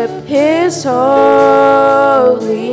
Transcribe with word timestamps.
worship 0.00 0.26
his 0.26 0.84
holy 0.84 2.69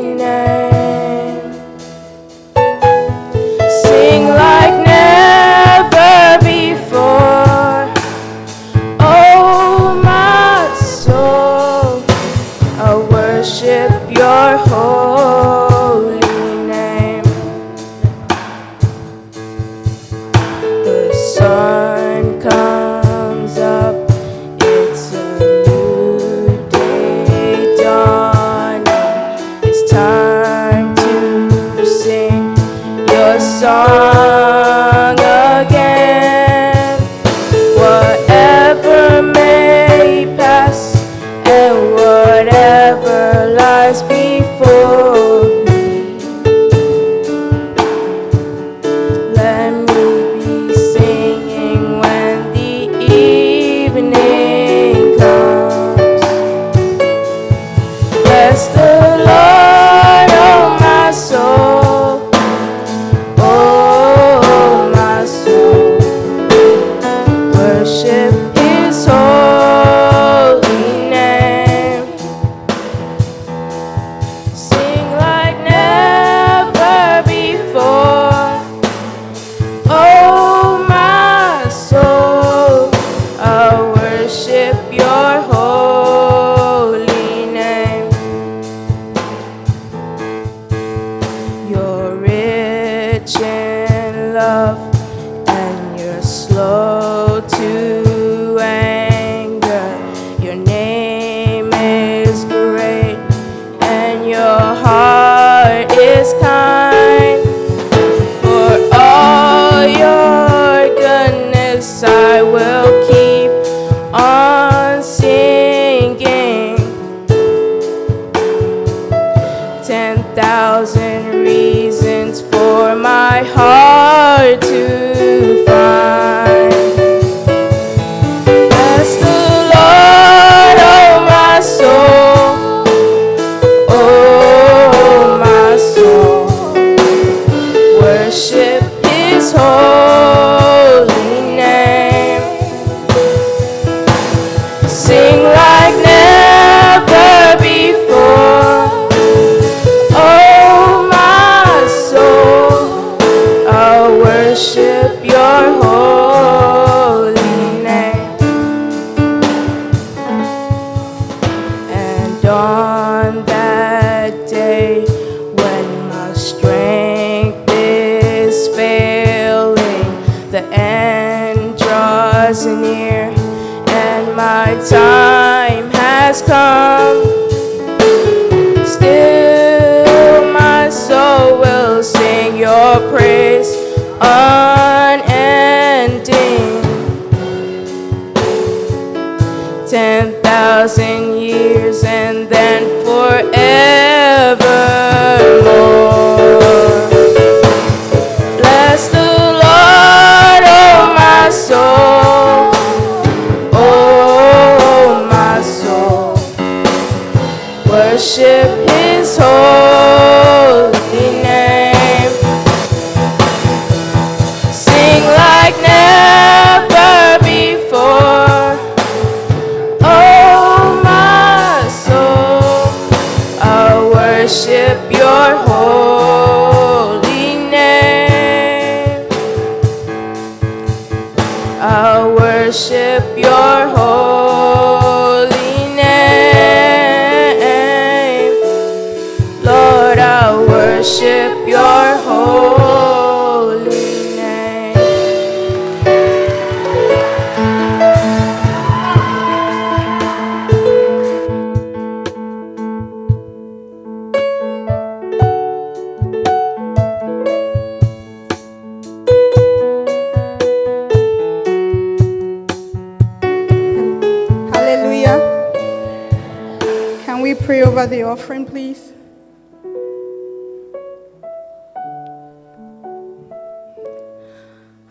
offering, 268.38 268.66
please? 268.66 269.14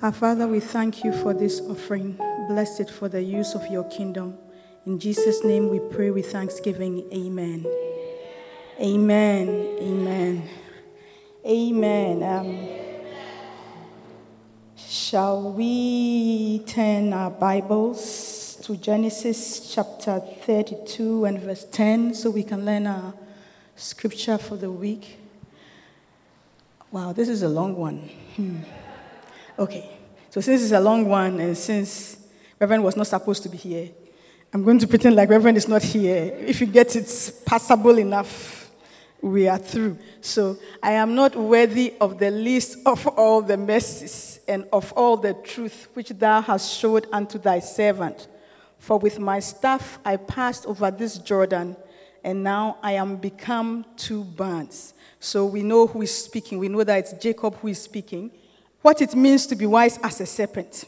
Our 0.00 0.12
Father, 0.12 0.46
we 0.46 0.60
thank 0.60 1.02
you 1.02 1.12
for 1.12 1.34
this 1.34 1.60
offering. 1.62 2.20
Bless 2.48 2.78
it 2.78 2.88
for 2.88 3.08
the 3.08 3.22
use 3.22 3.54
of 3.54 3.66
your 3.66 3.82
kingdom. 3.84 4.38
In 4.86 5.00
Jesus' 5.00 5.42
name 5.42 5.68
we 5.68 5.80
pray 5.80 6.10
with 6.10 6.30
thanksgiving. 6.30 7.04
Amen. 7.12 7.66
Amen. 8.80 9.48
Amen. 9.80 10.48
Amen. 11.44 12.22
Um, 12.22 12.68
Shall 14.76 15.52
we 15.52 16.60
turn 16.66 17.12
our 17.12 17.30
Bibles 17.30 18.35
to 18.66 18.76
Genesis 18.76 19.72
chapter 19.72 20.18
32 20.18 21.24
and 21.24 21.40
verse 21.40 21.66
10 21.70 22.12
so 22.14 22.30
we 22.30 22.42
can 22.42 22.64
learn 22.64 22.84
our 22.88 23.14
scripture 23.76 24.36
for 24.36 24.56
the 24.56 24.68
week? 24.68 25.20
Wow, 26.90 27.12
this 27.12 27.28
is 27.28 27.44
a 27.44 27.48
long 27.48 27.76
one. 27.76 27.98
Hmm. 28.34 28.56
Okay, 29.56 29.88
so 30.30 30.40
since 30.40 30.64
it's 30.64 30.72
a 30.72 30.80
long 30.80 31.08
one 31.08 31.38
and 31.38 31.56
since 31.56 32.16
Reverend 32.58 32.82
was 32.82 32.96
not 32.96 33.06
supposed 33.06 33.44
to 33.44 33.48
be 33.48 33.56
here, 33.56 33.88
I'm 34.52 34.64
going 34.64 34.80
to 34.80 34.88
pretend 34.88 35.14
like 35.14 35.28
Reverend 35.28 35.56
is 35.56 35.68
not 35.68 35.84
here. 35.84 36.34
If 36.36 36.60
you 36.60 36.66
get 36.66 36.96
it 36.96 37.32
passable 37.46 37.96
enough, 38.00 38.68
we 39.22 39.46
are 39.46 39.58
through. 39.58 39.96
So 40.20 40.58
I 40.82 40.90
am 40.90 41.14
not 41.14 41.36
worthy 41.36 41.94
of 42.00 42.18
the 42.18 42.32
least 42.32 42.78
of 42.84 43.06
all 43.06 43.42
the 43.42 43.58
mercies 43.58 44.40
and 44.48 44.66
of 44.72 44.92
all 44.94 45.16
the 45.16 45.34
truth 45.34 45.86
which 45.94 46.08
thou 46.08 46.40
hast 46.40 46.76
showed 46.76 47.06
unto 47.12 47.38
thy 47.38 47.60
servant. 47.60 48.26
For 48.78 48.98
with 48.98 49.18
my 49.18 49.40
staff 49.40 49.98
I 50.04 50.16
passed 50.16 50.66
over 50.66 50.90
this 50.90 51.18
Jordan, 51.18 51.76
and 52.22 52.42
now 52.42 52.78
I 52.82 52.92
am 52.92 53.16
become 53.16 53.84
two 53.96 54.24
bands. 54.24 54.94
So 55.20 55.46
we 55.46 55.62
know 55.62 55.86
who 55.86 56.02
is 56.02 56.24
speaking. 56.24 56.58
We 56.58 56.68
know 56.68 56.84
that 56.84 56.98
it's 56.98 57.12
Jacob 57.14 57.54
who 57.56 57.68
is 57.68 57.82
speaking. 57.82 58.30
What 58.82 59.00
it 59.02 59.14
means 59.14 59.46
to 59.46 59.56
be 59.56 59.66
wise 59.66 59.98
as 60.02 60.20
a 60.20 60.26
serpent. 60.26 60.84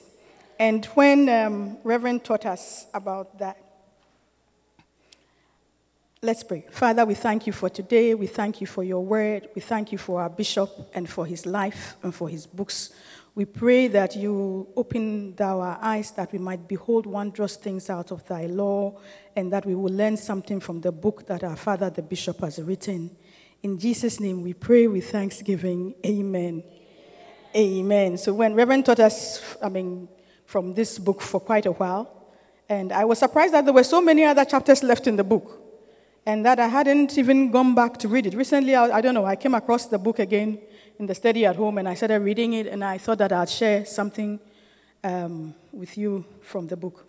And 0.59 0.85
when 0.87 1.29
um, 1.29 1.79
Reverend 1.85 2.25
taught 2.25 2.47
us 2.47 2.87
about 2.93 3.39
that, 3.39 3.57
Let's 6.21 6.43
pray. 6.43 6.65
Father, 6.73 7.07
we 7.07 7.15
thank 7.15 7.47
you 7.47 7.53
for 7.53 7.71
today. 7.71 8.13
We 8.13 8.27
thank 8.27 8.61
you 8.61 8.67
for 8.67 8.83
your 8.83 9.05
word. 9.05 9.49
We 9.55 9.61
thank 9.61 9.93
you 9.93 9.99
for 9.99 10.21
our 10.21 10.29
bishop 10.29 10.69
and 10.93 11.09
for 11.09 11.25
his 11.25 11.47
life 11.47 11.95
and 12.03 12.13
for 12.13 12.29
his 12.29 12.45
books. 12.45 12.91
We 13.39 13.45
pray 13.45 13.87
that 13.87 14.17
you 14.17 14.67
open 14.75 15.37
our 15.39 15.79
eyes 15.81 16.11
that 16.17 16.33
we 16.33 16.41
might 16.41 16.67
behold 16.67 17.07
wondrous 17.07 17.55
things 17.55 17.89
out 17.89 18.11
of 18.11 18.27
thy 18.27 18.47
law 18.47 18.99
and 19.37 19.53
that 19.53 19.65
we 19.65 19.77
will 19.77 19.93
learn 19.93 20.17
something 20.17 20.59
from 20.59 20.81
the 20.81 20.91
book 20.91 21.25
that 21.29 21.45
our 21.45 21.55
father, 21.55 21.89
the 21.89 22.03
bishop, 22.03 22.41
has 22.41 22.61
written. 22.61 23.17
In 23.63 23.79
Jesus' 23.79 24.19
name 24.19 24.43
we 24.43 24.55
pray 24.55 24.89
with 24.89 25.09
thanksgiving. 25.13 25.95
Amen. 26.05 26.65
Amen. 27.55 28.19
So 28.19 28.35
when 28.35 28.55
Reverend 28.55 28.87
taught 28.87 28.99
us, 28.99 29.41
I 29.63 29.69
mean, 29.69 30.09
from 30.45 30.75
this 30.75 30.99
book 30.99 31.21
for 31.21 31.39
quite 31.39 31.67
a 31.67 31.71
while, 31.71 32.33
and 32.69 32.91
I 32.93 33.05
was 33.05 33.21
surprised 33.21 33.55
that 33.55 33.65
there 33.65 33.75
were 33.75 33.85
so 33.85 34.01
many 34.01 34.25
other 34.25 34.45
chapters 34.45 34.83
left 34.83 35.07
in 35.07 35.15
the 35.15 35.23
book 35.23 35.63
and 36.27 36.45
that 36.45 36.59
I 36.59 36.67
hadn't 36.67 37.17
even 37.17 37.53
gone 37.53 37.77
back 37.77 37.99
to 37.99 38.09
read 38.09 38.27
it. 38.27 38.35
Recently, 38.35 38.75
I, 38.75 38.97
I, 38.97 39.01
don't 39.01 39.15
know, 39.15 39.25
I 39.25 39.37
came 39.37 39.55
across 39.55 39.87
the 39.87 39.99
book 39.99 40.19
again 40.19 40.59
in 40.99 41.07
the 41.07 41.15
study 41.15 41.47
at 41.47 41.57
home 41.57 41.79
and 41.79 41.89
I 41.89 41.95
started 41.95 42.21
reading 42.21 42.55
it, 42.55 42.67
and 42.67 42.85
I 42.85 42.99
thought 42.99 43.19
that 43.19 43.33
I'd 43.33 43.49
share 43.49 43.85
something 43.85 44.41
um, 45.05 45.55
with 45.73 45.97
you 45.97 46.25
from 46.43 46.67
the 46.67 46.77
book. 46.77 47.07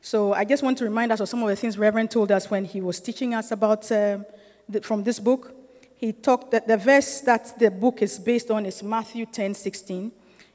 So 0.00 0.32
I 0.32 0.44
just 0.44 0.62
want 0.62 0.78
to 0.78 0.84
remind 0.84 1.12
us 1.12 1.20
of 1.20 1.28
some 1.28 1.42
of 1.42 1.48
the 1.48 1.56
things 1.56 1.78
Reverend 1.78 2.10
told 2.10 2.32
us 2.32 2.50
when 2.50 2.64
he 2.64 2.80
was 2.80 3.00
teaching 3.00 3.34
us 3.34 3.52
about 3.52 3.90
um, 3.92 4.26
the, 4.68 4.80
from 4.80 5.02
this 5.04 5.18
book. 5.18 5.54
He 5.96 6.12
talked 6.12 6.50
that 6.50 6.66
the 6.66 6.76
verse 6.76 7.20
that 7.20 7.58
the 7.58 7.70
book 7.70 8.02
is 8.02 8.18
based 8.18 8.50
on 8.50 8.66
is 8.66 8.82
Matthew 8.82 9.26
10 9.26 9.54
16. 9.54 10.10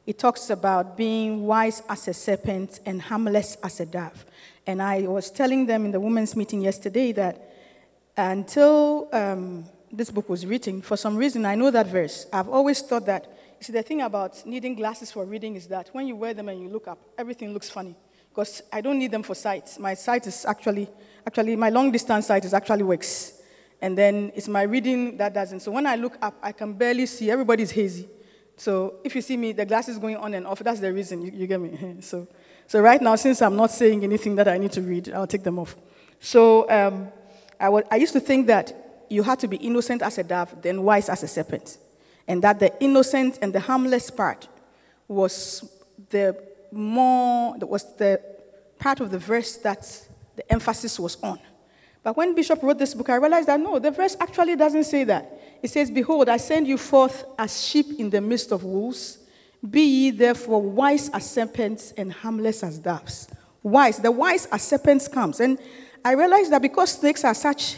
It 0.06 0.20
talks 0.20 0.50
about 0.50 0.96
being 0.98 1.46
wise 1.46 1.84
as 1.90 2.08
a 2.08 2.14
serpent 2.14 2.80
and 2.86 3.02
harmless 3.02 3.58
as 3.64 3.80
a 3.82 3.86
dove. 3.86 4.26
And 4.66 4.82
I 4.82 5.02
was 5.02 5.32
telling 5.32 5.66
them 5.66 5.86
in 5.86 5.92
the 5.92 6.00
women's 6.00 6.36
meeting 6.36 6.62
yesterday 6.62 7.12
that 7.14 7.54
until 8.16 9.08
um, 9.14 9.66
this 9.92 10.12
book 10.12 10.30
was 10.30 10.46
written, 10.46 10.82
for 10.82 10.98
some 10.98 11.16
reason, 11.16 11.46
I 11.46 11.56
know 11.56 11.72
that 11.72 11.88
verse. 11.88 12.28
I've 12.32 12.50
always 12.50 12.82
thought 12.82 13.06
that. 13.06 13.26
You 13.60 13.64
see, 13.64 13.74
the 13.74 13.82
thing 13.82 14.02
about 14.02 14.46
needing 14.46 14.76
glasses 14.76 15.12
for 15.12 15.26
reading 15.26 15.56
is 15.56 15.68
that 15.68 15.90
when 15.92 16.08
you 16.08 16.16
wear 16.16 16.34
them 16.34 16.50
and 16.50 16.62
you 16.62 16.70
look 16.70 16.88
up, 16.88 17.00
everything 17.18 17.54
looks 17.54 17.70
funny. 17.70 17.96
Because 18.30 18.62
I 18.72 18.82
don't 18.82 19.00
need 19.00 19.12
them 19.12 19.24
for 19.24 19.34
sight. 19.34 19.78
My 19.80 19.96
sight 19.96 20.28
is 20.28 20.46
actually, 20.46 20.88
actually, 21.26 21.56
my 21.56 21.70
long 21.70 21.92
distance 21.92 22.28
sight 22.28 22.46
is 22.46 22.54
actually 22.54 22.84
works. 22.84 23.42
And 23.82 23.98
then 23.98 24.32
it's 24.36 24.48
my 24.48 24.64
reading 24.64 25.18
that 25.18 25.34
doesn't. 25.34 25.62
So 25.62 25.72
when 25.72 25.88
I 25.88 25.96
look 25.96 26.18
up, 26.22 26.36
I 26.42 26.52
can 26.52 26.74
barely 26.74 27.06
see. 27.06 27.32
Everybody's 27.32 27.72
hazy. 27.72 28.08
So 28.56 28.96
if 29.04 29.16
you 29.16 29.22
see 29.22 29.38
me, 29.38 29.54
the 29.54 29.66
glasses 29.66 29.98
going 29.98 30.18
on 30.18 30.34
and 30.34 30.46
off, 30.46 30.60
that's 30.60 30.80
the 30.80 30.92
reason. 30.92 31.22
You, 31.22 31.32
you 31.32 31.48
get 31.48 31.60
me? 31.60 31.96
So, 32.02 32.28
so 32.68 32.82
right 32.82 33.02
now, 33.02 33.16
since 33.16 33.42
I'm 33.42 33.56
not 33.56 33.72
saying 33.72 34.04
anything 34.04 34.36
that 34.36 34.48
I 34.48 34.58
need 34.58 34.72
to 34.74 34.82
read, 34.82 35.12
I'll 35.14 35.28
take 35.28 35.44
them 35.44 35.58
off. 35.58 35.76
So 36.20 36.70
um, 36.70 37.10
I, 37.60 37.70
was, 37.70 37.86
I 37.90 37.96
used 37.96 38.14
to 38.14 38.20
think 38.20 38.48
that 38.48 38.87
you 39.10 39.24
had 39.24 39.40
to 39.40 39.48
be 39.48 39.58
innocent 39.58 40.02
as 40.02 40.18
a 40.18 40.24
dove, 40.24 40.62
then 40.62 40.84
wise 40.84 41.10
as 41.10 41.24
a 41.24 41.28
serpent. 41.28 41.78
And 42.28 42.42
that 42.44 42.60
the 42.60 42.74
innocent 42.84 43.40
and 43.42 43.54
the 43.54 43.60
harmless 43.60 44.10
part 44.10 44.48
was 45.08 45.70
the 46.10 46.38
more, 46.72 47.56
was 47.58 47.96
the 47.96 48.22
part 48.80 49.00
of 49.00 49.12
the 49.12 49.20
verse 49.20 49.58
that 49.58 50.08
the 50.36 50.52
emphasis 50.52 51.00
was 51.00 51.18
on. 51.24 51.40
But 52.04 52.16
when 52.16 52.36
Bishop 52.36 52.62
wrote 52.64 52.78
this 52.78 52.94
book, 52.94 53.10
I 53.10 53.16
realized 53.16 53.48
that 53.48 53.60
no, 53.60 53.80
the 53.80 53.92
verse 53.92 54.16
actually 54.20 54.56
doesn't 54.56 54.86
say 54.86 55.04
that. 55.06 55.40
It 55.62 55.70
says, 55.70 55.90
Behold, 55.92 56.30
I 56.30 56.38
send 56.38 56.68
you 56.68 56.78
forth 56.78 57.26
as 57.38 57.66
sheep 57.66 58.00
in 58.00 58.10
the 58.10 58.22
midst 58.22 58.52
of 58.52 58.64
wolves. 58.64 59.20
Be 59.68 59.82
ye 59.82 60.12
therefore 60.12 60.62
wise 60.62 61.10
as 61.10 61.30
serpents 61.30 61.94
and 61.98 62.14
harmless 62.14 62.64
as 62.64 62.80
doves. 62.80 63.28
Wise, 63.64 63.98
the 63.98 64.12
wise 64.12 64.46
as 64.46 64.62
serpents 64.62 65.08
comes. 65.08 65.40
And 65.40 65.58
I 66.06 66.14
realized 66.14 66.52
that 66.52 66.62
because 66.62 66.92
snakes 66.92 67.26
are 67.26 67.34
such, 67.34 67.76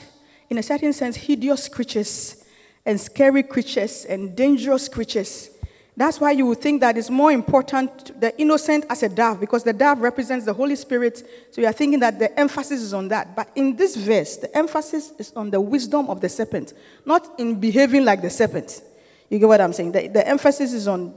in 0.50 0.58
a 0.58 0.64
certain 0.64 0.94
sense, 0.94 1.16
hideous 1.16 1.68
creatures 1.68 2.44
and 2.86 3.00
scary 3.00 3.44
creatures 3.44 4.06
and 4.06 4.36
dangerous 4.36 4.88
creatures, 4.88 5.52
that's 5.96 6.22
why 6.22 6.32
you 6.32 6.46
would 6.46 6.62
think 6.62 6.80
that 6.80 6.98
it's 6.98 7.10
more 7.10 7.30
important, 7.30 8.22
the 8.22 8.36
innocent 8.40 8.86
as 8.90 9.04
a 9.04 9.10
dove, 9.10 9.42
because 9.42 9.64
the 9.66 9.74
dove 9.74 10.00
represents 10.00 10.46
the 10.46 10.54
Holy 10.54 10.78
Spirit. 10.78 11.18
So 11.52 11.60
you 11.60 11.68
are 11.68 11.74
thinking 11.74 12.00
that 12.00 12.18
the 12.18 12.40
emphasis 12.40 12.82
is 12.82 12.94
on 12.94 13.10
that. 13.10 13.36
But 13.36 13.50
in 13.54 13.76
this 13.76 13.98
verse, 13.98 14.38
the 14.38 14.56
emphasis 14.58 15.12
is 15.20 15.34
on 15.34 15.50
the 15.50 15.60
wisdom 15.60 16.10
of 16.10 16.22
the 16.22 16.30
serpent, 16.30 16.74
not 17.06 17.38
in 17.38 17.60
behaving 17.60 18.06
like 18.06 18.22
the 18.22 18.30
serpent. 18.30 18.82
You 19.30 19.40
get 19.40 19.48
what 19.50 19.60
I'm 19.60 19.74
saying? 19.74 19.92
The, 19.92 20.08
the 20.08 20.26
emphasis 20.26 20.72
is 20.72 20.88
on 20.88 21.14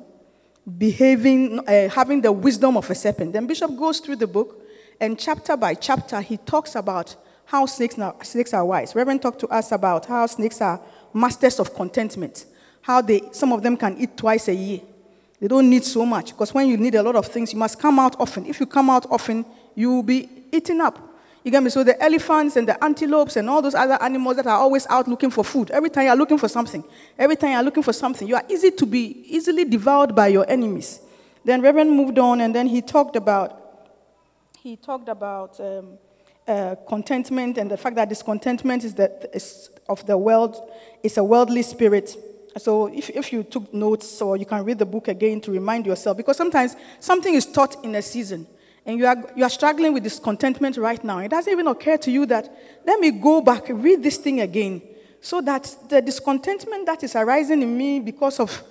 behaving, 0.76 1.60
uh, 1.60 1.88
having 1.88 2.20
the 2.20 2.32
wisdom 2.32 2.76
of 2.76 2.90
a 2.90 2.94
serpent. 2.96 3.32
Then 3.32 3.46
Bishop 3.46 3.76
goes 3.76 4.00
through 4.00 4.16
the 4.16 4.26
book, 4.26 4.62
and 5.00 5.16
chapter 5.16 5.56
by 5.56 5.74
chapter, 5.74 6.20
he 6.20 6.38
talks 6.38 6.74
about 6.74 7.14
how 7.44 7.66
snakes 7.66 7.98
are, 7.98 8.14
snakes 8.22 8.54
are 8.54 8.64
wise. 8.64 8.94
Reverend 8.94 9.22
talked 9.22 9.40
to 9.40 9.48
us 9.48 9.72
about 9.72 10.06
how 10.06 10.26
snakes 10.26 10.60
are 10.60 10.80
masters 11.12 11.60
of 11.60 11.74
contentment 11.74 12.46
how 12.82 13.00
they, 13.00 13.22
some 13.30 13.52
of 13.52 13.62
them 13.62 13.76
can 13.76 13.96
eat 13.96 14.16
twice 14.16 14.48
a 14.48 14.54
year. 14.54 14.80
They 15.40 15.48
don't 15.48 15.70
need 15.70 15.84
so 15.84 16.04
much 16.04 16.32
because 16.32 16.52
when 16.52 16.68
you 16.68 16.76
need 16.76 16.94
a 16.94 17.02
lot 17.02 17.16
of 17.16 17.26
things, 17.26 17.52
you 17.52 17.58
must 17.58 17.78
come 17.78 17.98
out 17.98 18.20
often. 18.20 18.46
If 18.46 18.60
you 18.60 18.66
come 18.66 18.90
out 18.90 19.06
often, 19.10 19.44
you 19.74 19.90
will 19.90 20.02
be 20.02 20.28
eaten 20.52 20.80
up. 20.80 20.98
You 21.42 21.50
get 21.50 21.62
me? 21.62 21.70
So 21.70 21.82
the 21.82 22.00
elephants 22.00 22.54
and 22.54 22.68
the 22.68 22.84
antelopes 22.84 23.34
and 23.36 23.50
all 23.50 23.62
those 23.62 23.74
other 23.74 24.00
animals 24.00 24.36
that 24.36 24.46
are 24.46 24.58
always 24.58 24.86
out 24.88 25.08
looking 25.08 25.30
for 25.30 25.44
food. 25.44 25.72
Every 25.72 25.90
time 25.90 26.06
you're 26.06 26.16
looking 26.16 26.38
for 26.38 26.48
something, 26.48 26.84
every 27.18 27.34
time 27.34 27.52
you're 27.52 27.62
looking 27.62 27.82
for 27.82 27.92
something, 27.92 28.28
you 28.28 28.36
are 28.36 28.44
easy 28.48 28.70
to 28.70 28.86
be 28.86 29.24
easily 29.26 29.64
devoured 29.64 30.14
by 30.14 30.28
your 30.28 30.48
enemies. 30.48 31.00
Then 31.44 31.60
Reverend 31.60 31.90
moved 31.90 32.18
on 32.20 32.40
and 32.40 32.54
then 32.54 32.68
he 32.68 32.82
talked 32.82 33.16
about 33.16 33.58
he 34.60 34.76
talked 34.76 35.08
about 35.08 35.58
um, 35.58 35.98
uh, 36.46 36.76
contentment 36.88 37.58
and 37.58 37.70
the 37.70 37.76
fact 37.76 37.96
that 37.96 38.08
discontentment 38.08 38.84
is, 38.84 38.94
the, 38.94 39.30
is 39.34 39.70
of 39.88 40.04
the 40.06 40.16
world, 40.16 40.56
is 41.02 41.16
a 41.16 41.24
worldly 41.24 41.62
spirit. 41.62 42.16
So 42.58 42.86
if, 42.86 43.10
if 43.10 43.32
you 43.32 43.42
took 43.42 43.72
notes 43.72 44.20
or 44.20 44.36
you 44.36 44.44
can 44.44 44.64
read 44.64 44.78
the 44.78 44.86
book 44.86 45.08
again 45.08 45.40
to 45.42 45.50
remind 45.50 45.86
yourself, 45.86 46.16
because 46.16 46.36
sometimes 46.36 46.76
something 47.00 47.34
is 47.34 47.46
taught 47.46 47.84
in 47.84 47.94
a 47.94 48.02
season. 48.02 48.46
and 48.84 48.98
you 48.98 49.06
are, 49.06 49.16
you 49.36 49.44
are 49.44 49.50
struggling 49.50 49.92
with 49.92 50.02
discontentment 50.02 50.76
right 50.76 51.02
now, 51.04 51.18
it 51.18 51.28
doesn't 51.28 51.52
even 51.52 51.66
occur 51.66 51.96
to 51.98 52.10
you 52.10 52.26
that 52.26 52.50
let 52.84 52.98
me 52.98 53.10
go 53.10 53.40
back, 53.40 53.64
read 53.68 54.02
this 54.02 54.16
thing 54.16 54.40
again, 54.40 54.82
so 55.20 55.40
that 55.40 55.74
the 55.88 56.02
discontentment 56.02 56.86
that 56.86 57.02
is 57.04 57.14
arising 57.14 57.62
in 57.62 57.76
me 57.76 58.00
because 58.00 58.40
of 58.40 58.62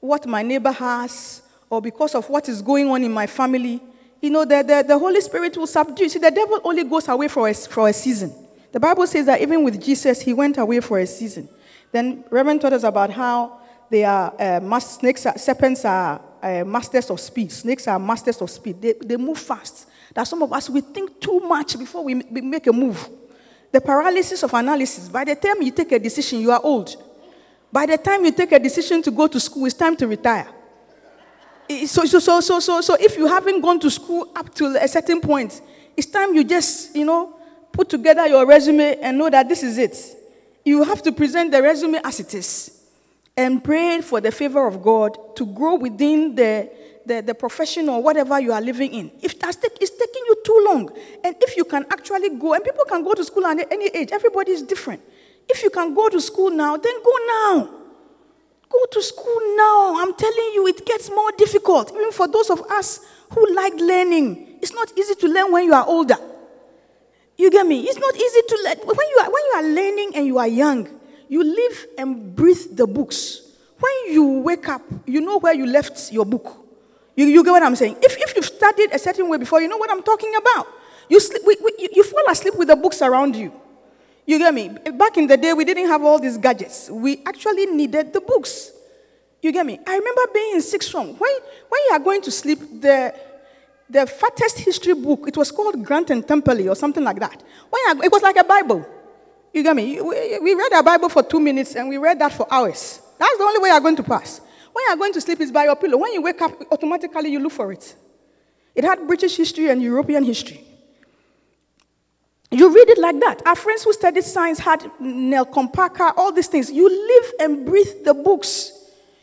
what 0.00 0.26
my 0.26 0.42
neighbor 0.42 0.72
has 0.72 1.42
or 1.70 1.80
because 1.80 2.14
of 2.14 2.28
what 2.28 2.48
is 2.48 2.60
going 2.60 2.90
on 2.90 3.02
in 3.02 3.12
my 3.12 3.26
family, 3.26 3.80
you 4.24 4.30
know, 4.30 4.44
the, 4.46 4.62
the, 4.62 4.84
the 4.88 4.98
Holy 4.98 5.20
Spirit 5.20 5.54
will 5.56 5.66
subdue. 5.66 6.08
See, 6.08 6.18
the 6.18 6.30
devil 6.30 6.58
only 6.64 6.82
goes 6.84 7.08
away 7.08 7.28
for 7.28 7.46
a, 7.46 7.52
for 7.54 7.88
a 7.88 7.92
season. 7.92 8.32
The 8.72 8.80
Bible 8.80 9.06
says 9.06 9.26
that 9.26 9.40
even 9.42 9.62
with 9.62 9.80
Jesus, 9.80 10.22
he 10.22 10.32
went 10.32 10.56
away 10.56 10.80
for 10.80 10.98
a 10.98 11.06
season. 11.06 11.46
Then 11.92 12.24
Reverend 12.30 12.62
taught 12.62 12.72
us 12.72 12.84
about 12.84 13.10
how 13.10 13.60
they 13.90 14.02
are 14.02 14.34
uh, 14.38 14.80
snakes, 14.80 15.26
are, 15.26 15.36
serpents 15.36 15.84
are 15.84 16.20
uh, 16.42 16.64
masters 16.64 17.10
of 17.10 17.20
speed. 17.20 17.52
Snakes 17.52 17.86
are 17.86 17.98
masters 17.98 18.40
of 18.40 18.48
speed. 18.48 18.80
They, 18.80 18.94
they 18.94 19.16
move 19.18 19.38
fast. 19.38 19.88
That 20.14 20.24
some 20.24 20.42
of 20.42 20.52
us 20.52 20.70
we 20.70 20.80
think 20.80 21.20
too 21.20 21.40
much 21.40 21.78
before 21.78 22.02
we, 22.02 22.14
we 22.14 22.40
make 22.40 22.66
a 22.66 22.72
move. 22.72 23.06
The 23.70 23.80
paralysis 23.80 24.42
of 24.42 24.54
analysis. 24.54 25.08
By 25.08 25.24
the 25.24 25.34
time 25.34 25.60
you 25.60 25.70
take 25.70 25.92
a 25.92 25.98
decision, 25.98 26.40
you 26.40 26.50
are 26.50 26.60
old. 26.62 26.96
By 27.70 27.86
the 27.86 27.98
time 27.98 28.24
you 28.24 28.32
take 28.32 28.52
a 28.52 28.58
decision 28.58 29.02
to 29.02 29.10
go 29.10 29.26
to 29.26 29.38
school, 29.38 29.66
it's 29.66 29.74
time 29.74 29.96
to 29.96 30.06
retire. 30.06 30.48
So, 31.86 32.04
so, 32.04 32.18
so, 32.18 32.40
so, 32.40 32.60
so, 32.60 32.80
so 32.80 32.96
if 33.00 33.16
you 33.16 33.26
haven't 33.26 33.60
gone 33.62 33.80
to 33.80 33.90
school 33.90 34.30
up 34.36 34.54
to 34.56 34.76
a 34.82 34.86
certain 34.86 35.20
point, 35.20 35.62
it's 35.96 36.06
time 36.06 36.34
you 36.34 36.44
just, 36.44 36.94
you 36.94 37.04
know, 37.04 37.34
put 37.72 37.88
together 37.88 38.26
your 38.26 38.46
resume 38.46 38.98
and 39.00 39.16
know 39.16 39.30
that 39.30 39.48
this 39.48 39.62
is 39.62 39.78
it. 39.78 39.96
You 40.64 40.84
have 40.84 41.02
to 41.02 41.12
present 41.12 41.52
the 41.52 41.62
resume 41.62 42.00
as 42.04 42.20
it 42.20 42.34
is 42.34 42.82
and 43.36 43.62
pray 43.64 44.00
for 44.00 44.20
the 44.20 44.30
favor 44.30 44.66
of 44.66 44.82
God 44.82 45.36
to 45.36 45.46
grow 45.46 45.76
within 45.76 46.34
the, 46.34 46.70
the, 47.06 47.22
the 47.22 47.34
profession 47.34 47.88
or 47.88 48.02
whatever 48.02 48.38
you 48.40 48.52
are 48.52 48.60
living 48.60 48.92
in. 48.92 49.10
If 49.22 49.38
that's 49.38 49.56
take, 49.56 49.76
it's 49.80 49.90
taking 49.90 50.22
you 50.26 50.36
too 50.44 50.66
long, 50.68 50.90
and 51.24 51.34
if 51.40 51.56
you 51.56 51.64
can 51.64 51.84
actually 51.90 52.30
go, 52.38 52.54
and 52.54 52.62
people 52.62 52.84
can 52.84 53.02
go 53.02 53.14
to 53.14 53.24
school 53.24 53.44
at 53.46 53.72
any 53.72 53.86
age, 53.86 54.10
everybody 54.12 54.52
is 54.52 54.62
different. 54.62 55.02
If 55.48 55.62
you 55.62 55.70
can 55.70 55.94
go 55.94 56.08
to 56.08 56.20
school 56.20 56.50
now, 56.50 56.76
then 56.76 56.94
go 57.02 57.12
now. 57.26 57.83
Go 58.68 58.84
to 58.92 59.02
school 59.02 59.56
now. 59.56 59.94
I'm 60.02 60.14
telling 60.14 60.50
you, 60.54 60.66
it 60.66 60.84
gets 60.84 61.10
more 61.10 61.30
difficult. 61.36 61.92
Even 61.92 62.12
for 62.12 62.26
those 62.28 62.50
of 62.50 62.60
us 62.70 63.00
who 63.30 63.54
like 63.54 63.74
learning, 63.74 64.58
it's 64.62 64.72
not 64.72 64.92
easy 64.96 65.14
to 65.16 65.28
learn 65.28 65.52
when 65.52 65.64
you 65.64 65.74
are 65.74 65.86
older. 65.86 66.16
You 67.36 67.50
get 67.50 67.66
me? 67.66 67.80
It's 67.82 67.98
not 67.98 68.14
easy 68.14 68.40
to 68.48 68.60
learn. 68.64 68.76
When 68.84 68.96
you 68.96 69.18
are, 69.22 69.30
when 69.30 69.42
you 69.44 69.52
are 69.56 69.62
learning 69.62 70.12
and 70.16 70.26
you 70.26 70.38
are 70.38 70.48
young, 70.48 70.88
you 71.28 71.42
live 71.42 71.86
and 71.98 72.34
breathe 72.34 72.76
the 72.76 72.86
books. 72.86 73.40
When 73.78 74.12
you 74.14 74.24
wake 74.40 74.68
up, 74.68 74.82
you 75.06 75.20
know 75.20 75.38
where 75.38 75.54
you 75.54 75.66
left 75.66 76.12
your 76.12 76.24
book. 76.24 76.56
You, 77.16 77.26
you 77.26 77.44
get 77.44 77.50
what 77.50 77.62
I'm 77.62 77.76
saying? 77.76 77.96
If, 78.02 78.16
if 78.18 78.34
you've 78.34 78.44
studied 78.44 78.90
a 78.92 78.98
certain 78.98 79.28
way 79.28 79.38
before, 79.38 79.60
you 79.60 79.68
know 79.68 79.76
what 79.76 79.90
I'm 79.90 80.02
talking 80.02 80.32
about. 80.36 80.66
You, 81.08 81.20
sleep, 81.20 81.42
we, 81.46 81.56
we, 81.62 81.88
you 81.92 82.02
fall 82.02 82.24
asleep 82.28 82.54
with 82.56 82.68
the 82.68 82.76
books 82.76 83.02
around 83.02 83.36
you. 83.36 83.52
You 84.26 84.38
get 84.38 84.54
me? 84.54 84.68
Back 84.68 85.16
in 85.18 85.26
the 85.26 85.36
day, 85.36 85.52
we 85.52 85.64
didn't 85.64 85.86
have 85.86 86.02
all 86.02 86.18
these 86.18 86.38
gadgets. 86.38 86.90
We 86.90 87.22
actually 87.26 87.66
needed 87.66 88.12
the 88.12 88.20
books. 88.20 88.72
You 89.42 89.52
get 89.52 89.66
me? 89.66 89.78
I 89.86 89.96
remember 89.96 90.22
being 90.32 90.54
in 90.54 90.62
sixth 90.62 90.90
form. 90.90 91.08
When, 91.08 91.18
when 91.68 91.80
you 91.88 91.90
are 91.92 91.98
going 91.98 92.22
to 92.22 92.30
sleep, 92.30 92.58
the, 92.80 93.14
the 93.90 94.06
fattest 94.06 94.58
history 94.58 94.94
book, 94.94 95.28
it 95.28 95.36
was 95.36 95.50
called 95.50 95.84
Grant 95.84 96.08
and 96.08 96.26
Temple 96.26 96.70
or 96.70 96.74
something 96.74 97.04
like 97.04 97.20
that. 97.20 97.42
When 97.68 98.02
it 98.02 98.10
was 98.10 98.22
like 98.22 98.36
a 98.36 98.44
Bible. 98.44 98.86
You 99.52 99.62
get 99.62 99.76
me? 99.76 100.00
We, 100.00 100.38
we 100.40 100.54
read 100.54 100.72
our 100.72 100.82
Bible 100.82 101.10
for 101.10 101.22
two 101.22 101.40
minutes 101.40 101.76
and 101.76 101.88
we 101.88 101.98
read 101.98 102.18
that 102.20 102.32
for 102.32 102.46
hours. 102.50 103.00
That's 103.18 103.36
the 103.36 103.44
only 103.44 103.60
way 103.60 103.68
you're 103.68 103.80
going 103.80 103.96
to 103.96 104.02
pass. 104.02 104.40
When 104.72 104.84
you're 104.88 104.96
going 104.96 105.12
to 105.12 105.20
sleep, 105.20 105.40
it's 105.40 105.52
by 105.52 105.64
your 105.64 105.76
pillow. 105.76 105.98
When 105.98 106.12
you 106.14 106.22
wake 106.22 106.40
up, 106.40 106.52
automatically 106.72 107.30
you 107.30 107.38
look 107.38 107.52
for 107.52 107.70
it. 107.70 107.94
It 108.74 108.82
had 108.82 109.06
British 109.06 109.36
history 109.36 109.68
and 109.70 109.80
European 109.80 110.24
history. 110.24 110.64
You 112.54 112.72
read 112.72 112.88
it 112.88 112.98
like 112.98 113.18
that. 113.20 113.42
Our 113.46 113.56
friends 113.56 113.82
who 113.82 113.92
studied 113.92 114.22
science 114.22 114.60
had 114.60 114.80
Nelkon 115.00 115.72
Parker, 115.72 116.12
all 116.16 116.30
these 116.32 116.46
things. 116.46 116.70
You 116.70 116.88
live 116.88 117.32
and 117.40 117.66
breathe 117.66 118.04
the 118.04 118.14
books. 118.14 118.72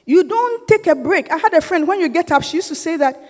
You 0.05 0.25
don't 0.25 0.67
take 0.67 0.87
a 0.87 0.95
break. 0.95 1.31
I 1.31 1.37
had 1.37 1.53
a 1.53 1.61
friend, 1.61 1.87
when 1.87 2.01
you 2.01 2.09
get 2.09 2.29
up, 2.31 2.43
she 2.43 2.57
used 2.57 2.67
to 2.67 2.75
say 2.75 2.97
that 2.97 3.21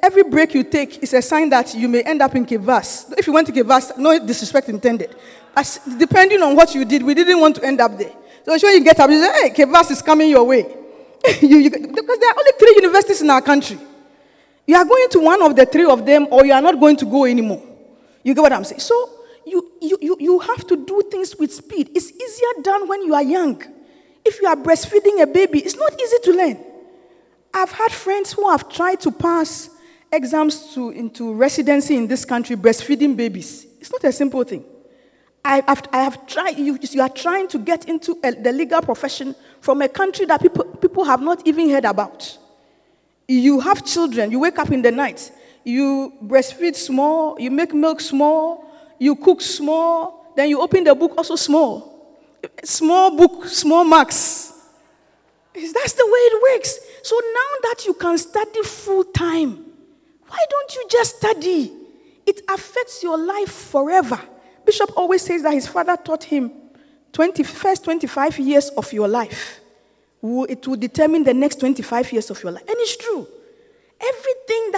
every 0.00 0.22
break 0.22 0.54
you 0.54 0.62
take 0.62 1.02
is 1.02 1.12
a 1.12 1.20
sign 1.20 1.48
that 1.50 1.74
you 1.74 1.88
may 1.88 2.02
end 2.02 2.22
up 2.22 2.36
in 2.36 2.46
Kivas. 2.46 3.12
If 3.18 3.26
you 3.26 3.32
went 3.32 3.48
to 3.48 3.52
Kivas, 3.52 3.98
no 3.98 4.24
disrespect 4.24 4.68
intended. 4.68 5.16
As, 5.56 5.80
depending 5.98 6.40
on 6.42 6.54
what 6.54 6.72
you 6.76 6.84
did, 6.84 7.02
we 7.02 7.14
didn't 7.14 7.40
want 7.40 7.56
to 7.56 7.64
end 7.64 7.80
up 7.80 7.98
there. 7.98 8.12
So 8.44 8.52
when 8.62 8.74
you 8.76 8.84
get 8.84 9.00
up, 9.00 9.10
you 9.10 9.20
say, 9.20 9.48
hey, 9.48 9.50
Kivas 9.50 9.90
is 9.90 10.02
coming 10.02 10.30
your 10.30 10.44
way. 10.44 10.60
you, 11.42 11.58
you, 11.58 11.70
because 11.70 12.18
there 12.20 12.30
are 12.30 12.38
only 12.38 12.52
three 12.60 12.74
universities 12.76 13.22
in 13.22 13.30
our 13.30 13.42
country. 13.42 13.78
You 14.68 14.76
are 14.76 14.84
going 14.84 15.08
to 15.10 15.20
one 15.20 15.42
of 15.42 15.56
the 15.56 15.66
three 15.66 15.86
of 15.86 16.06
them, 16.06 16.28
or 16.30 16.46
you 16.46 16.52
are 16.52 16.62
not 16.62 16.78
going 16.78 16.96
to 16.98 17.04
go 17.04 17.24
anymore. 17.24 17.62
You 18.22 18.34
get 18.34 18.42
what 18.42 18.52
I'm 18.52 18.64
saying? 18.64 18.80
So 18.80 19.17
you, 19.80 19.98
you, 20.00 20.16
you, 20.20 20.38
have 20.38 20.66
to 20.66 20.76
do 20.76 21.02
things 21.10 21.36
with 21.36 21.52
speed. 21.52 21.90
It's 21.94 22.10
easier 22.10 22.62
done 22.62 22.88
when 22.88 23.02
you 23.04 23.14
are 23.14 23.22
young. 23.22 23.62
If 24.24 24.40
you 24.40 24.48
are 24.48 24.56
breastfeeding 24.56 25.22
a 25.22 25.26
baby, 25.26 25.60
it's 25.60 25.76
not 25.76 26.00
easy 26.00 26.16
to 26.24 26.32
learn. 26.32 26.58
I've 27.52 27.72
had 27.72 27.92
friends 27.92 28.32
who 28.32 28.48
have 28.50 28.68
tried 28.68 29.00
to 29.00 29.10
pass 29.10 29.70
exams 30.12 30.74
to, 30.74 30.90
into 30.90 31.34
residency 31.34 31.96
in 31.96 32.06
this 32.06 32.24
country 32.24 32.56
breastfeeding 32.56 33.16
babies. 33.16 33.66
It's 33.80 33.90
not 33.90 34.04
a 34.04 34.12
simple 34.12 34.44
thing. 34.44 34.64
I 35.44 35.62
have, 35.66 35.88
I 35.92 36.02
have 36.04 36.26
tried, 36.26 36.58
you, 36.58 36.78
you 36.82 37.00
are 37.00 37.08
trying 37.08 37.48
to 37.48 37.58
get 37.58 37.88
into 37.88 38.18
a, 38.22 38.32
the 38.32 38.52
legal 38.52 38.82
profession 38.82 39.34
from 39.60 39.82
a 39.82 39.88
country 39.88 40.26
that 40.26 40.42
people, 40.42 40.64
people 40.64 41.04
have 41.04 41.22
not 41.22 41.46
even 41.46 41.70
heard 41.70 41.84
about. 41.84 42.36
You 43.26 43.60
have 43.60 43.84
children, 43.84 44.30
you 44.30 44.40
wake 44.40 44.58
up 44.58 44.70
in 44.70 44.82
the 44.82 44.90
night, 44.90 45.30
you 45.64 46.12
breastfeed 46.24 46.74
small, 46.76 47.38
you 47.40 47.50
make 47.50 47.72
milk 47.74 48.00
small, 48.00 48.67
you 48.98 49.16
cook 49.16 49.40
small, 49.40 50.32
then 50.36 50.48
you 50.48 50.60
open 50.60 50.84
the 50.84 50.94
book 50.94 51.14
also 51.16 51.36
small. 51.36 52.16
Small 52.62 53.16
book, 53.16 53.46
small 53.46 53.84
marks. 53.84 54.52
That's 55.54 55.92
the 55.92 56.06
way 56.06 56.18
it 56.20 56.56
works. 56.56 56.78
So 57.02 57.16
now 57.16 57.68
that 57.68 57.84
you 57.86 57.94
can 57.94 58.16
study 58.18 58.62
full 58.62 59.04
time, 59.04 59.64
why 60.26 60.44
don't 60.48 60.74
you 60.74 60.86
just 60.90 61.16
study? 61.16 61.72
It 62.26 62.42
affects 62.48 63.02
your 63.02 63.16
life 63.16 63.50
forever. 63.50 64.20
Bishop 64.64 64.92
always 64.96 65.22
says 65.22 65.42
that 65.42 65.54
his 65.54 65.66
father 65.66 65.96
taught 65.96 66.24
him 66.24 66.52
20, 67.12 67.42
first 67.42 67.84
25 67.84 68.38
years 68.38 68.68
of 68.70 68.92
your 68.92 69.08
life. 69.08 69.60
It 70.22 70.66
will 70.66 70.76
determine 70.76 71.24
the 71.24 71.32
next 71.32 71.60
25 71.60 72.12
years 72.12 72.30
of 72.30 72.42
your 72.42 72.52
life. 72.52 72.62
And 72.68 72.76
it's 72.78 72.96
true. 72.96 73.26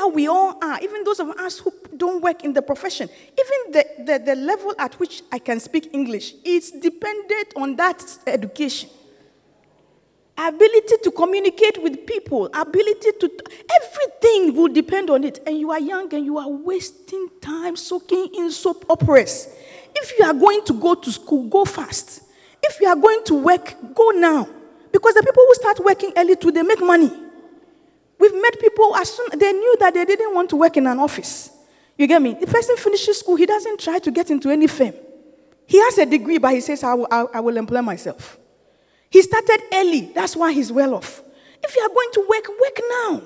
That 0.00 0.14
we 0.14 0.28
all 0.28 0.58
are, 0.62 0.80
even 0.80 1.04
those 1.04 1.20
of 1.20 1.28
us 1.28 1.58
who 1.58 1.70
don't 1.94 2.22
work 2.22 2.42
in 2.42 2.54
the 2.54 2.62
profession, 2.62 3.10
even 3.32 3.72
the, 3.72 3.84
the, 4.06 4.18
the 4.24 4.34
level 4.34 4.74
at 4.78 4.94
which 4.94 5.22
I 5.30 5.38
can 5.38 5.60
speak 5.60 5.90
English, 5.92 6.32
it's 6.42 6.70
dependent 6.70 7.52
on 7.54 7.76
that 7.76 8.02
education 8.26 8.88
ability 10.38 10.94
to 11.02 11.10
communicate 11.10 11.82
with 11.82 12.06
people, 12.06 12.48
ability 12.54 13.10
to, 13.20 13.30
everything 13.76 14.56
will 14.56 14.72
depend 14.72 15.10
on 15.10 15.22
it. 15.22 15.38
And 15.46 15.58
you 15.58 15.70
are 15.70 15.78
young 15.78 16.14
and 16.14 16.24
you 16.24 16.38
are 16.38 16.48
wasting 16.48 17.28
time 17.42 17.76
soaking 17.76 18.28
in 18.34 18.50
soap 18.50 18.86
operas. 18.88 19.54
If 19.94 20.18
you 20.18 20.24
are 20.24 20.32
going 20.32 20.64
to 20.64 20.72
go 20.72 20.94
to 20.94 21.12
school, 21.12 21.46
go 21.46 21.66
fast. 21.66 22.22
If 22.62 22.80
you 22.80 22.88
are 22.88 22.96
going 22.96 23.22
to 23.24 23.34
work, 23.34 23.74
go 23.94 24.12
now. 24.14 24.48
Because 24.90 25.12
the 25.12 25.22
people 25.22 25.44
who 25.46 25.54
start 25.56 25.84
working 25.84 26.14
early 26.16 26.36
too, 26.36 26.52
they 26.52 26.62
make 26.62 26.80
money. 26.80 27.10
We've 28.20 28.34
met 28.34 28.60
people 28.60 28.94
as 28.96 29.10
soon 29.10 29.38
they 29.38 29.50
knew 29.50 29.76
that 29.80 29.94
they 29.94 30.04
didn't 30.04 30.34
want 30.34 30.50
to 30.50 30.56
work 30.56 30.76
in 30.76 30.86
an 30.86 30.98
office. 31.00 31.50
You 31.96 32.06
get 32.06 32.20
me? 32.20 32.34
The 32.34 32.46
person 32.46 32.76
finishes 32.76 33.18
school, 33.18 33.36
he 33.36 33.46
doesn't 33.46 33.80
try 33.80 33.98
to 33.98 34.10
get 34.10 34.30
into 34.30 34.50
any 34.50 34.66
firm. 34.66 34.92
He 35.66 35.78
has 35.78 35.98
a 35.98 36.04
degree, 36.04 36.38
but 36.38 36.52
he 36.52 36.60
says, 36.60 36.84
I 36.84 36.94
will, 36.94 37.08
I 37.10 37.40
will 37.40 37.56
employ 37.56 37.80
myself. 37.80 38.38
He 39.08 39.22
started 39.22 39.62
early. 39.72 40.12
That's 40.14 40.36
why 40.36 40.52
he's 40.52 40.70
well 40.70 40.94
off. 40.94 41.22
If 41.62 41.74
you 41.74 41.82
are 41.82 41.88
going 41.88 42.10
to 42.12 42.20
work, 42.28 42.48
work 42.60 42.80
now. 42.90 43.22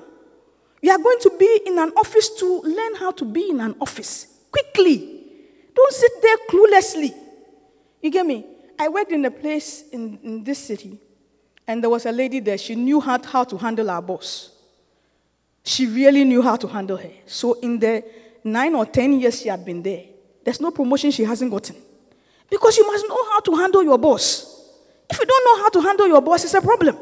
You 0.80 0.90
are 0.92 0.98
going 0.98 1.18
to 1.20 1.32
be 1.38 1.60
in 1.66 1.78
an 1.78 1.92
office 1.96 2.30
to 2.38 2.60
learn 2.62 2.94
how 2.96 3.10
to 3.12 3.24
be 3.24 3.50
in 3.50 3.60
an 3.60 3.74
office 3.80 4.28
quickly. 4.52 5.22
Don't 5.74 5.92
sit 5.92 6.12
there 6.22 6.36
cluelessly. 6.50 7.14
You 8.00 8.10
get 8.10 8.26
me? 8.26 8.44
I 8.78 8.88
worked 8.88 9.10
in 9.10 9.24
a 9.24 9.30
place 9.30 9.84
in, 9.92 10.18
in 10.22 10.44
this 10.44 10.58
city, 10.58 10.98
and 11.66 11.82
there 11.82 11.90
was 11.90 12.06
a 12.06 12.12
lady 12.12 12.40
there. 12.40 12.58
She 12.58 12.74
knew 12.74 13.00
how, 13.00 13.20
how 13.22 13.44
to 13.44 13.56
handle 13.56 13.90
our 13.90 14.02
boss. 14.02 14.53
She 15.64 15.86
really 15.86 16.24
knew 16.24 16.42
how 16.42 16.56
to 16.56 16.68
handle 16.68 16.98
her. 16.98 17.10
So, 17.26 17.54
in 17.54 17.78
the 17.78 18.04
nine 18.44 18.74
or 18.74 18.84
ten 18.84 19.18
years 19.18 19.40
she 19.40 19.48
had 19.48 19.64
been 19.64 19.82
there, 19.82 20.04
there's 20.44 20.60
no 20.60 20.70
promotion 20.70 21.10
she 21.10 21.24
hasn't 21.24 21.50
gotten. 21.50 21.76
Because 22.50 22.76
you 22.76 22.86
must 22.86 23.08
know 23.08 23.24
how 23.30 23.40
to 23.40 23.56
handle 23.56 23.82
your 23.82 23.98
boss. 23.98 24.70
If 25.10 25.18
you 25.18 25.24
don't 25.24 25.44
know 25.44 25.62
how 25.62 25.70
to 25.70 25.80
handle 25.80 26.06
your 26.06 26.20
boss, 26.20 26.44
it's 26.44 26.54
a 26.54 26.60
problem. 26.60 26.96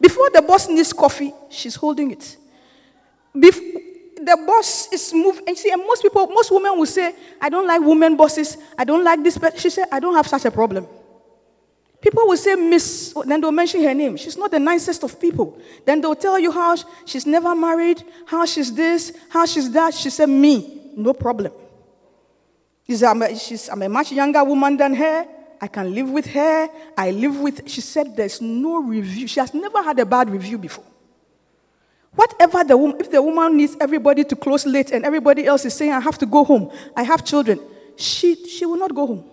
Before 0.00 0.28
the 0.30 0.42
boss 0.42 0.68
needs 0.68 0.92
coffee, 0.92 1.32
she's 1.48 1.76
holding 1.76 2.10
it. 2.10 2.36
Bef- 3.34 3.78
the 4.16 4.44
boss 4.46 4.92
is 4.92 5.14
moving, 5.14 5.44
and 5.46 5.56
see, 5.56 5.70
and 5.70 5.80
most 5.86 6.02
people, 6.02 6.26
most 6.26 6.50
women 6.50 6.76
will 6.76 6.86
say, 6.86 7.14
I 7.40 7.48
don't 7.48 7.66
like 7.66 7.80
women 7.80 8.16
bosses, 8.16 8.58
I 8.76 8.84
don't 8.84 9.04
like 9.04 9.22
this, 9.22 9.38
but 9.38 9.58
she 9.58 9.70
said, 9.70 9.86
I 9.92 10.00
don't 10.00 10.14
have 10.14 10.26
such 10.26 10.44
a 10.44 10.50
problem. 10.50 10.86
People 12.00 12.28
will 12.28 12.36
say, 12.36 12.54
Miss, 12.54 13.12
oh, 13.16 13.24
then 13.24 13.40
they'll 13.40 13.50
mention 13.50 13.82
her 13.82 13.94
name. 13.94 14.16
She's 14.16 14.36
not 14.36 14.50
the 14.50 14.60
nicest 14.60 15.02
of 15.02 15.20
people. 15.20 15.58
Then 15.84 16.00
they'll 16.00 16.14
tell 16.14 16.38
you 16.38 16.52
how 16.52 16.76
she's 17.04 17.26
never 17.26 17.54
married, 17.54 18.02
how 18.26 18.46
she's 18.46 18.72
this, 18.72 19.12
how 19.28 19.46
she's 19.46 19.70
that. 19.72 19.94
She 19.94 20.10
said, 20.10 20.28
Me, 20.28 20.92
no 20.96 21.12
problem. 21.12 21.52
She's, 22.86 23.02
I'm, 23.02 23.20
a, 23.22 23.36
I'm 23.72 23.82
a 23.82 23.88
much 23.88 24.12
younger 24.12 24.44
woman 24.44 24.76
than 24.76 24.94
her. 24.94 25.26
I 25.60 25.66
can 25.66 25.92
live 25.92 26.08
with 26.08 26.26
her. 26.26 26.68
I 26.96 27.10
live 27.10 27.40
with. 27.40 27.68
She 27.68 27.80
said 27.80 28.16
there's 28.16 28.40
no 28.40 28.80
review. 28.80 29.26
She 29.26 29.40
has 29.40 29.52
never 29.52 29.82
had 29.82 29.98
a 29.98 30.06
bad 30.06 30.30
review 30.30 30.56
before. 30.56 30.84
Whatever 32.14 32.64
the 32.64 32.76
woman, 32.76 32.96
if 33.00 33.10
the 33.10 33.20
woman 33.20 33.56
needs 33.56 33.76
everybody 33.80 34.24
to 34.24 34.36
close 34.36 34.64
late 34.64 34.92
and 34.92 35.04
everybody 35.04 35.46
else 35.46 35.64
is 35.64 35.74
saying, 35.74 35.92
I 35.92 36.00
have 36.00 36.18
to 36.18 36.26
go 36.26 36.44
home, 36.44 36.70
I 36.96 37.02
have 37.02 37.24
children, 37.24 37.60
she, 37.96 38.34
she 38.46 38.64
will 38.64 38.78
not 38.78 38.94
go 38.94 39.06
home. 39.06 39.24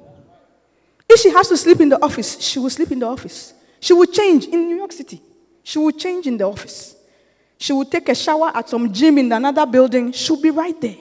If 1.15 1.21
she 1.21 1.29
has 1.29 1.47
to 1.47 1.55
sleep 1.55 1.79
in 1.79 1.87
the 1.87 2.03
office, 2.03 2.41
she 2.41 2.59
will 2.59 2.69
sleep 2.69 2.91
in 2.91 2.99
the 2.99 3.05
office. 3.05 3.53
She 3.79 3.93
will 3.93 4.05
change 4.05 4.47
in 4.47 4.67
New 4.67 4.75
York 4.75 4.91
City. 4.91 5.21
She 5.63 5.79
will 5.79 5.93
change 5.93 6.27
in 6.27 6.35
the 6.35 6.43
office. 6.43 6.93
She 7.57 7.71
will 7.71 7.85
take 7.85 8.09
a 8.09 8.15
shower 8.15 8.51
at 8.53 8.67
some 8.67 8.91
gym 8.91 9.17
in 9.17 9.31
another 9.31 9.65
building. 9.65 10.11
She'll 10.11 10.41
be 10.41 10.49
right 10.49 10.79
there. 10.81 10.97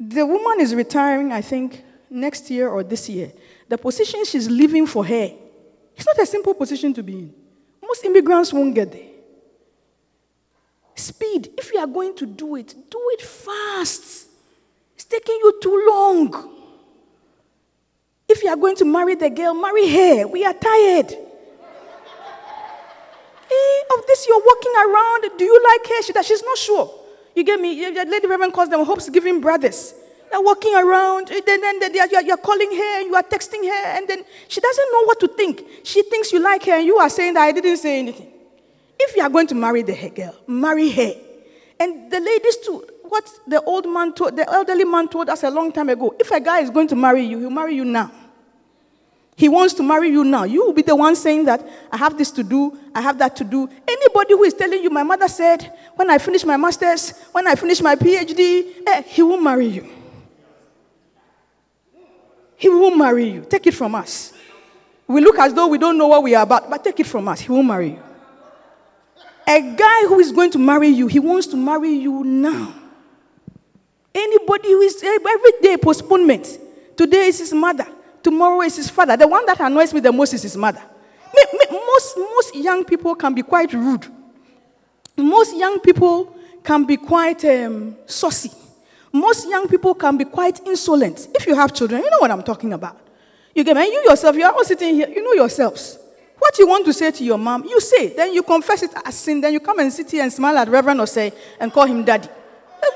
The 0.00 0.26
woman 0.26 0.60
is 0.60 0.74
retiring, 0.74 1.30
I 1.30 1.42
think, 1.42 1.80
next 2.10 2.50
year 2.50 2.70
or 2.70 2.82
this 2.82 3.08
year. 3.08 3.30
The 3.68 3.78
position 3.78 4.24
she's 4.24 4.50
leaving 4.50 4.84
for 4.88 5.04
her, 5.06 5.30
it's 5.94 6.06
not 6.06 6.18
a 6.18 6.26
simple 6.26 6.54
position 6.54 6.92
to 6.94 7.02
be 7.04 7.12
in. 7.12 7.34
Most 7.80 8.04
immigrants 8.04 8.52
won't 8.52 8.74
get 8.74 8.90
there. 8.90 9.10
Speed. 10.96 11.52
If 11.56 11.72
you 11.72 11.78
are 11.78 11.86
going 11.86 12.16
to 12.16 12.26
do 12.26 12.56
it, 12.56 12.74
do 12.90 13.00
it 13.12 13.22
fast. 13.22 14.26
It's 14.96 15.04
taking 15.04 15.36
you 15.36 15.60
too 15.62 15.86
long. 15.88 16.59
If 18.30 18.44
you 18.44 18.48
are 18.48 18.56
going 18.56 18.76
to 18.76 18.84
marry 18.84 19.16
the 19.16 19.28
girl, 19.28 19.54
marry 19.54 19.88
her. 19.88 20.28
We 20.28 20.44
are 20.44 20.54
tired. 20.54 21.10
Eh, 23.50 23.80
of 23.98 24.06
this, 24.06 24.24
you're 24.28 24.40
walking 24.40 24.72
around. 24.76 25.36
Do 25.36 25.44
you 25.44 25.60
like 25.64 25.88
her? 25.88 26.02
She, 26.02 26.12
she's 26.22 26.44
not 26.44 26.56
sure. 26.56 26.94
You 27.34 27.42
get 27.42 27.60
me? 27.60 27.90
Lady 27.90 28.28
Reverend 28.28 28.52
calls 28.52 28.68
them 28.68 28.84
hopes 28.84 29.10
giving 29.10 29.40
brothers. 29.40 29.94
They're 30.30 30.40
walking 30.40 30.76
around, 30.76 31.26
then, 31.26 31.60
then, 31.60 31.80
then 31.80 31.92
you're, 31.92 32.22
you're 32.22 32.36
calling 32.36 32.70
her, 32.70 33.00
and 33.00 33.08
you 33.08 33.16
are 33.16 33.22
texting 33.24 33.64
her, 33.64 33.98
and 33.98 34.06
then 34.06 34.22
she 34.46 34.60
doesn't 34.60 34.88
know 34.92 35.04
what 35.06 35.18
to 35.18 35.26
think. 35.26 35.64
She 35.82 36.04
thinks 36.04 36.30
you 36.30 36.38
like 36.38 36.64
her, 36.66 36.74
and 36.74 36.86
you 36.86 36.98
are 36.98 37.10
saying 37.10 37.34
that 37.34 37.42
I 37.42 37.50
didn't 37.50 37.78
say 37.78 37.98
anything. 37.98 38.30
If 38.96 39.16
you 39.16 39.24
are 39.24 39.28
going 39.28 39.48
to 39.48 39.56
marry 39.56 39.82
the 39.82 40.08
girl, 40.10 40.36
marry 40.46 40.88
her. 40.88 41.14
And 41.80 42.12
the 42.12 42.20
ladies 42.20 42.58
too, 42.58 42.86
what 43.10 43.28
the 43.44 43.60
old 43.62 43.86
man 43.86 44.12
told, 44.12 44.36
the 44.36 44.48
elderly 44.48 44.84
man 44.84 45.08
told 45.08 45.28
us 45.28 45.42
a 45.42 45.50
long 45.50 45.72
time 45.72 45.88
ago, 45.88 46.14
if 46.18 46.30
a 46.30 46.40
guy 46.40 46.60
is 46.60 46.70
going 46.70 46.86
to 46.88 46.96
marry 46.96 47.24
you, 47.24 47.40
he'll 47.40 47.50
marry 47.50 47.74
you 47.74 47.84
now. 47.84 48.10
He 49.34 49.48
wants 49.48 49.74
to 49.74 49.82
marry 49.82 50.10
you 50.10 50.22
now. 50.22 50.44
You 50.44 50.64
will 50.66 50.72
be 50.72 50.82
the 50.82 50.94
one 50.94 51.16
saying 51.16 51.46
that 51.46 51.66
I 51.90 51.96
have 51.96 52.16
this 52.16 52.30
to 52.32 52.44
do, 52.44 52.78
I 52.94 53.00
have 53.00 53.18
that 53.18 53.34
to 53.36 53.44
do. 53.44 53.68
Anybody 53.88 54.34
who 54.34 54.44
is 54.44 54.54
telling 54.54 54.80
you, 54.80 54.90
my 54.90 55.02
mother 55.02 55.26
said, 55.26 55.76
when 55.96 56.08
I 56.08 56.18
finish 56.18 56.44
my 56.44 56.56
master's, 56.56 57.10
when 57.32 57.48
I 57.48 57.56
finish 57.56 57.80
my 57.80 57.96
PhD, 57.96 58.66
eh, 58.86 59.02
he 59.02 59.22
will 59.22 59.40
marry 59.40 59.66
you. 59.66 59.88
He 62.56 62.68
will 62.68 62.94
marry 62.94 63.28
you. 63.28 63.46
Take 63.48 63.66
it 63.66 63.74
from 63.74 63.94
us. 63.96 64.34
We 65.08 65.20
look 65.20 65.38
as 65.38 65.52
though 65.52 65.66
we 65.66 65.78
don't 65.78 65.98
know 65.98 66.06
what 66.06 66.22
we 66.22 66.34
are 66.36 66.44
about, 66.44 66.70
but 66.70 66.84
take 66.84 67.00
it 67.00 67.06
from 67.06 67.26
us. 67.26 67.40
He 67.40 67.50
will 67.50 67.64
marry 67.64 67.90
you. 67.90 68.02
A 69.48 69.60
guy 69.74 70.02
who 70.06 70.20
is 70.20 70.30
going 70.30 70.52
to 70.52 70.58
marry 70.58 70.88
you, 70.88 71.08
he 71.08 71.18
wants 71.18 71.48
to 71.48 71.56
marry 71.56 71.90
you 71.90 72.22
now. 72.22 72.74
Anybody 74.14 74.70
who 74.70 74.80
is 74.80 75.02
every 75.02 75.52
day 75.62 75.76
postponement. 75.76 76.58
Today 76.96 77.26
is 77.26 77.38
his 77.38 77.52
mother. 77.52 77.86
Tomorrow 78.22 78.62
is 78.62 78.76
his 78.76 78.90
father. 78.90 79.16
The 79.16 79.26
one 79.26 79.46
that 79.46 79.60
annoys 79.60 79.94
me 79.94 80.00
the 80.00 80.12
most 80.12 80.34
is 80.34 80.42
his 80.42 80.56
mother. 80.56 80.82
Most, 81.70 82.16
most 82.16 82.56
young 82.56 82.84
people 82.84 83.14
can 83.14 83.34
be 83.34 83.42
quite 83.42 83.72
rude. 83.72 84.06
Most 85.16 85.56
young 85.56 85.80
people 85.80 86.36
can 86.62 86.84
be 86.84 86.96
quite 86.96 87.44
um, 87.44 87.96
saucy. 88.06 88.50
Most 89.12 89.48
young 89.48 89.66
people 89.68 89.94
can 89.94 90.16
be 90.16 90.24
quite 90.24 90.60
insolent. 90.66 91.28
If 91.34 91.46
you 91.46 91.54
have 91.54 91.74
children, 91.74 92.02
you 92.02 92.10
know 92.10 92.18
what 92.18 92.30
I'm 92.30 92.42
talking 92.42 92.72
about. 92.72 92.98
You 93.54 93.64
get 93.64 93.76
me? 93.76 93.84
You 93.86 94.04
yourself, 94.08 94.36
you're 94.36 94.50
all 94.50 94.64
sitting 94.64 94.94
here, 94.94 95.08
you 95.08 95.22
know 95.22 95.32
yourselves. 95.32 95.98
What 96.38 96.58
you 96.58 96.66
want 96.66 96.86
to 96.86 96.92
say 96.92 97.10
to 97.10 97.24
your 97.24 97.38
mom, 97.38 97.64
you 97.64 97.80
say. 97.80 98.14
Then 98.14 98.32
you 98.32 98.42
confess 98.42 98.82
it 98.82 98.92
as 99.04 99.14
sin. 99.14 99.40
Then 99.40 99.52
you 99.52 99.60
come 99.60 99.78
and 99.78 99.92
sit 99.92 100.10
here 100.10 100.22
and 100.22 100.32
smile 100.32 100.56
at 100.56 100.68
Reverend 100.68 101.00
or 101.00 101.06
say 101.06 101.32
and 101.58 101.72
call 101.72 101.84
him 101.84 102.04
daddy. 102.04 102.28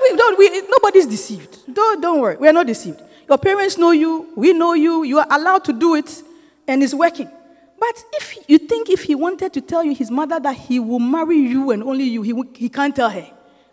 We 0.03 0.17
don't, 0.17 0.39
we, 0.39 0.63
nobody's 0.69 1.07
deceived. 1.07 1.73
Don't, 1.73 2.01
don't 2.01 2.21
worry. 2.21 2.37
We 2.37 2.49
are 2.49 2.53
not 2.53 2.67
deceived. 2.67 3.01
Your 3.29 3.39
parents 3.39 3.79
know 3.79 3.91
you. 3.91 4.33
We 4.37 4.53
know 4.53 4.75
you. 4.75 5.03
You 5.05 5.19
are 5.19 5.27
allowed 5.31 5.65
to 5.65 5.73
do 5.73 5.95
it, 5.95 6.23
and 6.67 6.83
it's 6.83 6.95
working. 6.95 7.31
But 7.79 8.05
if 8.15 8.49
you 8.49 8.59
think 8.59 8.89
if 8.89 9.03
he 9.03 9.15
wanted 9.15 9.53
to 9.53 9.61
tell 9.61 9.85
you 9.85 9.95
his 9.95 10.11
mother 10.11 10.41
that 10.41 10.57
he 10.57 10.81
will 10.81 10.99
marry 10.99 11.37
you 11.37 11.71
and 11.71 11.83
only 11.83 12.05
you, 12.05 12.23
he, 12.23 12.35
he 12.55 12.69
can't 12.69 12.95
tell 12.95 13.11
her. 13.11 13.27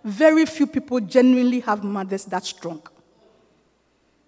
Very 0.03 0.45
few 0.45 0.67
people 0.67 0.99
genuinely 0.99 1.59
have 1.61 1.83
mothers 1.83 2.25
that 2.25 2.43
strong. 2.43 2.81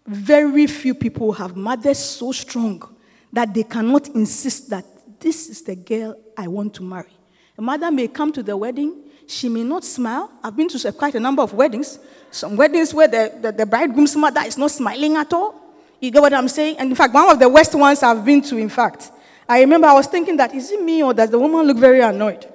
Very 0.05 0.67
few 0.67 0.93
people 0.93 1.31
have 1.33 1.55
mothers 1.55 1.97
so 1.97 2.31
strong 2.31 2.95
that 3.31 3.53
they 3.53 3.63
cannot 3.63 4.09
insist 4.09 4.69
that 4.69 4.85
this 5.19 5.49
is 5.49 5.61
the 5.63 5.75
girl 5.75 6.15
I 6.37 6.47
want 6.47 6.75
to 6.75 6.83
marry. 6.83 7.11
A 7.57 7.61
mother 7.61 7.91
may 7.91 8.07
come 8.07 8.31
to 8.33 8.43
the 8.43 8.55
wedding, 8.55 8.95
she 9.27 9.49
may 9.49 9.63
not 9.63 9.83
smile. 9.83 10.31
I've 10.43 10.55
been 10.55 10.69
to 10.69 10.91
quite 10.91 11.15
a 11.15 11.19
number 11.19 11.41
of 11.41 11.53
weddings. 11.53 11.99
Some 12.31 12.55
weddings 12.55 12.93
where 12.93 13.07
the, 13.07 13.37
the, 13.41 13.51
the 13.51 13.65
bridegroom's 13.65 14.15
mother 14.15 14.41
is 14.45 14.57
not 14.57 14.71
smiling 14.71 15.15
at 15.15 15.31
all. 15.33 15.55
You 15.99 16.11
get 16.11 16.21
what 16.21 16.33
I'm 16.33 16.47
saying? 16.47 16.77
And 16.79 16.89
in 16.89 16.95
fact, 16.95 17.13
one 17.13 17.29
of 17.29 17.39
the 17.39 17.47
worst 17.47 17.73
ones 17.75 18.03
I've 18.03 18.25
been 18.25 18.41
to, 18.43 18.57
in 18.57 18.69
fact, 18.69 19.11
I 19.47 19.61
remember 19.61 19.87
I 19.87 19.93
was 19.93 20.07
thinking 20.07 20.37
that 20.37 20.53
is 20.53 20.71
it 20.71 20.81
me 20.81 21.03
or 21.03 21.13
does 21.13 21.29
the 21.29 21.39
woman 21.39 21.65
look 21.65 21.77
very 21.77 22.01
annoyed? 22.01 22.45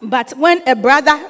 But 0.00 0.32
when 0.36 0.66
a 0.66 0.74
brother, 0.74 1.28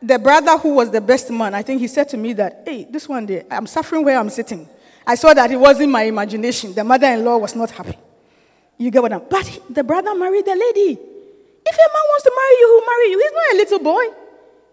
the 0.00 0.18
brother 0.18 0.56
who 0.56 0.74
was 0.74 0.90
the 0.90 1.00
best 1.00 1.30
man, 1.30 1.54
I 1.54 1.62
think 1.62 1.80
he 1.80 1.88
said 1.88 2.08
to 2.10 2.16
me 2.16 2.32
that, 2.34 2.62
hey, 2.64 2.86
this 2.88 3.08
one 3.08 3.26
day, 3.26 3.44
I'm 3.50 3.66
suffering 3.66 4.04
where 4.04 4.18
I'm 4.18 4.30
sitting. 4.30 4.68
I 5.06 5.14
saw 5.14 5.34
that 5.34 5.50
it 5.50 5.56
wasn't 5.56 5.90
my 5.90 6.02
imagination. 6.02 6.72
The 6.72 6.84
mother 6.84 7.06
in 7.08 7.24
law 7.24 7.36
was 7.38 7.54
not 7.54 7.70
happy. 7.70 7.98
You 8.78 8.90
get 8.90 9.02
what 9.02 9.12
I'm 9.12 9.22
But 9.28 9.60
the 9.70 9.84
brother 9.84 10.14
married 10.14 10.44
the 10.44 10.54
lady. 10.54 10.98
If 11.66 11.74
a 11.74 11.88
man 11.92 12.04
wants 12.14 12.24
to 12.24 12.32
marry 12.32 12.56
you, 12.62 12.66
he'll 12.70 12.86
marry 12.86 13.06
you. 13.10 13.18
He's 13.18 13.34
not 13.34 13.48
a 13.52 13.56
little 13.58 13.82
boy. 13.82 14.04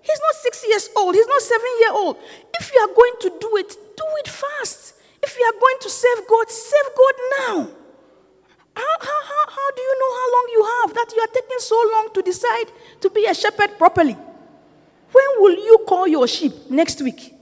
He's 0.01 0.19
not 0.21 0.36
six 0.36 0.65
years 0.67 0.89
old. 0.95 1.15
He's 1.15 1.27
not 1.27 1.41
seven 1.41 1.71
year 1.79 1.93
old. 1.93 2.17
If 2.60 2.71
you 2.73 2.79
are 2.86 2.93
going 2.93 3.15
to 3.21 3.29
do 3.41 3.49
it, 3.58 3.69
do 3.97 4.06
it 4.21 4.27
fast. 4.27 4.93
If 5.23 5.38
you 5.39 5.45
are 5.45 5.58
going 5.60 5.79
to 5.82 5.89
save 5.89 6.27
God, 6.27 6.49
save 6.51 6.89
God 6.95 7.15
now. 7.39 7.56
How, 8.75 8.95
how, 8.99 9.21
how, 9.32 9.43
how 9.47 9.71
do 9.75 9.82
you 9.82 9.95
know 9.99 10.12
how 10.19 10.27
long 10.34 10.47
you 10.51 10.63
have 10.63 10.93
that 10.95 11.13
you 11.15 11.21
are 11.21 11.34
taking 11.34 11.60
so 11.60 11.89
long 11.93 12.10
to 12.13 12.21
decide 12.21 12.65
to 13.01 13.10
be 13.10 13.25
a 13.25 13.34
shepherd 13.34 13.77
properly? 13.77 14.17
When 15.12 15.25
will 15.38 15.56
you 15.56 15.86
call 15.88 16.08
your 16.08 16.27
sheep 16.27 16.53
next 16.69 17.01
week? 17.01 17.34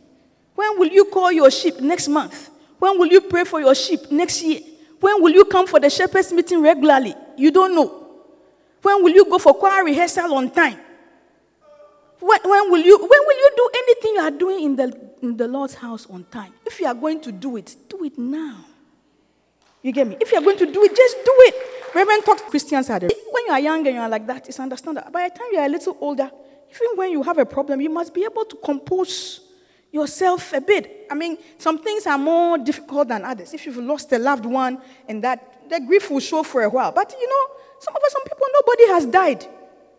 When 0.55 0.77
will 0.77 0.89
you 0.89 1.05
call 1.05 1.31
your 1.31 1.49
sheep 1.49 1.79
next 1.79 2.07
month? 2.09 2.49
When 2.77 2.99
will 2.99 3.07
you 3.07 3.21
pray 3.21 3.45
for 3.45 3.59
your 3.59 3.73
sheep 3.73 4.11
next 4.11 4.43
year? 4.43 4.59
When 4.99 5.21
will 5.21 5.31
you 5.31 5.45
come 5.45 5.65
for 5.65 5.79
the 5.79 5.89
shepherd's 5.89 6.31
meeting 6.31 6.61
regularly? 6.61 7.15
You 7.37 7.49
don't 7.49 7.73
know. 7.73 8.00
When 8.81 9.03
will 9.03 9.11
you 9.11 9.25
go 9.25 9.37
for 9.37 9.53
choir 9.53 9.83
rehearsal 9.83 10.33
on 10.33 10.49
time? 10.51 10.79
When, 12.19 12.39
when, 12.43 12.71
will 12.71 12.81
you, 12.81 12.97
when 12.97 13.09
will 13.09 13.37
you 13.37 13.51
do 13.55 13.69
anything 13.75 14.15
you 14.15 14.21
are 14.21 14.31
doing 14.31 14.63
in 14.63 14.75
the, 14.75 15.11
in 15.21 15.37
the 15.37 15.47
Lord's 15.47 15.73
house 15.73 16.07
on 16.09 16.23
time? 16.25 16.53
If 16.65 16.79
you 16.79 16.87
are 16.87 16.93
going 16.93 17.19
to 17.21 17.31
do 17.31 17.57
it, 17.57 17.75
do 17.89 18.03
it 18.03 18.17
now. 18.17 18.65
You 19.81 19.91
get 19.91 20.07
me? 20.07 20.17
If 20.19 20.31
you 20.31 20.37
are 20.37 20.41
going 20.41 20.57
to 20.57 20.71
do 20.71 20.83
it, 20.83 20.95
just 20.95 21.15
do 21.25 21.33
it. 21.39 21.55
Reverend 21.95 22.23
talks 22.23 22.43
Christians 22.43 22.89
are 22.89 22.99
When 22.99 23.45
you 23.47 23.51
are 23.51 23.59
young 23.59 23.85
and 23.85 23.95
you 23.95 24.01
are 24.01 24.09
like 24.09 24.27
that, 24.27 24.47
it's 24.47 24.59
understandable. 24.59 25.11
By 25.11 25.29
the 25.29 25.37
time 25.37 25.47
you 25.51 25.59
are 25.59 25.65
a 25.65 25.69
little 25.69 25.97
older, 25.99 26.29
even 26.69 26.95
when 26.95 27.11
you 27.11 27.23
have 27.23 27.37
a 27.37 27.45
problem, 27.45 27.81
you 27.81 27.89
must 27.89 28.13
be 28.13 28.23
able 28.23 28.45
to 28.45 28.55
compose 28.57 29.41
yourself 29.91 30.53
a 30.53 30.61
bit. 30.61 31.07
I 31.09 31.15
mean, 31.15 31.37
some 31.57 31.79
things 31.79 32.07
are 32.07 32.17
more 32.17 32.57
difficult 32.57 33.09
than 33.09 33.25
others. 33.25 33.53
If 33.53 33.65
you've 33.65 33.77
lost 33.77 34.11
a 34.13 34.19
loved 34.19 34.45
one 34.45 34.79
and 35.07 35.23
that, 35.23 35.69
the 35.69 35.81
grief 35.81 36.09
will 36.09 36.19
show 36.19 36.43
for 36.43 36.61
a 36.63 36.69
while. 36.69 36.91
But 36.91 37.13
you 37.19 37.27
know, 37.27 37.60
some 37.81 37.95
of 37.95 38.03
us, 38.03 38.11
some 38.11 38.23
people, 38.23 38.47
nobody 38.53 38.87
has 38.89 39.05
died. 39.07 39.43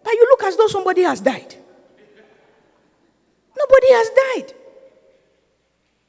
But 0.04 0.12
you 0.12 0.26
look 0.30 0.44
as 0.44 0.56
though 0.56 0.68
somebody 0.68 1.02
has 1.02 1.20
died. 1.20 1.56
Nobody 3.58 3.92
has 3.92 4.10
died. 4.10 4.54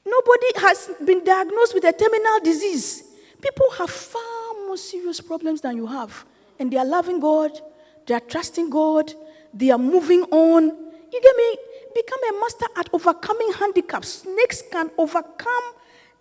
Nobody 0.05 0.47
has 0.57 0.91
been 1.03 1.23
diagnosed 1.23 1.73
with 1.73 1.83
a 1.85 1.93
terminal 1.93 2.39
disease. 2.43 3.03
People 3.41 3.71
have 3.71 3.89
far 3.89 4.53
more 4.67 4.77
serious 4.77 5.19
problems 5.19 5.61
than 5.61 5.75
you 5.75 5.87
have. 5.87 6.25
And 6.59 6.71
they 6.71 6.77
are 6.77 6.85
loving 6.85 7.19
God, 7.19 7.59
they 8.05 8.13
are 8.13 8.19
trusting 8.19 8.69
God, 8.69 9.11
they 9.51 9.71
are 9.71 9.79
moving 9.79 10.21
on. 10.23 10.65
You 11.11 11.21
get 11.21 11.35
me? 11.35 11.57
Become 11.95 12.19
a 12.29 12.39
master 12.39 12.65
at 12.77 12.89
overcoming 12.93 13.51
handicaps. 13.53 14.21
Snakes 14.21 14.61
can 14.71 14.91
overcome 14.97 15.63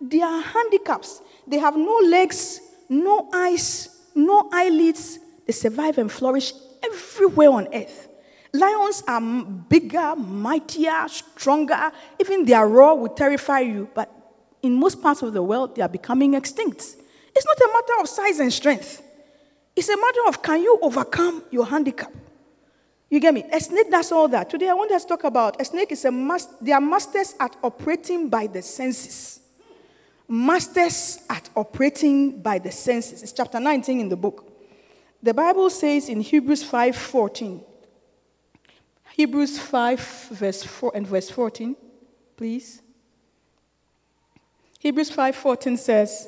their 0.01 0.41
handicaps. 0.41 1.21
They 1.45 1.59
have 1.59 1.75
no 1.75 1.99
legs, 2.05 2.59
no 2.89 3.29
eyes, 3.33 3.89
no 4.15 4.49
eyelids, 4.51 5.19
they 5.45 5.53
survive 5.53 5.97
and 5.97 6.11
flourish 6.11 6.53
everywhere 6.83 7.51
on 7.51 7.67
earth. 7.73 8.07
Lions 8.53 9.03
are 9.07 9.21
bigger, 9.67 10.15
mightier, 10.15 11.07
stronger. 11.07 11.91
Even 12.19 12.45
their 12.45 12.67
roar 12.67 12.97
will 12.99 13.09
terrify 13.09 13.61
you, 13.61 13.89
but 13.95 14.11
in 14.61 14.75
most 14.75 15.01
parts 15.01 15.23
of 15.23 15.33
the 15.33 15.41
world, 15.41 15.75
they 15.75 15.81
are 15.81 15.89
becoming 15.89 16.35
extinct. 16.35 16.95
It's 17.35 17.45
not 17.45 17.57
a 17.57 17.69
matter 17.73 18.01
of 18.01 18.07
size 18.07 18.39
and 18.39 18.53
strength, 18.53 19.01
it's 19.75 19.89
a 19.89 19.97
matter 19.97 20.19
of 20.27 20.41
can 20.43 20.61
you 20.61 20.77
overcome 20.81 21.43
your 21.49 21.65
handicap? 21.65 22.13
You 23.09 23.19
get 23.19 23.33
me? 23.33 23.43
A 23.51 23.59
snake 23.59 23.91
does 23.91 24.11
all 24.11 24.27
that. 24.29 24.49
Today 24.49 24.69
I 24.69 24.73
want 24.73 24.91
us 24.91 25.03
to 25.03 25.09
talk 25.09 25.23
about 25.23 25.61
a 25.61 25.65
snake 25.65 25.91
is 25.91 26.03
a 26.05 26.11
mas- 26.11 26.47
they 26.59 26.71
are 26.71 26.81
masters 26.81 27.35
at 27.39 27.55
operating 27.63 28.29
by 28.29 28.47
the 28.47 28.61
senses. 28.61 29.39
Masters 30.27 31.19
at 31.29 31.47
operating 31.55 32.41
by 32.41 32.57
the 32.57 32.71
senses. 32.71 33.21
It's 33.21 33.31
chapter 33.31 33.59
19 33.59 33.99
in 33.99 34.09
the 34.09 34.15
book. 34.15 34.52
The 35.23 35.33
Bible 35.33 35.69
says 35.69 36.09
in 36.09 36.19
Hebrews 36.19 36.63
5:14. 36.65 37.63
Hebrews 39.15 39.57
5 39.57 40.27
verse 40.31 40.63
4 40.63 40.91
and 40.95 41.07
verse 41.07 41.29
14, 41.29 41.77
please. 42.35 42.81
Hebrews 44.79 45.11
5:14 45.11 45.77
says, 45.77 46.27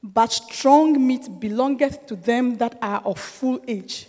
"But 0.00 0.30
strong 0.30 1.04
meat 1.04 1.40
belongeth 1.40 2.06
to 2.06 2.14
them 2.14 2.58
that 2.58 2.78
are 2.80 3.02
of 3.04 3.18
full 3.18 3.58
age, 3.66 4.06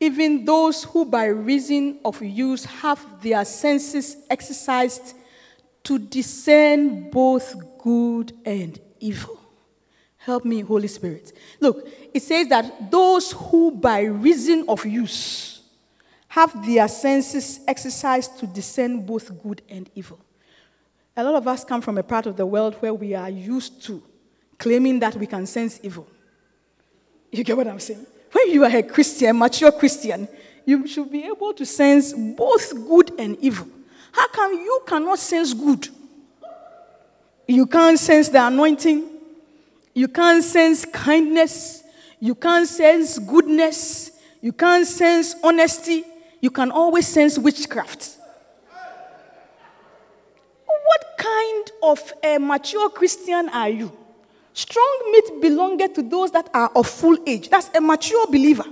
even 0.00 0.46
those 0.46 0.84
who 0.84 1.04
by 1.04 1.26
reason 1.26 1.98
of 2.06 2.22
use 2.22 2.64
have 2.64 3.20
their 3.20 3.44
senses 3.44 4.16
exercised 4.30 5.12
to 5.84 5.98
discern 5.98 7.10
both 7.10 7.54
good 7.76 8.32
and 8.46 8.80
evil." 9.00 9.41
Help 10.24 10.44
me, 10.44 10.60
Holy 10.60 10.88
Spirit. 10.88 11.32
Look, 11.60 11.88
it 12.14 12.22
says 12.22 12.48
that 12.48 12.90
those 12.90 13.32
who 13.32 13.72
by 13.72 14.02
reason 14.02 14.64
of 14.68 14.86
use 14.86 15.62
have 16.28 16.64
their 16.64 16.86
senses 16.88 17.60
exercised 17.66 18.38
to 18.38 18.46
discern 18.46 19.04
both 19.04 19.42
good 19.42 19.62
and 19.68 19.90
evil. 19.94 20.18
A 21.16 21.24
lot 21.24 21.34
of 21.34 21.46
us 21.46 21.64
come 21.64 21.82
from 21.82 21.98
a 21.98 22.02
part 22.02 22.26
of 22.26 22.36
the 22.36 22.46
world 22.46 22.76
where 22.80 22.94
we 22.94 23.14
are 23.14 23.28
used 23.28 23.82
to 23.84 24.02
claiming 24.58 25.00
that 25.00 25.16
we 25.16 25.26
can 25.26 25.44
sense 25.44 25.80
evil. 25.82 26.06
You 27.32 27.42
get 27.42 27.56
what 27.56 27.66
I'm 27.66 27.80
saying? 27.80 28.06
When 28.30 28.50
you 28.50 28.64
are 28.64 28.76
a 28.76 28.82
Christian, 28.82 29.36
mature 29.36 29.72
Christian, 29.72 30.28
you 30.64 30.86
should 30.86 31.10
be 31.10 31.24
able 31.24 31.52
to 31.54 31.66
sense 31.66 32.12
both 32.12 32.72
good 32.88 33.12
and 33.18 33.36
evil. 33.40 33.66
How 34.12 34.28
come 34.28 34.52
you 34.52 34.82
cannot 34.86 35.18
sense 35.18 35.52
good? 35.52 35.88
You 37.48 37.66
can't 37.66 37.98
sense 37.98 38.28
the 38.28 38.46
anointing. 38.46 39.11
You 39.94 40.08
can't 40.08 40.42
sense 40.42 40.84
kindness. 40.84 41.82
You 42.18 42.34
can't 42.34 42.66
sense 42.66 43.18
goodness. 43.18 44.12
You 44.40 44.52
can't 44.52 44.86
sense 44.86 45.34
honesty. 45.42 46.04
You 46.40 46.50
can 46.50 46.70
always 46.70 47.06
sense 47.06 47.38
witchcraft. 47.38 48.16
What 50.66 51.18
kind 51.18 51.70
of 51.82 52.12
a 52.24 52.38
mature 52.38 52.88
Christian 52.90 53.48
are 53.50 53.68
you? 53.68 53.92
Strong 54.54 55.12
meat 55.12 55.40
belongeth 55.40 55.94
to 55.94 56.02
those 56.02 56.30
that 56.32 56.50
are 56.52 56.70
of 56.74 56.86
full 56.86 57.16
age. 57.26 57.48
That's 57.48 57.70
a 57.74 57.80
mature 57.80 58.26
believer. 58.26 58.66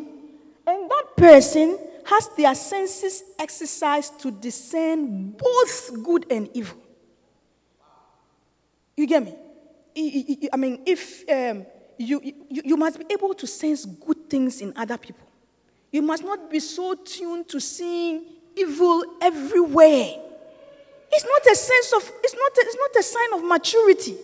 And 0.67 0.91
that 0.91 1.05
person 1.17 1.79
has 2.05 2.29
their 2.37 2.55
senses 2.55 3.23
exercised 3.39 4.21
to 4.21 4.31
discern 4.31 5.31
both 5.31 6.03
good 6.03 6.27
and 6.31 6.49
evil. 6.53 6.77
You 8.97 9.07
get 9.07 9.25
me? 9.25 9.35
I- 9.97 10.57
mean, 10.57 10.83
if 10.87 11.25
um, 11.29 11.67
you, 11.99 12.21
you, 12.49 12.63
you 12.65 12.77
must 12.77 12.99
be 12.99 13.07
able 13.11 13.35
to 13.35 13.47
sense 13.47 13.85
good 13.85 14.29
things 14.31 14.61
in 14.61 14.73
other 14.77 14.97
people. 14.97 15.27
You 15.93 16.03
must 16.03 16.23
not 16.25 16.51
be 16.51 16.61
so 16.61 16.95
tuned 16.95 17.49
to 17.49 17.61
seeing 17.61 18.25
evil 18.57 19.03
everywhere. 19.21 20.15
It's 21.13 21.25
not 21.25 21.53
a 21.53 21.57
sense 21.57 21.93
of, 21.93 22.13
it's 22.23 22.35
not 22.35 22.53
a, 22.53 22.61
it's 22.61 22.77
not 22.77 22.97
a 22.99 23.03
sign 23.03 23.33
of 23.35 23.45
maturity. 23.49 24.17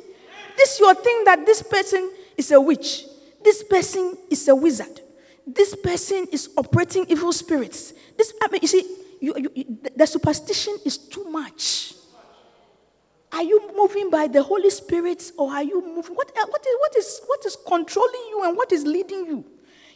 This 0.57 0.75
is 0.75 0.81
your 0.81 0.95
thing 0.95 1.23
that 1.25 1.45
this 1.45 1.63
person 1.63 2.11
is 2.37 2.51
a 2.53 2.61
witch. 2.61 3.05
This 3.43 3.63
person 3.65 4.17
is 4.31 4.47
a 4.49 4.55
wizard. 4.55 5.01
This 5.47 5.75
person 5.75 6.27
is 6.33 6.49
operating 6.57 7.07
evil 7.09 7.33
spirits. 7.33 7.93
This, 8.17 8.33
I 8.43 8.49
mean, 8.49 8.61
you 8.63 8.69
see, 8.69 8.97
you, 9.21 9.35
you- 9.55 9.79
the 9.97 10.07
superstition 10.07 10.77
is 10.85 10.97
too 10.99 11.25
much. 11.25 11.95
Are 13.37 13.43
you 13.43 13.71
moving 13.77 14.09
by 14.09 14.29
the 14.29 14.43
Holy 14.43 14.71
Spirit 14.71 15.31
or 15.37 15.53
are 15.53 15.63
you 15.63 15.83
moving? 15.95 16.15
What, 16.15 16.33
eh, 16.35 16.45
what, 16.49 16.65
is, 16.67 16.77
what, 16.79 16.97
is, 16.97 17.21
what 17.27 17.45
is 17.45 17.59
controlling 17.67 18.27
you 18.31 18.45
and 18.45 18.57
what 18.57 18.73
is 18.73 18.87
leading 18.87 19.27
you? 19.27 19.45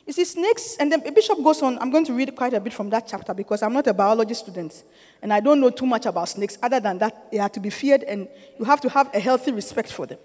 You 0.07 0.13
see, 0.13 0.27
snakes, 0.27 0.77
and 0.79 0.93
then 0.93 1.03
Bishop 1.15 1.43
goes 1.43 1.63
on. 1.63 1.79
I'm 1.79 1.91
going 1.91 2.05
to 2.05 2.13
read 2.13 2.37
quite 2.37 2.53
a 2.53 2.61
bit 2.61 2.75
from 2.75 2.91
that 2.91 3.09
chapter 3.09 3.33
because 3.33 3.63
I'm 3.63 3.73
not 3.73 3.87
a 3.87 3.95
biology 3.95 4.35
student 4.35 4.85
and 5.23 5.33
I 5.33 5.41
don't 5.41 5.59
know 5.59 5.71
too 5.71 5.87
much 5.87 6.05
about 6.05 6.29
snakes 6.29 6.59
other 6.63 6.81
than 6.81 6.99
that 6.99 7.33
they 7.33 7.39
are 7.39 7.49
to 7.49 7.61
be 7.61 7.71
feared 7.71 8.03
and 8.03 8.29
you 8.59 8.67
have 8.67 8.83
to 8.83 8.91
have 8.91 9.09
a 9.15 9.19
healthy 9.19 9.53
respect 9.53 9.91
for 9.91 10.05
them. 10.05 10.19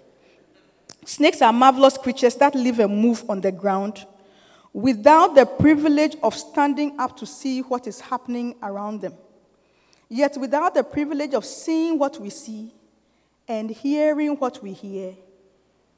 Snakes 1.06 1.40
are 1.40 1.54
marvelous 1.54 1.96
creatures 1.96 2.34
that 2.34 2.54
live 2.54 2.80
and 2.80 3.00
move 3.00 3.24
on 3.30 3.40
the 3.40 3.50
ground 3.50 4.04
without 4.74 5.34
the 5.34 5.46
privilege 5.46 6.18
of 6.22 6.34
standing 6.34 7.00
up 7.00 7.16
to 7.16 7.24
see 7.24 7.60
what 7.60 7.86
is 7.86 7.98
happening 7.98 8.54
around 8.62 9.00
them. 9.00 9.14
Yet, 10.10 10.36
without 10.36 10.74
the 10.74 10.84
privilege 10.84 11.32
of 11.32 11.46
seeing 11.46 11.98
what 11.98 12.20
we 12.20 12.28
see 12.28 12.72
and 13.48 13.70
hearing 13.70 14.36
what 14.36 14.62
we 14.62 14.72
hear 14.72 15.14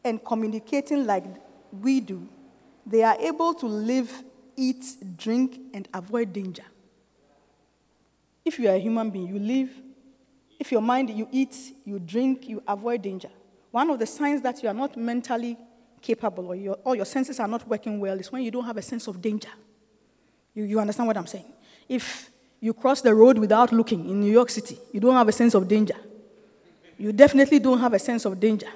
and 0.05 0.25
communicating 0.25 1.07
like 1.07 1.25
we 1.73 2.01
do, 2.01 2.29
they 2.87 3.03
are 3.03 3.17
able 3.21 3.55
to 3.55 3.67
live, 3.67 4.11
eat, 4.57 4.85
drink, 5.17 5.61
and 5.75 5.89
avoid 5.93 6.33
danger. 6.33 6.65
If 8.45 8.59
you 8.59 8.69
are 8.69 8.75
a 8.75 8.79
human 8.79 9.11
being, 9.11 9.29
you 9.29 9.39
live. 9.39 9.71
If 10.59 10.73
your 10.73 10.81
mind, 10.81 11.11
you 11.11 11.29
eat, 11.31 11.57
you 11.85 11.99
drink, 11.99 12.49
you 12.49 12.63
avoid 12.67 13.03
danger. 13.03 13.29
One 13.71 13.91
of 13.91 13.99
the 13.99 14.07
signs 14.07 14.41
that 14.43 14.63
you 14.63 14.69
are 14.69 14.75
not 14.75 14.97
mentally 14.97 15.57
capable 16.01 16.47
or 16.47 16.55
your, 16.55 16.79
or 16.85 16.97
your 16.97 17.05
senses 17.05 17.39
are 17.41 17.49
not 17.49 17.67
working 17.69 18.01
well 18.01 18.19
is 18.19 18.33
when 18.33 18.43
you 18.43 18.51
don't 18.51 18.65
have 18.65 18.77
a 18.77 18.83
sense 18.83 19.07
of 19.07 19.21
danger. 19.21 19.51
You, 20.55 20.65
you 20.65 20.81
understand 20.81 21.07
what 21.07 21.17
I'm 21.17 21.27
saying? 21.27 21.53
If 21.89 22.31
you 22.61 22.73
cross 22.73 23.03
the 23.03 23.15
road 23.15 23.39
without 23.39 23.73
looking 23.73 24.09
in 24.09 24.21
New 24.21 24.33
York 24.33 24.51
City, 24.51 24.79
you 24.93 25.01
don't 25.01 25.15
have 25.15 25.29
a 25.29 25.33
sense 25.33 25.55
of 25.55 25.69
danger. 25.69 25.95
You 26.99 27.13
definitely 27.13 27.61
don't 27.61 27.79
have 27.79 27.95
a 27.95 27.99
sense 27.99 28.25
of 28.25 28.39
danger. 28.39 28.69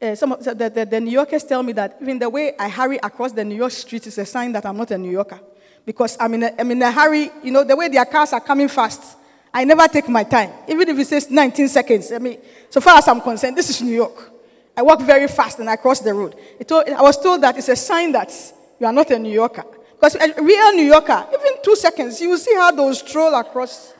Uh, 0.00 0.14
some 0.14 0.32
of, 0.32 0.42
the, 0.42 0.54
the, 0.54 0.86
the 0.86 1.00
New 1.00 1.10
Yorkers 1.10 1.44
tell 1.44 1.62
me 1.62 1.72
that 1.72 1.98
even 2.00 2.18
the 2.18 2.30
way 2.30 2.54
I 2.58 2.68
hurry 2.68 2.98
across 3.02 3.32
the 3.32 3.44
New 3.44 3.56
York 3.56 3.72
street 3.72 4.06
is 4.06 4.16
a 4.16 4.24
sign 4.24 4.52
that 4.52 4.64
I'm 4.64 4.76
not 4.76 4.90
a 4.90 4.98
New 4.98 5.10
Yorker. 5.10 5.40
Because 5.84 6.16
I'm 6.20 6.34
in, 6.34 6.42
a, 6.44 6.54
I'm 6.58 6.70
in 6.70 6.82
a 6.82 6.90
hurry, 6.92 7.30
you 7.42 7.50
know, 7.50 7.64
the 7.64 7.74
way 7.76 7.88
their 7.88 8.04
cars 8.04 8.32
are 8.32 8.40
coming 8.40 8.68
fast, 8.68 9.16
I 9.52 9.64
never 9.64 9.88
take 9.88 10.08
my 10.08 10.24
time. 10.24 10.52
Even 10.68 10.88
if 10.88 10.98
it 10.98 11.06
says 11.06 11.30
19 11.30 11.68
seconds, 11.68 12.12
I 12.12 12.18
mean, 12.18 12.38
so 12.70 12.80
far 12.80 12.98
as 12.98 13.08
I'm 13.08 13.20
concerned, 13.20 13.56
this 13.56 13.70
is 13.70 13.82
New 13.82 13.94
York. 13.94 14.30
I 14.76 14.82
walk 14.82 15.00
very 15.02 15.26
fast 15.26 15.58
and 15.58 15.68
I 15.68 15.76
cross 15.76 16.00
the 16.00 16.14
road. 16.14 16.36
Told, 16.66 16.88
I 16.88 17.02
was 17.02 17.20
told 17.20 17.40
that 17.42 17.58
it's 17.58 17.68
a 17.68 17.76
sign 17.76 18.12
that 18.12 18.32
you 18.78 18.86
are 18.86 18.92
not 18.92 19.10
a 19.10 19.18
New 19.18 19.32
Yorker. 19.32 19.64
Because 19.94 20.14
a 20.14 20.40
real 20.40 20.72
New 20.74 20.84
Yorker, 20.84 21.26
even 21.28 21.62
two 21.62 21.74
seconds, 21.74 22.20
you 22.20 22.28
will 22.28 22.38
see 22.38 22.54
how 22.54 22.70
they'll 22.70 22.94
stroll 22.94 23.34
across 23.34 23.94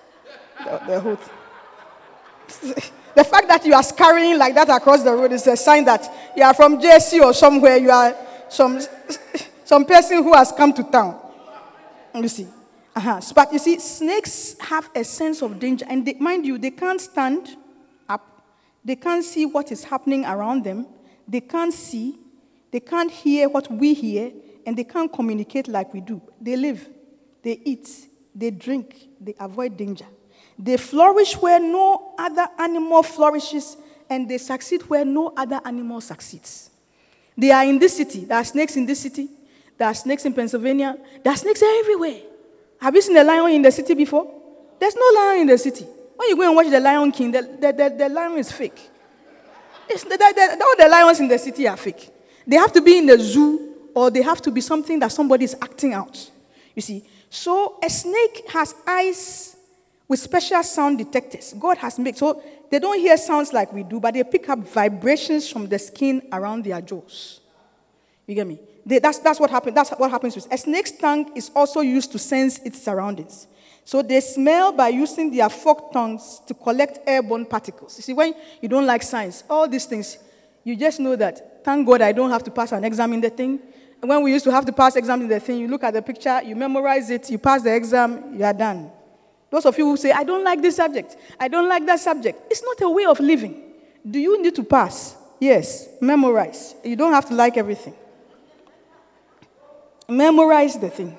the, 0.64 0.80
the 0.86 1.00
hood. 1.00 1.18
The 3.18 3.24
fact 3.24 3.48
that 3.48 3.66
you 3.66 3.74
are 3.74 3.82
scurrying 3.82 4.38
like 4.38 4.54
that 4.54 4.68
across 4.68 5.02
the 5.02 5.12
road 5.12 5.32
is 5.32 5.44
a 5.48 5.56
sign 5.56 5.84
that 5.86 6.08
you 6.36 6.44
are 6.44 6.54
from 6.54 6.80
JC 6.80 7.20
or 7.20 7.34
somewhere. 7.34 7.76
You 7.76 7.90
are 7.90 8.16
some, 8.48 8.80
some 9.64 9.84
person 9.84 10.22
who 10.22 10.34
has 10.34 10.52
come 10.52 10.72
to 10.74 10.84
town. 10.84 11.18
You 12.14 12.28
see. 12.28 12.46
Uh-huh. 12.94 13.20
But 13.34 13.52
you 13.52 13.58
see, 13.58 13.80
snakes 13.80 14.54
have 14.60 14.88
a 14.94 15.02
sense 15.02 15.42
of 15.42 15.58
danger. 15.58 15.84
And 15.88 16.06
they, 16.06 16.14
mind 16.14 16.46
you, 16.46 16.58
they 16.58 16.70
can't 16.70 17.00
stand 17.00 17.56
up. 18.08 18.24
They 18.84 18.94
can't 18.94 19.24
see 19.24 19.46
what 19.46 19.72
is 19.72 19.82
happening 19.82 20.24
around 20.24 20.62
them. 20.62 20.86
They 21.26 21.40
can't 21.40 21.74
see. 21.74 22.20
They 22.70 22.78
can't 22.78 23.10
hear 23.10 23.48
what 23.48 23.68
we 23.68 23.94
hear. 23.94 24.30
And 24.64 24.78
they 24.78 24.84
can't 24.84 25.12
communicate 25.12 25.66
like 25.66 25.92
we 25.92 26.02
do. 26.02 26.22
They 26.40 26.54
live. 26.54 26.88
They 27.42 27.60
eat. 27.64 27.90
They 28.32 28.52
drink. 28.52 29.08
They 29.20 29.34
avoid 29.40 29.76
danger. 29.76 30.06
They 30.58 30.76
flourish 30.76 31.36
where 31.36 31.60
no 31.60 32.14
other 32.18 32.48
animal 32.58 33.02
flourishes, 33.02 33.76
and 34.10 34.28
they 34.28 34.38
succeed 34.38 34.82
where 34.82 35.04
no 35.04 35.32
other 35.36 35.60
animal 35.64 36.00
succeeds. 36.00 36.70
They 37.36 37.52
are 37.52 37.64
in 37.64 37.78
this 37.78 37.96
city. 37.96 38.24
There 38.24 38.36
are 38.36 38.44
snakes 38.44 38.76
in 38.76 38.84
this 38.84 39.00
city. 39.00 39.28
There 39.76 39.86
are 39.86 39.94
snakes 39.94 40.24
in 40.24 40.32
Pennsylvania. 40.32 40.96
There 41.22 41.32
are 41.32 41.36
snakes 41.36 41.62
everywhere. 41.62 42.22
Have 42.80 42.94
you 42.94 43.02
seen 43.02 43.16
a 43.16 43.22
lion 43.22 43.52
in 43.52 43.62
the 43.62 43.70
city 43.70 43.94
before? 43.94 44.26
There's 44.80 44.96
no 44.96 45.10
lion 45.14 45.42
in 45.42 45.46
the 45.46 45.58
city. 45.58 45.86
When 46.16 46.28
you 46.28 46.36
go 46.36 46.42
and 46.42 46.56
watch 46.56 46.68
the 46.68 46.80
Lion 46.80 47.12
King, 47.12 47.30
the, 47.30 47.42
the, 47.42 47.72
the, 47.72 47.94
the 47.96 48.08
lion 48.08 48.38
is 48.38 48.50
fake. 48.50 48.90
It's, 49.88 50.02
the, 50.02 50.16
the, 50.16 50.64
all 50.64 50.76
the 50.76 50.88
lions 50.88 51.20
in 51.20 51.28
the 51.28 51.38
city 51.38 51.68
are 51.68 51.76
fake. 51.76 52.10
They 52.44 52.56
have 52.56 52.72
to 52.72 52.80
be 52.80 52.98
in 52.98 53.06
the 53.06 53.18
zoo 53.18 53.76
or 53.94 54.10
they 54.10 54.22
have 54.22 54.42
to 54.42 54.50
be 54.50 54.60
something 54.60 54.98
that 54.98 55.12
somebody 55.12 55.44
is 55.44 55.56
acting 55.62 55.94
out. 55.94 56.30
You 56.74 56.82
see, 56.82 57.04
so 57.30 57.78
a 57.82 57.88
snake 57.88 58.50
has 58.50 58.74
eyes 58.86 59.56
with 60.08 60.18
special 60.18 60.62
sound 60.62 60.98
detectors. 60.98 61.54
God 61.58 61.76
has 61.78 61.98
made 61.98 62.16
so 62.16 62.42
they 62.70 62.78
don't 62.78 62.98
hear 62.98 63.16
sounds 63.16 63.52
like 63.52 63.72
we 63.72 63.82
do, 63.82 64.00
but 64.00 64.14
they 64.14 64.24
pick 64.24 64.48
up 64.48 64.58
vibrations 64.60 65.48
from 65.48 65.68
the 65.68 65.78
skin 65.78 66.22
around 66.32 66.64
their 66.64 66.80
jaws. 66.80 67.40
You 68.26 68.34
get 68.34 68.46
me? 68.46 68.58
They, 68.84 68.98
that's, 68.98 69.18
that's 69.18 69.38
what 69.38 69.50
happens. 69.50 69.74
That's 69.74 69.90
what 69.90 70.10
happens 70.10 70.34
with 70.34 70.52
a 70.52 70.58
snake's 70.58 70.92
tongue 70.92 71.36
is 71.36 71.50
also 71.54 71.80
used 71.80 72.12
to 72.12 72.18
sense 72.18 72.58
its 72.60 72.82
surroundings. 72.82 73.46
So 73.84 74.02
they 74.02 74.20
smell 74.20 74.72
by 74.72 74.88
using 74.88 75.34
their 75.34 75.48
forked 75.48 75.94
tongues 75.94 76.42
to 76.46 76.52
collect 76.52 76.98
airborne 77.06 77.46
particles. 77.46 77.96
You 77.96 78.02
see, 78.02 78.12
when 78.12 78.34
you 78.60 78.68
don't 78.68 78.86
like 78.86 79.02
science, 79.02 79.44
all 79.48 79.66
these 79.66 79.86
things, 79.86 80.18
you 80.62 80.76
just 80.76 81.00
know 81.00 81.16
that. 81.16 81.64
Thank 81.64 81.86
God 81.86 82.02
I 82.02 82.12
don't 82.12 82.30
have 82.30 82.44
to 82.44 82.50
pass 82.50 82.72
an 82.72 82.84
exam 82.84 83.14
in 83.14 83.20
the 83.22 83.30
thing. 83.30 83.58
when 84.00 84.22
we 84.22 84.32
used 84.32 84.44
to 84.44 84.52
have 84.52 84.66
to 84.66 84.72
pass 84.72 84.94
exams 84.96 85.22
in 85.22 85.28
the 85.28 85.40
thing, 85.40 85.58
you 85.58 85.68
look 85.68 85.84
at 85.84 85.94
the 85.94 86.02
picture, 86.02 86.42
you 86.42 86.54
memorize 86.54 87.08
it, 87.08 87.30
you 87.30 87.38
pass 87.38 87.62
the 87.62 87.74
exam, 87.74 88.38
you 88.38 88.44
are 88.44 88.52
done. 88.52 88.90
Those 89.50 89.64
of 89.66 89.78
you 89.78 89.86
who 89.86 89.96
say, 89.96 90.12
I 90.12 90.24
don't 90.24 90.44
like 90.44 90.60
this 90.60 90.76
subject, 90.76 91.16
I 91.40 91.48
don't 91.48 91.68
like 91.68 91.86
that 91.86 92.00
subject, 92.00 92.40
it's 92.50 92.62
not 92.62 92.80
a 92.82 92.88
way 92.90 93.06
of 93.06 93.18
living. 93.18 93.62
Do 94.08 94.18
you 94.18 94.40
need 94.42 94.54
to 94.56 94.64
pass? 94.64 95.16
Yes, 95.40 95.88
memorize. 96.00 96.74
You 96.84 96.96
don't 96.96 97.12
have 97.12 97.26
to 97.28 97.34
like 97.34 97.56
everything. 97.56 97.94
Memorize 100.08 100.78
the 100.78 100.90
thing. 100.90 101.16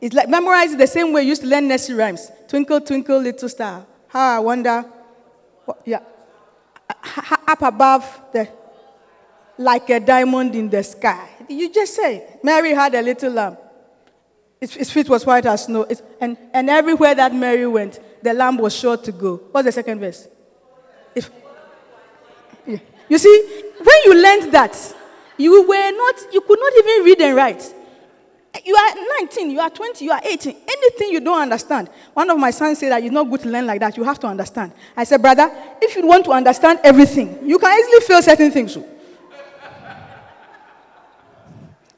It's 0.00 0.14
like 0.14 0.28
memorize 0.28 0.76
the 0.76 0.86
same 0.86 1.12
way 1.12 1.22
you 1.22 1.28
used 1.28 1.42
to 1.42 1.48
learn 1.48 1.68
nursery 1.68 1.96
rhymes. 1.96 2.30
Twinkle, 2.46 2.80
twinkle, 2.80 3.18
little 3.18 3.48
star. 3.48 3.84
How 4.08 4.36
I 4.36 4.38
wonder. 4.38 4.84
What, 5.64 5.82
yeah. 5.84 6.00
Up 7.46 7.62
above 7.62 8.22
the, 8.32 8.48
like 9.56 9.90
a 9.90 10.00
diamond 10.00 10.54
in 10.54 10.68
the 10.68 10.82
sky. 10.82 11.28
You 11.48 11.72
just 11.72 11.94
say, 11.94 12.38
Mary 12.42 12.72
had 12.72 12.94
a 12.94 13.02
little 13.02 13.32
lamb. 13.32 13.56
Its, 14.60 14.76
its 14.76 14.90
feet 14.90 15.08
was 15.08 15.24
white 15.24 15.46
as 15.46 15.64
snow. 15.64 15.82
It's, 15.82 16.02
and, 16.20 16.36
and 16.52 16.68
everywhere 16.68 17.14
that 17.14 17.34
Mary 17.34 17.66
went, 17.66 18.00
the 18.22 18.34
lamb 18.34 18.58
was 18.58 18.74
sure 18.74 18.96
to 18.96 19.12
go. 19.12 19.36
What's 19.52 19.66
the 19.66 19.72
second 19.72 20.00
verse? 20.00 20.26
If. 21.14 21.30
You 23.08 23.18
see, 23.18 23.62
when 23.78 23.96
you 24.04 24.22
learned 24.22 24.52
that, 24.52 24.94
you 25.38 25.66
were 25.66 25.90
not, 25.92 26.32
you 26.32 26.40
could 26.42 26.58
not 26.58 26.72
even 26.78 27.04
read 27.04 27.20
and 27.22 27.36
write. 27.36 27.74
You 28.64 28.74
are 28.74 28.94
19, 29.20 29.50
you 29.50 29.60
are 29.60 29.70
20, 29.70 30.04
you 30.04 30.10
are 30.10 30.20
18. 30.22 30.56
Anything 30.68 31.10
you 31.10 31.20
don't 31.20 31.40
understand. 31.40 31.88
One 32.12 32.28
of 32.28 32.38
my 32.38 32.50
sons 32.50 32.78
said 32.78 32.90
that 32.90 33.02
it's 33.02 33.12
not 33.12 33.30
good 33.30 33.40
to 33.40 33.48
learn 33.48 33.66
like 33.66 33.80
that. 33.80 33.96
You 33.96 34.04
have 34.04 34.18
to 34.20 34.26
understand. 34.26 34.72
I 34.96 35.04
said, 35.04 35.22
brother, 35.22 35.50
if 35.80 35.94
you 35.96 36.06
want 36.06 36.24
to 36.24 36.32
understand 36.32 36.80
everything, 36.82 37.46
you 37.46 37.58
can 37.58 37.78
easily 37.78 38.00
fail 38.00 38.20
certain 38.20 38.50
things. 38.50 38.74
So. 38.74 38.84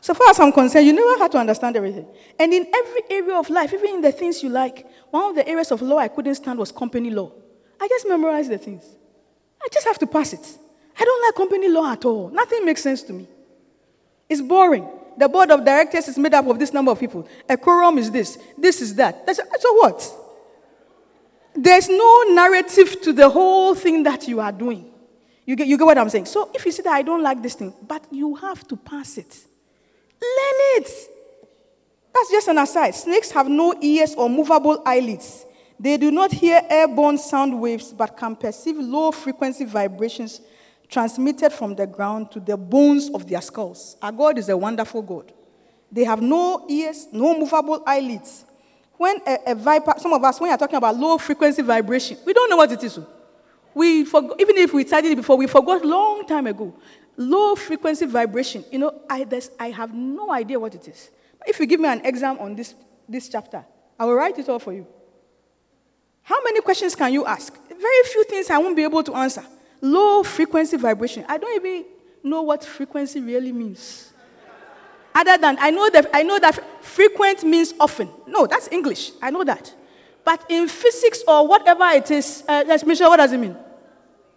So 0.01 0.15
far 0.15 0.31
as 0.31 0.41
I'm 0.41 0.53
concerned, 0.53 0.87
you 0.87 0.93
never 0.93 1.19
had 1.19 1.31
to 1.33 1.39
understand 1.39 1.77
everything. 1.77 2.07
And 2.39 2.53
in 2.55 2.67
every 2.75 3.03
area 3.11 3.37
of 3.37 3.51
life, 3.51 3.73
even 3.75 3.97
in 3.97 4.01
the 4.01 4.13
things 4.13 4.43
you 4.43 4.49
like, 4.49 4.87
one 5.11 5.31
of 5.31 5.37
the 5.37 5.47
areas 5.47 5.71
of 5.71 5.83
law 5.83 5.99
I 5.99 6.09
couldn't 6.09 6.37
stand 6.37 6.59
was 6.59 6.73
company 6.73 7.11
law. 7.11 7.33
I 7.81 7.87
just 7.89 8.09
memorized 8.09 8.51
the 8.51 8.59
things. 8.59 8.85
I 9.63 9.69
just 9.71 9.87
have 9.87 9.99
to 9.99 10.07
pass 10.07 10.33
it. 10.33 10.59
I 10.99 11.05
don't 11.05 11.23
like 11.23 11.35
company 11.35 11.69
law 11.69 11.93
at 11.93 12.05
all. 12.05 12.31
Nothing 12.31 12.65
makes 12.65 12.83
sense 12.83 13.03
to 13.05 13.13
me. 13.13 13.29
It's 14.29 14.41
boring. 14.41 14.89
The 15.19 15.29
board 15.29 15.51
of 15.51 15.65
directors 15.65 16.09
is 16.09 16.17
made 16.17 16.33
up 16.33 16.47
of 16.47 16.59
this 16.59 16.73
number 16.73 16.93
of 16.93 16.99
people. 16.99 17.29
A 17.49 17.57
quorum 17.57 17.99
is 17.99 18.11
this, 18.11 18.39
this 18.57 18.81
is 18.81 18.95
that. 18.95 19.27
That's, 19.27 19.39
so 19.39 19.75
what? 19.75 20.17
There's 21.55 21.89
no 21.89 22.25
narrative 22.29 23.03
to 23.03 23.13
the 23.13 23.29
whole 23.29 23.75
thing 23.75 24.03
that 24.05 24.27
you 24.29 24.41
are 24.41 24.53
doing. 24.53 24.91
You 25.45 25.57
get, 25.57 25.67
you 25.67 25.77
get 25.77 25.85
what 25.85 25.99
I'm 25.99 26.09
saying? 26.09 26.27
So 26.27 26.51
if 26.55 26.65
you 26.65 26.73
say 26.73 26.85
that 26.85 26.93
I 26.93 27.03
don't 27.03 27.23
like 27.23 27.43
this 27.43 27.55
thing, 27.55 27.75
but 27.87 28.07
you 28.11 28.37
have 28.37 28.67
to 28.69 28.77
pass 28.77 29.19
it, 29.19 29.37
learn 30.23 30.83
it. 30.83 30.91
That's 32.15 32.31
just 32.31 32.49
an 32.49 32.59
aside. 32.59 32.95
Snakes 32.95 33.31
have 33.31 33.49
no 33.49 33.75
ears 33.81 34.15
or 34.15 34.29
movable 34.29 34.83
eyelids. 34.85 35.47
They 35.79 35.97
do 35.97 36.11
not 36.11 36.33
hear 36.33 36.61
airborne 36.69 37.17
sound 37.17 37.59
waves, 37.59 37.93
but 37.93 38.17
can 38.17 38.37
perceive 38.37 38.77
low 38.77 39.13
frequency 39.13 39.65
vibrations 39.65 40.41
transmitted 40.89 41.53
from 41.53 41.75
the 41.75 41.87
ground 41.87 42.31
to 42.33 42.41
the 42.41 42.57
bones 42.57 43.09
of 43.11 43.27
their 43.29 43.41
skulls. 43.41 43.97
Our 44.03 44.13
God 44.13 44.39
is 44.39 44.49
a 44.49 44.57
wonderful 44.57 45.03
God. 45.03 45.33
They 45.91 46.05
have 46.05 46.21
no 46.21 46.67
ears, 46.69 47.07
no 47.13 47.39
movable 47.39 47.83
eyelids. 47.87 48.45
When 48.97 49.17
a, 49.27 49.39
a 49.47 49.55
viper, 49.55 49.95
some 49.99 50.13
of 50.13 50.23
us, 50.23 50.39
when 50.39 50.51
you're 50.51 50.59
talking 50.59 50.77
about 50.77 50.97
low 50.97 51.17
frequency 51.17 51.63
vibration, 51.63 52.19
we 52.27 52.33
don't 52.33 52.51
know 52.51 52.57
what 52.57 52.71
it 52.71 52.83
is. 52.83 52.99
We 53.73 54.01
even 54.01 54.59
if 54.59 54.75
we 54.75 54.85
studied 54.85 55.13
it 55.13 55.17
before, 55.17 55.37
we 55.37 55.47
forgot 55.47 55.85
long 55.85 56.27
time 56.27 56.47
ago. 56.47 56.75
Low 57.16 57.55
frequency 57.55 58.07
vibration, 58.07 58.64
you 58.70 58.79
know, 58.79 59.01
I, 59.09 59.27
I 59.59 59.70
have 59.70 59.94
no 59.94 60.33
idea 60.33 60.59
what 60.59 60.75
it 60.75 60.88
is. 60.88 61.11
If 61.46 61.59
you 61.59 61.66
give 61.66 61.81
me 61.81 61.88
an 61.88 62.05
exam 62.05 62.38
on 62.38 62.55
this, 62.55 62.75
this 63.09 63.29
chapter, 63.29 63.64
I 63.99 64.05
will 64.05 64.14
write 64.14 64.38
it 64.38 64.49
all 64.49 64.59
for 64.59 64.73
you. 64.73 64.87
How 66.23 66.42
many 66.44 66.61
questions 66.61 66.94
can 66.94 67.12
you 67.12 67.27
ask? 67.27 67.53
Very 67.68 68.03
few 68.05 68.25
things 68.25 68.51
I 68.51 68.59
won't 68.59 68.77
be 68.77 68.85
able 68.85 69.03
to 69.03 69.14
answer. 69.14 69.44
Low 69.81 70.23
frequency 70.23 70.77
vibration. 70.77 71.25
I 71.29 71.38
don't 71.38 71.55
even 71.57 71.85
know 72.23 72.42
what 72.42 72.64
frequency 72.64 73.20
really 73.20 73.53
means. 73.53 74.12
Other 75.14 75.37
than 75.38 75.57
I 75.61 75.70
know 75.70 75.90
that 75.90 76.09
I 76.14 76.23
know 76.23 76.38
that 76.38 76.85
frequent 76.85 77.42
means 77.42 77.75
often. 77.81 78.09
No, 78.27 78.46
that's 78.46 78.68
English. 78.70 79.12
I 79.20 79.31
know 79.31 79.42
that. 79.44 79.75
But 80.25 80.44
in 80.49 80.68
physics 80.68 81.23
or 81.27 81.49
whatever 81.49 81.85
it 81.88 82.11
is, 82.11 82.44
uh, 82.46 82.62
let's 82.66 82.85
what 82.85 83.16
does 83.16 83.33
it 83.33 83.38
mean? 83.38 83.57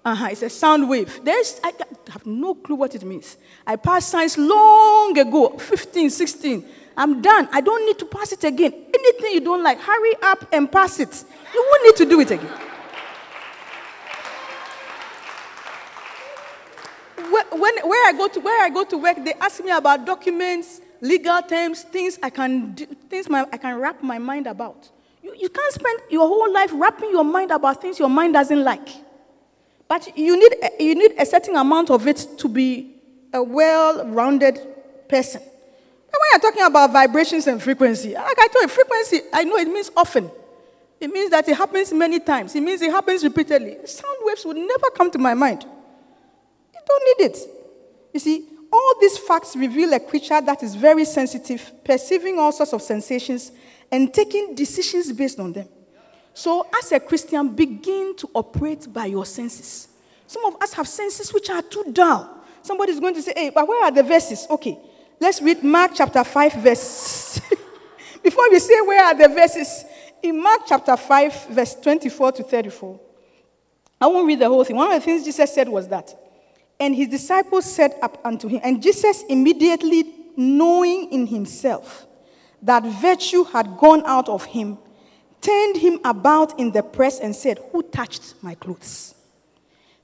Uh-huh, 0.05 0.27
it's 0.31 0.41
a 0.41 0.49
sound 0.49 0.89
wave. 0.89 1.21
There's, 1.23 1.59
I 1.63 1.71
have 2.11 2.25
no 2.25 2.55
clue 2.55 2.75
what 2.75 2.93
it 2.93 3.03
means. 3.03 3.37
I 3.65 3.77
passed 3.77 4.09
science 4.09 4.37
long 4.37 5.17
ago, 5.17 5.57
15, 5.57 6.09
16. 6.09 6.65
I'm 6.97 7.21
done. 7.21 7.47
I 7.51 7.61
don't 7.61 7.85
need 7.85 7.97
to 7.99 8.05
pass 8.05 8.31
it 8.33 8.43
again. 8.43 8.73
Anything 8.93 9.33
you 9.33 9.41
don't 9.41 9.63
like, 9.63 9.79
hurry 9.79 10.15
up 10.21 10.45
and 10.51 10.69
pass 10.71 10.99
it. 10.99 11.23
You 11.53 11.65
won't 11.69 11.83
need 11.85 11.95
to 12.05 12.09
do 12.09 12.19
it 12.19 12.31
again. 12.31 12.59
when, 17.51 17.77
where, 17.83 18.09
I 18.09 18.13
go 18.13 18.27
to, 18.27 18.39
where 18.39 18.65
I 18.65 18.69
go 18.69 18.83
to 18.83 18.97
work, 18.97 19.17
they 19.23 19.33
ask 19.33 19.63
me 19.63 19.71
about 19.71 20.05
documents, 20.05 20.81
legal 21.01 21.41
terms, 21.41 21.83
things 21.83 22.19
I 22.21 22.29
can, 22.29 22.73
do, 22.73 22.85
things 23.09 23.29
my, 23.29 23.45
I 23.51 23.57
can 23.57 23.79
wrap 23.79 24.03
my 24.03 24.19
mind 24.19 24.47
about. 24.47 24.89
You, 25.21 25.33
you 25.39 25.49
can't 25.49 25.73
spend 25.73 25.99
your 26.09 26.27
whole 26.27 26.51
life 26.51 26.71
wrapping 26.73 27.11
your 27.11 27.23
mind 27.23 27.51
about 27.51 27.81
things 27.81 27.99
your 27.99 28.09
mind 28.09 28.33
doesn't 28.33 28.63
like. 28.63 28.89
But 29.93 30.17
you 30.17 30.39
need, 30.39 30.55
you 30.79 30.95
need 30.95 31.11
a 31.19 31.25
certain 31.27 31.55
amount 31.55 31.91
of 31.91 32.07
it 32.07 32.25
to 32.39 32.49
be 32.49 32.95
a 33.31 33.43
well 33.43 34.03
rounded 34.07 34.55
person. 35.07 35.39
And 35.39 35.49
when 35.51 36.29
you're 36.31 36.39
talking 36.39 36.63
about 36.63 36.91
vibrations 36.91 37.45
and 37.45 37.61
frequency, 37.61 38.15
like 38.15 38.39
I 38.39 38.47
told 38.47 38.63
you, 38.63 38.67
frequency, 38.69 39.21
I 39.31 39.43
know 39.43 39.55
it 39.57 39.67
means 39.67 39.91
often. 39.95 40.31
It 40.99 41.11
means 41.11 41.29
that 41.29 41.47
it 41.47 41.55
happens 41.55 41.93
many 41.93 42.19
times. 42.19 42.55
It 42.55 42.61
means 42.61 42.81
it 42.81 42.89
happens 42.89 43.23
repeatedly. 43.23 43.85
Sound 43.85 44.17
waves 44.21 44.43
would 44.45 44.57
never 44.57 44.89
come 44.95 45.11
to 45.11 45.19
my 45.19 45.35
mind. 45.35 45.61
You 45.61 46.79
don't 46.87 47.19
need 47.19 47.25
it. 47.27 47.37
You 48.15 48.19
see, 48.19 48.47
all 48.71 48.95
these 48.99 49.19
facts 49.19 49.55
reveal 49.55 49.93
a 49.93 49.99
creature 49.99 50.41
that 50.41 50.63
is 50.63 50.73
very 50.73 51.05
sensitive, 51.05 51.71
perceiving 51.83 52.39
all 52.39 52.51
sorts 52.51 52.73
of 52.73 52.81
sensations, 52.81 53.51
and 53.91 54.11
taking 54.11 54.55
decisions 54.55 55.11
based 55.11 55.39
on 55.39 55.53
them. 55.53 55.67
So, 56.33 56.67
as 56.77 56.91
a 56.91 56.99
Christian, 56.99 57.49
begin 57.49 58.15
to 58.17 58.29
operate 58.33 58.91
by 58.91 59.05
your 59.05 59.25
senses. 59.25 59.87
Some 60.25 60.45
of 60.45 60.61
us 60.61 60.73
have 60.73 60.87
senses 60.87 61.33
which 61.33 61.49
are 61.49 61.61
too 61.61 61.85
dull. 61.91 62.43
Somebody's 62.61 62.99
going 62.99 63.13
to 63.15 63.21
say, 63.21 63.33
hey, 63.35 63.49
but 63.49 63.67
where 63.67 63.83
are 63.83 63.91
the 63.91 64.03
verses? 64.03 64.47
Okay, 64.49 64.77
let's 65.19 65.41
read 65.41 65.63
Mark 65.63 65.91
chapter 65.93 66.23
5, 66.23 66.53
verse. 66.53 67.39
Before 68.23 68.49
we 68.49 68.59
say 68.59 68.81
where 68.81 69.03
are 69.03 69.13
the 69.13 69.27
verses, 69.27 69.85
in 70.21 70.41
Mark 70.41 70.61
chapter 70.65 70.95
5, 70.95 71.47
verse 71.47 71.75
24 71.75 72.31
to 72.33 72.43
34, 72.43 72.99
I 74.01 74.07
won't 74.07 74.25
read 74.25 74.39
the 74.39 74.47
whole 74.47 74.63
thing. 74.63 74.75
One 74.75 74.91
of 74.91 74.99
the 74.99 75.05
things 75.05 75.23
Jesus 75.23 75.53
said 75.53 75.67
was 75.67 75.87
that 75.89 76.15
and 76.79 76.95
his 76.95 77.07
disciples 77.07 77.65
said 77.65 77.95
up 78.01 78.19
unto 78.25 78.47
him, 78.47 78.59
and 78.63 78.81
Jesus 78.81 79.23
immediately 79.29 80.05
knowing 80.35 81.11
in 81.11 81.27
himself 81.27 82.05
that 82.61 82.83
virtue 82.83 83.43
had 83.43 83.77
gone 83.77 84.03
out 84.05 84.27
of 84.29 84.45
him, 84.45 84.77
turned 85.43 85.77
him 85.77 85.99
about 86.03 86.59
in 86.59 86.71
the 86.71 86.81
press 86.81 87.19
and 87.19 87.35
said, 87.35 87.59
Who 87.71 87.83
touched 87.83 88.35
my 88.41 88.55
clothes? 88.55 89.13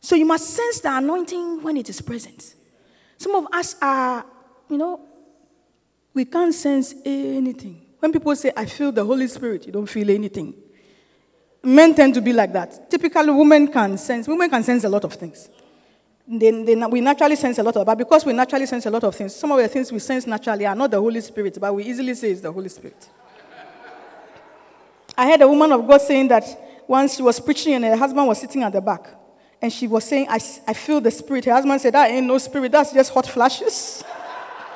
So 0.02 0.15
you 0.15 0.25
must 0.25 0.49
sense 0.49 0.80
the 0.82 0.95
anointing 0.95 1.63
when 1.63 1.78
it 1.78 1.89
is 1.89 2.02
present. 2.02 2.56
Some 3.17 3.36
of 3.36 3.47
us 3.52 3.75
are, 3.82 4.25
you 4.69 4.78
know, 4.78 5.02
we 6.13 6.25
can't 6.25 6.54
sense 6.54 6.93
anything. 7.04 7.86
When 7.99 8.13
people 8.13 8.36
say, 8.36 8.52
I 8.56 8.65
feel 8.65 8.91
the 8.91 9.04
Holy 9.04 9.28
Spirit, 9.28 9.65
you 9.65 9.71
don't 9.71 9.88
feel 9.89 10.10
anything. 10.10 10.54
Men 11.62 11.93
tend 11.93 12.13
to 12.13 12.21
be 12.21 12.32
like 12.32 12.54
that. 12.54 12.89
Typically, 12.89 13.32
women 13.32 13.67
can 13.67 13.97
sense, 13.97 14.28
women 14.28 14.49
can 14.49 14.63
sense 14.63 14.84
a 14.84 14.89
lot 14.89 15.04
of 15.04 15.13
things 15.13 15.49
they, 16.30 16.63
they, 16.63 16.75
we 16.75 17.02
naturally 17.02 17.36
sense 17.36 17.58
a 17.58 17.63
lot 17.63 17.75
of, 17.75 17.86
but 17.86 17.97
because 17.97 18.23
we 18.23 18.34
naturally 18.34 18.67
sense 18.67 18.86
a 18.86 18.89
lot 18.91 19.04
of 19.04 19.15
things, 19.15 19.36
some 19.36 19.52
of 19.52 19.58
the 19.58 19.67
things 19.67 19.91
we 19.91 19.97
sense 19.97 20.28
naturally 20.28 20.65
are 20.65 20.75
not 20.75 20.91
the 20.91 20.99
Holy 20.99 21.21
Spirit, 21.21 21.58
but 21.60 21.73
we 21.73 21.84
easily 21.84 22.13
say 22.13 22.30
it's 22.32 22.41
the 22.41 22.52
Holy 22.52 22.69
Spirit. 22.69 23.10
I 25.19 25.27
heard 25.27 25.41
a 25.41 25.47
woman 25.49 25.73
of 25.73 25.86
God 25.86 25.99
saying 25.99 26.29
that 26.29 26.45
once 26.88 27.17
she 27.17 27.21
was 27.21 27.41
preaching 27.41 27.73
and 27.73 27.84
her 27.84 27.97
husband 27.97 28.25
was 28.25 28.39
sitting 28.39 28.63
at 28.63 28.71
the 28.71 28.79
back, 28.79 29.05
and 29.62 29.71
she 29.71 29.86
was 29.86 30.05
saying, 30.05 30.27
I, 30.29 30.39
I 30.65 30.73
feel 30.73 31.01
the 31.01 31.12
spirit. 31.12 31.43
Her 31.43 31.51
husband 31.51 31.82
said, 31.82 31.93
That 31.93 32.10
ain't 32.10 32.25
no 32.25 32.38
spirit, 32.38 32.71
that's 32.71 32.93
just 32.93 33.12
hot 33.12 33.27
flashes. 33.27 34.01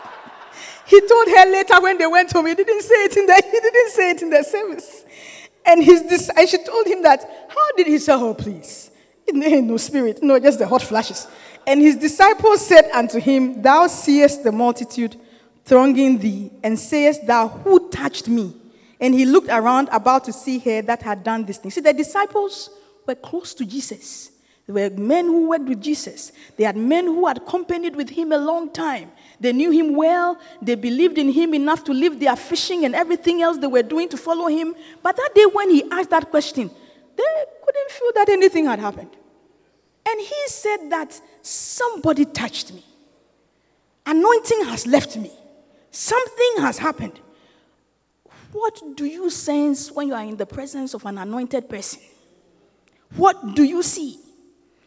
he 0.86 1.00
told 1.00 1.30
her 1.30 1.50
later 1.50 1.80
when 1.80 1.98
they 1.98 2.08
went 2.08 2.30
home, 2.30 2.48
he 2.48 2.56
didn't 2.56 2.82
say 2.82 2.96
it 3.06 3.16
in 3.16 3.26
the, 3.26 3.36
he 3.46 3.60
didn't 3.60 3.92
say 3.92 4.10
it 4.10 4.22
in 4.22 4.30
the 4.32 4.44
service. 4.44 5.06
And, 5.66 5.82
his, 5.82 6.30
and 6.36 6.50
she 6.50 6.58
told 6.58 6.88
him 6.88 7.04
that, 7.04 7.22
How 7.48 7.72
did 7.78 7.88
he 7.88 7.98
say, 7.98 8.12
Oh, 8.12 8.34
please? 8.34 8.92
It 9.26 9.42
Ain't 9.42 9.68
no 9.68 9.78
spirit, 9.78 10.22
no, 10.22 10.38
just 10.42 10.60
the 10.60 10.68
hot 10.68 10.82
flashes. 10.82 11.26
And 11.66 11.82
his 11.82 11.96
disciples 11.96 12.68
said 12.68 12.92
unto 12.94 13.18
him, 13.18 13.62
Thou 13.62 13.88
seest 13.88 14.44
the 14.44 14.52
multitude 14.52 15.16
thronging 15.64 16.18
thee, 16.18 16.52
and 16.62 16.78
sayest 16.78 17.26
thou, 17.26 17.48
Who 17.48 17.90
touched 17.90 18.28
me? 18.28 18.58
And 19.04 19.14
he 19.14 19.26
looked 19.26 19.50
around 19.50 19.90
about 19.92 20.24
to 20.24 20.32
see 20.32 20.60
her 20.60 20.82
that 20.84 21.02
had 21.02 21.26
done 21.26 21.44
this 21.44 21.58
thing. 21.58 21.72
See, 21.72 21.82
the 21.82 21.92
disciples 21.92 22.70
were 23.06 23.16
close 23.16 23.54
to 23.56 23.66
Jesus. 23.66 24.32
There 24.66 24.76
were 24.76 24.96
men 24.96 25.26
who 25.26 25.50
worked 25.50 25.66
with 25.66 25.82
Jesus. 25.82 26.32
They 26.56 26.64
had 26.64 26.78
men 26.78 27.08
who 27.08 27.28
had 27.28 27.40
accompanied 27.40 27.98
with 27.98 28.12
him 28.12 28.32
a 28.32 28.38
long 28.38 28.72
time. 28.72 29.12
They 29.42 29.52
knew 29.52 29.72
him 29.72 29.94
well. 29.94 30.40
They 30.62 30.76
believed 30.76 31.18
in 31.18 31.34
him 31.34 31.54
enough 31.54 31.84
to 31.84 31.94
leave 31.94 32.18
their 32.18 32.38
fishing 32.38 32.86
and 32.86 32.96
everything 32.96 33.42
else 33.42 33.58
they 33.58 33.68
were 33.68 33.84
doing 33.84 34.08
to 34.08 34.16
follow 34.16 34.48
him. 34.48 34.74
But 35.02 35.18
that 35.18 35.32
day 35.36 35.48
when 35.52 35.70
he 35.70 35.84
asked 35.92 36.12
that 36.12 36.32
question, 36.32 36.72
they 37.18 37.46
couldn't 37.66 37.92
feel 37.92 38.12
that 38.16 38.30
anything 38.30 38.68
had 38.68 38.80
happened. 38.80 39.12
And 40.08 40.22
he 40.22 40.48
said 40.48 40.90
that 40.92 41.20
somebody 41.42 42.24
touched 42.24 42.74
me. 42.74 42.86
Anointing 44.06 44.64
has 44.64 44.88
left 44.88 45.18
me. 45.18 45.32
Something 45.92 46.54
has 46.60 46.78
happened. 46.78 47.20
What 48.54 48.96
do 48.96 49.06
you 49.06 49.30
sense 49.32 49.92
when 49.92 50.08
you 50.08 50.14
are 50.14 50.24
in 50.24 50.38
the 50.38 50.46
presence 50.46 50.94
of 50.94 51.06
an 51.06 51.18
anointed 51.18 51.68
person? 51.68 52.02
What 53.16 53.56
do 53.56 53.64
you 53.64 53.82
see? 53.82 54.20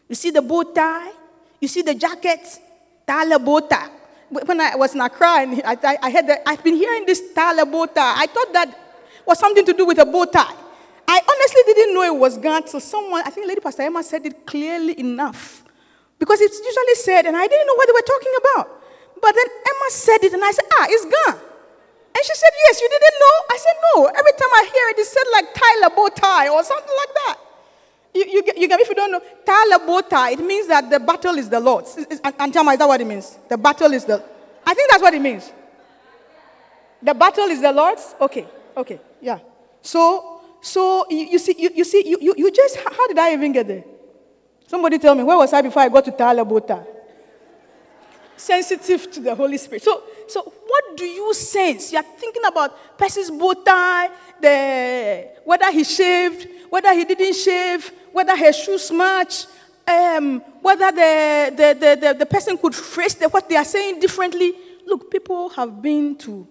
You 0.07 0.15
see 0.15 0.31
the 0.31 0.41
bow 0.41 0.63
tie? 0.63 1.11
You 1.59 1.67
see 1.67 1.81
the 1.81 1.93
jacket? 1.93 2.39
Tala 3.05 3.37
bow. 3.37 3.67
When 4.29 4.61
I 4.61 4.75
was 4.75 4.95
in 4.95 5.01
Accra 5.01 5.41
and 5.41 5.61
I, 5.65 5.97
I, 6.01 6.21
the, 6.21 6.49
I've 6.49 6.63
been 6.63 6.75
hearing 6.75 7.05
this 7.05 7.33
tala 7.33 7.65
bow. 7.65 7.87
I 7.95 8.27
thought 8.27 8.53
that 8.53 8.73
was 9.25 9.37
something 9.37 9.65
to 9.65 9.73
do 9.73 9.85
with 9.85 9.99
a 9.99 10.05
bow 10.05 10.25
tie. 10.25 10.55
I 11.09 11.21
honestly 11.29 11.61
didn't 11.73 11.93
know 11.93 12.03
it 12.03 12.15
was 12.15 12.37
God 12.37 12.67
So 12.67 12.79
someone, 12.79 13.21
I 13.25 13.29
think 13.29 13.47
Lady 13.47 13.61
Pastor 13.61 13.83
Emma 13.83 14.03
said 14.03 14.25
it 14.25 14.45
clearly 14.45 14.97
enough. 14.99 15.63
Because 16.19 16.41
it's 16.41 16.57
usually 16.57 16.95
said, 16.95 17.25
and 17.25 17.35
I 17.35 17.47
didn't 17.47 17.67
know 17.67 17.75
what 17.75 17.87
they 17.87 17.93
were 17.93 18.01
talking 18.01 18.33
about. 18.39 18.81
But 19.21 19.35
then 19.35 19.45
Emma 19.45 19.89
said 19.89 20.23
it, 20.23 20.33
and 20.33 20.43
I 20.43 20.51
said, 20.51 20.65
ah, 20.73 20.87
it's 20.89 21.05
gone. 21.05 21.46
And 22.17 22.25
she 22.25 22.33
said, 22.33 22.49
yes, 22.65 22.81
you 22.81 22.89
didn't 22.89 23.19
know? 23.19 23.35
I 23.51 23.57
said, 23.57 23.73
no. 23.93 24.05
Every 24.05 24.31
time 24.31 24.49
I 24.51 24.69
hear 24.73 24.89
it, 24.89 24.97
it 24.97 25.05
said 25.05 25.23
like 25.31 25.53
Tyler 25.53 25.95
bow 25.95 26.07
tie 26.09 26.47
or 26.49 26.63
something 26.63 26.95
like 26.97 27.13
that. 27.13 27.37
You, 28.15 28.25
you, 28.25 28.53
you 28.57 28.67
get, 28.67 28.79
if 28.79 28.89
you 28.89 28.95
don't 28.95 29.11
know, 29.11 29.21
Tyler 29.45 29.85
bow 29.85 30.01
tie, 30.01 30.31
it 30.31 30.39
means 30.39 30.65
that 30.65 30.89
the 30.89 30.99
battle 30.99 31.35
is 31.37 31.47
the 31.47 31.59
Lord's. 31.59 31.95
Me, 31.95 32.05
is 32.09 32.19
that 32.19 32.85
what 32.87 33.01
it 33.01 33.05
means? 33.05 33.37
The 33.47 33.55
battle 33.55 33.93
is 33.93 34.03
the, 34.05 34.23
I 34.65 34.73
think 34.73 34.89
that's 34.89 35.03
what 35.03 35.13
it 35.13 35.21
means. 35.21 35.51
The 37.03 37.13
battle 37.13 37.49
is 37.49 37.61
the 37.61 37.71
Lord's? 37.71 38.15
Okay, 38.19 38.47
okay, 38.75 38.99
yeah. 39.21 39.37
So, 39.83 40.41
so 40.59 41.05
you, 41.11 41.25
you 41.33 41.37
see, 41.37 41.53
you, 41.55 41.69
you 41.75 41.83
see, 41.83 42.03
you, 42.03 42.17
you, 42.19 42.33
you 42.35 42.51
just, 42.51 42.77
how 42.77 43.07
did 43.07 43.19
I 43.19 43.33
even 43.33 43.51
get 43.51 43.67
there? 43.67 43.83
Somebody 44.65 44.97
tell 44.97 45.13
me, 45.13 45.21
where 45.21 45.37
was 45.37 45.53
I 45.53 45.61
before 45.61 45.83
I 45.83 45.89
got 45.89 46.03
to 46.05 46.11
Tyler 46.11 46.43
bow 46.43 46.61
tie? 46.61 46.83
Sensitive 48.37 49.11
to 49.11 49.19
the 49.19 49.35
Holy 49.35 49.57
Spirit. 49.57 49.83
So, 49.83 50.03
so 50.27 50.41
what 50.41 50.95
do 50.95 51.05
you 51.05 51.33
sense? 51.33 51.91
You're 51.91 52.03
thinking 52.03 52.43
about 52.45 52.97
person's 52.97 53.31
bow 53.31 53.53
tie, 53.53 54.09
the, 54.39 55.29
whether 55.43 55.71
he 55.71 55.83
shaved, 55.83 56.47
whether 56.69 56.93
he 56.93 57.03
didn't 57.05 57.33
shave, 57.33 57.91
whether 58.11 58.35
her 58.35 58.53
shoes 58.53 58.91
match, 58.91 59.45
um, 59.87 60.39
whether 60.61 60.91
the, 60.91 61.53
the, 61.55 61.77
the, 61.79 62.07
the, 62.07 62.13
the 62.19 62.25
person 62.25 62.57
could 62.57 62.75
phrase 62.75 63.15
the, 63.15 63.29
what 63.29 63.47
they 63.49 63.55
are 63.55 63.65
saying 63.65 63.99
differently. 63.99 64.53
Look, 64.85 65.11
people 65.11 65.49
have 65.49 65.81
been 65.81 66.15
to 66.19 66.47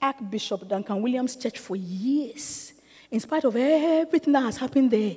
Archbishop 0.00 0.68
Duncan 0.68 1.00
Williams' 1.00 1.36
church 1.36 1.58
for 1.58 1.76
years. 1.76 2.72
In 3.10 3.20
spite 3.20 3.44
of 3.44 3.54
everything 3.56 4.32
that 4.32 4.42
has 4.42 4.56
happened 4.56 4.90
there, 4.90 5.16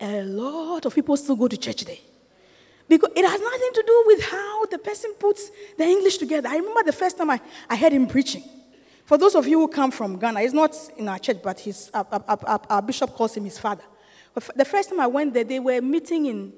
a 0.00 0.22
lot 0.22 0.84
of 0.86 0.94
people 0.94 1.16
still 1.16 1.36
go 1.36 1.48
to 1.48 1.56
church 1.56 1.84
there. 1.84 1.96
Because 2.90 3.10
it 3.14 3.24
has 3.24 3.40
nothing 3.40 3.70
to 3.72 3.84
do 3.86 4.04
with 4.06 4.24
how 4.24 4.66
the 4.66 4.76
person 4.76 5.14
puts 5.16 5.52
the 5.78 5.84
English 5.84 6.18
together. 6.18 6.48
I 6.48 6.56
remember 6.56 6.82
the 6.82 6.92
first 6.92 7.16
time 7.16 7.30
I, 7.30 7.40
I 7.68 7.76
heard 7.76 7.92
him 7.92 8.08
preaching. 8.08 8.42
For 9.04 9.16
those 9.16 9.36
of 9.36 9.46
you 9.46 9.60
who 9.60 9.68
come 9.68 9.92
from 9.92 10.18
Ghana, 10.18 10.40
he's 10.40 10.52
not 10.52 10.76
in 10.96 11.08
our 11.08 11.20
church, 11.20 11.38
but 11.40 11.60
his, 11.60 11.88
our, 11.94 12.04
our, 12.10 12.60
our 12.68 12.82
bishop 12.82 13.14
calls 13.14 13.36
him 13.36 13.44
his 13.44 13.60
father. 13.60 13.84
But 14.34 14.50
the 14.56 14.64
first 14.64 14.88
time 14.88 14.98
I 14.98 15.06
went 15.06 15.34
there, 15.34 15.44
they 15.44 15.60
were 15.60 15.80
meeting 15.80 16.26
in 16.26 16.52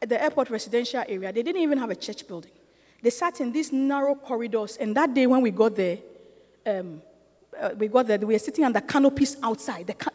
the 0.00 0.22
airport 0.22 0.48
residential 0.48 1.04
area. 1.06 1.30
They 1.30 1.42
didn't 1.42 1.60
even 1.60 1.76
have 1.76 1.90
a 1.90 1.94
church 1.94 2.26
building. 2.26 2.52
They 3.02 3.10
sat 3.10 3.42
in 3.42 3.52
these 3.52 3.70
narrow 3.70 4.14
corridors, 4.14 4.78
and 4.78 4.96
that 4.96 5.12
day 5.12 5.26
when 5.26 5.42
we 5.42 5.50
got 5.50 5.76
there, 5.76 5.98
um, 6.64 7.02
uh, 7.60 7.70
we 7.76 7.88
got 7.88 8.06
there, 8.06 8.18
we 8.18 8.32
were 8.34 8.38
sitting 8.38 8.64
under 8.64 8.80
canopies 8.80 9.36
outside. 9.42 9.88
The 9.88 9.94
ca- 9.94 10.10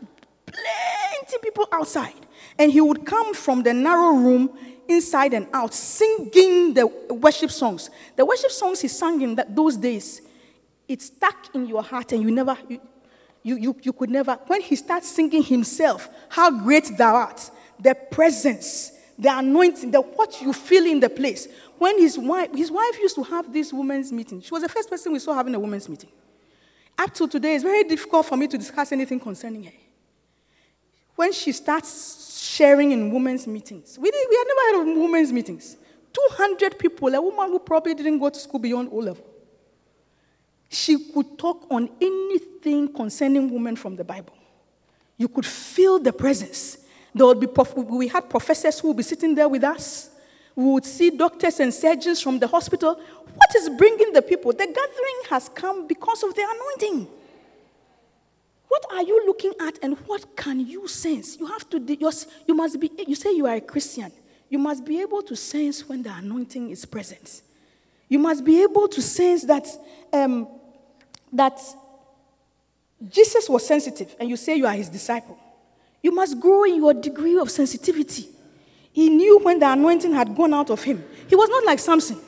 plenty 0.47 1.37
people 1.43 1.67
outside. 1.71 2.25
And 2.57 2.71
he 2.71 2.81
would 2.81 3.05
come 3.05 3.35
from 3.35 3.61
the 3.61 3.75
narrow 3.75 4.13
room 4.13 4.57
inside 4.87 5.33
and 5.33 5.47
out, 5.53 5.73
singing 5.73 6.73
the 6.73 6.87
worship 7.09 7.51
songs. 7.51 7.89
The 8.15 8.25
worship 8.25 8.51
songs 8.51 8.81
he 8.81 8.87
sang 8.87 9.21
in 9.21 9.35
that, 9.35 9.55
those 9.55 9.77
days, 9.77 10.21
it 10.87 11.01
stuck 11.01 11.53
in 11.53 11.67
your 11.67 11.83
heart 11.83 12.11
and 12.11 12.21
you 12.21 12.31
never, 12.31 12.57
you, 12.69 12.79
you, 13.43 13.57
you, 13.57 13.75
you 13.81 13.93
could 13.93 14.09
never, 14.09 14.33
when 14.47 14.61
he 14.61 14.75
starts 14.75 15.09
singing 15.09 15.43
himself, 15.43 16.09
how 16.29 16.51
great 16.51 16.97
thou 16.97 17.15
art, 17.15 17.49
the 17.79 17.95
presence, 18.11 18.91
the 19.17 19.37
anointing, 19.37 19.91
the 19.91 20.01
what 20.01 20.41
you 20.41 20.53
feel 20.53 20.85
in 20.85 20.99
the 20.99 21.09
place. 21.09 21.47
When 21.77 21.99
his 21.99 22.17
wife, 22.17 22.53
his 22.53 22.71
wife 22.71 22.99
used 22.99 23.15
to 23.15 23.23
have 23.23 23.51
this 23.51 23.73
women's 23.73 24.11
meeting. 24.11 24.41
She 24.41 24.51
was 24.51 24.63
the 24.63 24.69
first 24.69 24.89
person 24.89 25.11
we 25.13 25.19
saw 25.19 25.33
having 25.33 25.55
a 25.55 25.59
women's 25.59 25.89
meeting. 25.89 26.09
Up 26.97 27.13
to 27.15 27.27
today, 27.27 27.55
it's 27.55 27.63
very 27.63 27.83
difficult 27.83 28.25
for 28.25 28.37
me 28.37 28.47
to 28.47 28.57
discuss 28.57 28.91
anything 28.91 29.19
concerning 29.19 29.65
her. 29.65 29.71
When 31.15 31.31
she 31.31 31.51
starts 31.51 32.25
sharing 32.45 32.91
in 32.91 33.11
women's 33.11 33.47
meetings. 33.47 33.97
We, 33.99 34.11
did, 34.11 34.27
we 34.29 34.35
had 34.35 34.47
never 34.47 34.77
heard 34.77 34.91
of 34.91 34.97
women's 34.97 35.31
meetings. 35.31 35.77
200 36.13 36.79
people, 36.79 37.13
a 37.13 37.21
woman 37.21 37.49
who 37.49 37.59
probably 37.59 37.93
didn't 37.93 38.19
go 38.19 38.29
to 38.29 38.39
school 38.39 38.59
beyond 38.59 38.89
O 38.91 38.97
level. 38.97 39.25
She 40.69 41.11
could 41.11 41.37
talk 41.37 41.67
on 41.69 41.89
anything 42.01 42.93
concerning 42.93 43.51
women 43.51 43.75
from 43.75 43.95
the 43.95 44.03
Bible. 44.03 44.33
You 45.17 45.27
could 45.27 45.45
feel 45.45 45.99
the 45.99 46.13
presence. 46.13 46.79
There 47.13 47.25
would 47.25 47.39
be 47.39 47.47
prof- 47.47 47.75
we 47.75 48.07
had 48.07 48.29
professors 48.29 48.79
who 48.79 48.89
would 48.89 48.97
be 48.97 49.03
sitting 49.03 49.35
there 49.35 49.47
with 49.47 49.63
us. 49.63 50.09
We 50.55 50.65
would 50.65 50.85
see 50.85 51.09
doctors 51.09 51.59
and 51.59 51.73
surgeons 51.73 52.21
from 52.21 52.39
the 52.39 52.47
hospital. 52.47 52.95
What 52.95 53.55
is 53.55 53.69
bringing 53.77 54.13
the 54.13 54.21
people? 54.21 54.51
The 54.51 54.67
gathering 54.67 55.21
has 55.29 55.49
come 55.49 55.87
because 55.87 56.23
of 56.23 56.33
the 56.33 56.41
anointing. 56.41 57.07
What 58.75 58.91
are 58.91 59.03
you 59.03 59.25
looking 59.25 59.53
at 59.61 59.79
and 59.81 59.97
what 59.99 60.35
can 60.35 60.59
you 60.59 60.85
sense? 60.89 61.39
You 61.39 61.45
have 61.45 61.69
to, 61.69 61.79
you 62.45 62.53
must 62.53 62.77
be, 62.77 62.91
you 63.07 63.15
say 63.15 63.31
you 63.33 63.47
are 63.47 63.55
a 63.55 63.61
Christian. 63.61 64.11
You 64.49 64.59
must 64.59 64.83
be 64.83 64.99
able 64.99 65.21
to 65.21 65.33
sense 65.33 65.87
when 65.87 66.03
the 66.03 66.11
anointing 66.13 66.71
is 66.71 66.83
present. 66.83 67.41
You 68.09 68.19
must 68.19 68.43
be 68.43 68.61
able 68.63 68.89
to 68.89 69.01
sense 69.01 69.43
that, 69.45 69.65
um, 70.11 70.49
that 71.31 71.57
Jesus 73.07 73.47
was 73.47 73.65
sensitive 73.65 74.13
and 74.19 74.27
you 74.27 74.35
say 74.35 74.57
you 74.57 74.67
are 74.67 74.73
his 74.73 74.89
disciple. 74.89 75.37
You 76.03 76.11
must 76.11 76.37
grow 76.41 76.65
in 76.65 76.75
your 76.75 76.93
degree 76.93 77.37
of 77.37 77.49
sensitivity. 77.49 78.27
He 78.91 79.07
knew 79.07 79.39
when 79.39 79.57
the 79.59 79.71
anointing 79.71 80.13
had 80.13 80.35
gone 80.35 80.53
out 80.53 80.69
of 80.69 80.83
him. 80.83 81.01
He 81.29 81.35
was 81.37 81.47
not 81.47 81.63
like 81.63 81.79
Samson. 81.79 82.19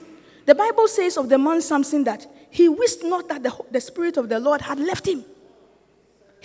The 0.45 0.55
Bible 0.55 0.87
says 0.87 1.17
of 1.17 1.27
the 1.27 1.37
man 1.37 1.61
Samson 1.61 2.05
that 2.05 2.25
he 2.49 2.69
wished 2.69 3.03
not 3.03 3.27
that 3.27 3.43
the, 3.43 3.53
the 3.69 3.81
Spirit 3.81 4.15
of 4.15 4.29
the 4.29 4.39
Lord 4.39 4.61
had 4.61 4.79
left 4.79 5.05
him. 5.05 5.25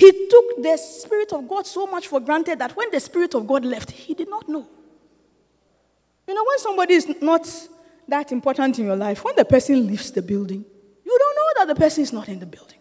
He 0.02 0.26
took 0.28 0.60
the 0.60 0.76
Spirit 0.76 1.32
of 1.32 1.46
God 1.46 1.64
so 1.64 1.86
much 1.86 2.08
for 2.08 2.18
granted 2.18 2.58
that 2.58 2.76
when 2.76 2.90
the 2.90 2.98
Spirit 2.98 3.36
of 3.36 3.46
God 3.46 3.64
left, 3.64 3.92
he 3.92 4.14
did 4.14 4.28
not 4.28 4.48
know. 4.48 4.66
You 6.26 6.34
know, 6.34 6.44
when 6.44 6.58
somebody 6.58 6.94
is 6.94 7.22
not 7.22 7.46
that 8.08 8.32
important 8.32 8.80
in 8.80 8.86
your 8.86 8.96
life, 8.96 9.22
when 9.22 9.36
the 9.36 9.44
person 9.44 9.86
leaves 9.86 10.10
the 10.10 10.20
building, 10.20 10.64
you 11.04 11.18
don't 11.20 11.36
know 11.36 11.60
that 11.60 11.72
the 11.72 11.80
person 11.80 12.02
is 12.02 12.12
not 12.12 12.28
in 12.28 12.40
the 12.40 12.46
building. 12.46 12.78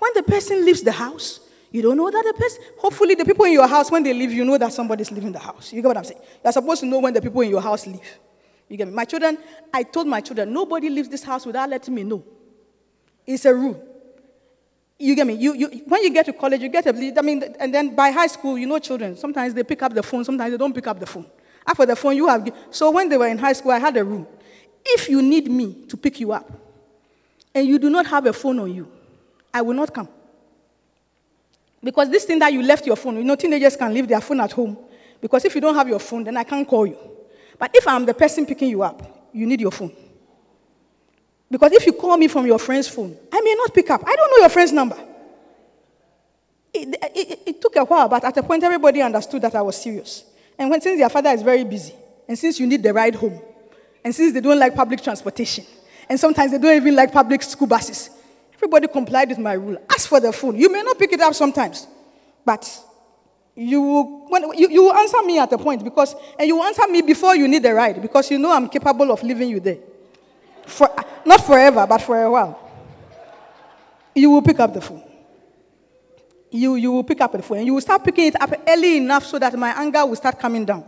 When 0.00 0.10
the 0.16 0.24
person 0.24 0.64
leaves 0.64 0.82
the 0.82 0.90
house, 0.90 1.38
you 1.70 1.80
don't 1.80 1.96
know 1.96 2.10
that 2.10 2.24
the 2.26 2.34
person, 2.36 2.60
hopefully, 2.76 3.14
the 3.14 3.24
people 3.24 3.44
in 3.44 3.52
your 3.52 3.68
house, 3.68 3.88
when 3.92 4.02
they 4.02 4.12
leave, 4.12 4.32
you 4.32 4.44
know 4.44 4.58
that 4.58 4.72
somebody's 4.72 5.12
leaving 5.12 5.30
the 5.30 5.38
house. 5.38 5.72
You 5.72 5.80
get 5.80 5.86
what 5.86 5.96
I'm 5.98 6.04
saying? 6.04 6.22
You're 6.42 6.52
supposed 6.52 6.80
to 6.80 6.86
know 6.86 6.98
when 6.98 7.14
the 7.14 7.22
people 7.22 7.42
in 7.42 7.50
your 7.50 7.62
house 7.62 7.86
leave. 7.86 8.18
You 8.68 8.76
get 8.76 8.88
me? 8.88 8.94
My 8.94 9.04
children, 9.04 9.38
I 9.72 9.84
told 9.84 10.08
my 10.08 10.20
children, 10.20 10.52
nobody 10.52 10.90
leaves 10.90 11.08
this 11.08 11.22
house 11.22 11.46
without 11.46 11.70
letting 11.70 11.94
me 11.94 12.02
know. 12.02 12.24
It's 13.24 13.44
a 13.44 13.54
rule. 13.54 13.90
You 15.02 15.16
get 15.16 15.26
me? 15.26 15.34
You, 15.34 15.54
you, 15.54 15.68
when 15.86 16.04
you 16.04 16.10
get 16.10 16.26
to 16.26 16.32
college, 16.32 16.60
you 16.60 16.68
get 16.68 16.86
a, 16.86 17.18
I 17.18 17.22
mean, 17.22 17.42
and 17.58 17.74
then 17.74 17.92
by 17.92 18.12
high 18.12 18.28
school, 18.28 18.56
you 18.56 18.68
know 18.68 18.78
children. 18.78 19.16
Sometimes 19.16 19.52
they 19.52 19.64
pick 19.64 19.82
up 19.82 19.92
the 19.92 20.02
phone, 20.02 20.24
sometimes 20.24 20.52
they 20.52 20.56
don't 20.56 20.72
pick 20.72 20.86
up 20.86 21.00
the 21.00 21.06
phone. 21.06 21.26
After 21.66 21.84
the 21.84 21.96
phone, 21.96 22.14
you 22.14 22.28
have. 22.28 22.48
So 22.70 22.88
when 22.92 23.08
they 23.08 23.16
were 23.16 23.26
in 23.26 23.36
high 23.36 23.54
school, 23.54 23.72
I 23.72 23.80
had 23.80 23.96
a 23.96 24.04
rule. 24.04 24.30
If 24.84 25.08
you 25.08 25.20
need 25.20 25.50
me 25.50 25.86
to 25.88 25.96
pick 25.96 26.20
you 26.20 26.30
up, 26.30 26.48
and 27.52 27.66
you 27.66 27.80
do 27.80 27.90
not 27.90 28.06
have 28.06 28.26
a 28.26 28.32
phone 28.32 28.60
on 28.60 28.72
you, 28.72 28.86
I 29.52 29.60
will 29.62 29.74
not 29.74 29.92
come. 29.92 30.08
Because 31.82 32.08
this 32.08 32.24
thing 32.24 32.38
that 32.38 32.52
you 32.52 32.62
left 32.62 32.86
your 32.86 32.94
phone, 32.94 33.16
you 33.16 33.24
know, 33.24 33.34
teenagers 33.34 33.76
can 33.76 33.92
leave 33.92 34.06
their 34.06 34.20
phone 34.20 34.38
at 34.38 34.52
home. 34.52 34.78
Because 35.20 35.44
if 35.44 35.52
you 35.56 35.60
don't 35.60 35.74
have 35.74 35.88
your 35.88 35.98
phone, 35.98 36.22
then 36.22 36.36
I 36.36 36.44
can't 36.44 36.66
call 36.66 36.86
you. 36.86 36.96
But 37.58 37.72
if 37.74 37.88
I'm 37.88 38.06
the 38.06 38.14
person 38.14 38.46
picking 38.46 38.68
you 38.68 38.84
up, 38.84 39.28
you 39.32 39.46
need 39.46 39.60
your 39.60 39.72
phone. 39.72 39.92
Because 41.52 41.72
if 41.72 41.84
you 41.84 41.92
call 41.92 42.16
me 42.16 42.28
from 42.28 42.46
your 42.46 42.58
friend's 42.58 42.88
phone, 42.88 43.14
I 43.30 43.42
may 43.42 43.54
not 43.54 43.74
pick 43.74 43.90
up. 43.90 44.02
I 44.06 44.16
don't 44.16 44.30
know 44.30 44.38
your 44.38 44.48
friend's 44.48 44.72
number. 44.72 44.96
It, 46.72 46.96
it, 47.14 47.42
it, 47.44 47.60
took 47.60 47.76
a 47.76 47.84
while, 47.84 48.08
but 48.08 48.24
at 48.24 48.34
a 48.38 48.42
point, 48.42 48.64
everybody 48.64 49.02
understood 49.02 49.42
that 49.42 49.54
I 49.54 49.60
was 49.60 49.76
serious. 49.76 50.24
And 50.58 50.70
when, 50.70 50.80
since 50.80 50.98
your 50.98 51.10
father 51.10 51.28
is 51.28 51.42
very 51.42 51.62
busy, 51.64 51.92
and 52.26 52.38
since 52.38 52.58
you 52.58 52.66
need 52.66 52.82
the 52.82 52.94
ride 52.94 53.14
home, 53.14 53.38
and 54.02 54.14
since 54.14 54.32
they 54.32 54.40
don't 54.40 54.58
like 54.58 54.74
public 54.74 55.02
transportation, 55.02 55.66
and 56.08 56.18
sometimes 56.18 56.52
they 56.52 56.58
don't 56.58 56.74
even 56.74 56.96
like 56.96 57.12
public 57.12 57.42
school 57.42 57.68
buses, 57.68 58.08
everybody 58.54 58.88
complied 58.88 59.28
with 59.28 59.38
my 59.38 59.52
rule. 59.52 59.76
Ask 59.90 60.08
for 60.08 60.20
the 60.20 60.32
phone. 60.32 60.56
You 60.56 60.72
may 60.72 60.80
not 60.80 60.98
pick 60.98 61.12
it 61.12 61.20
up 61.20 61.34
sometimes, 61.34 61.86
but 62.46 62.66
You 63.54 63.82
will, 63.82 64.28
when, 64.30 64.56
you, 64.56 64.70
you 64.70 64.82
will 64.84 64.94
answer 64.94 65.20
me 65.22 65.38
at 65.38 65.52
a 65.52 65.58
point 65.58 65.84
because, 65.84 66.16
and 66.38 66.48
you 66.48 66.56
will 66.56 66.64
answer 66.64 66.88
me 66.88 67.02
before 67.02 67.36
you 67.36 67.46
need 67.46 67.62
the 67.62 67.74
ride 67.74 68.00
because 68.00 68.30
you 68.30 68.38
know 68.38 68.50
I'm 68.50 68.70
capable 68.70 69.12
of 69.12 69.22
leaving 69.22 69.50
you 69.50 69.60
there. 69.60 69.76
For, 70.66 70.88
not 71.24 71.44
forever, 71.44 71.86
but 71.86 72.02
for 72.02 72.22
a 72.22 72.30
while. 72.30 72.58
You 74.14 74.30
will 74.30 74.42
pick 74.42 74.60
up 74.60 74.74
the 74.74 74.80
phone. 74.80 75.02
You, 76.50 76.74
you 76.76 76.92
will 76.92 77.04
pick 77.04 77.20
up 77.20 77.32
the 77.32 77.42
phone 77.42 77.58
and 77.58 77.66
you 77.66 77.74
will 77.74 77.80
start 77.80 78.04
picking 78.04 78.26
it 78.26 78.40
up 78.40 78.52
early 78.68 78.98
enough 78.98 79.24
so 79.24 79.38
that 79.38 79.54
my 79.58 79.70
anger 79.70 80.04
will 80.04 80.16
start 80.16 80.38
coming 80.38 80.66
down. 80.66 80.84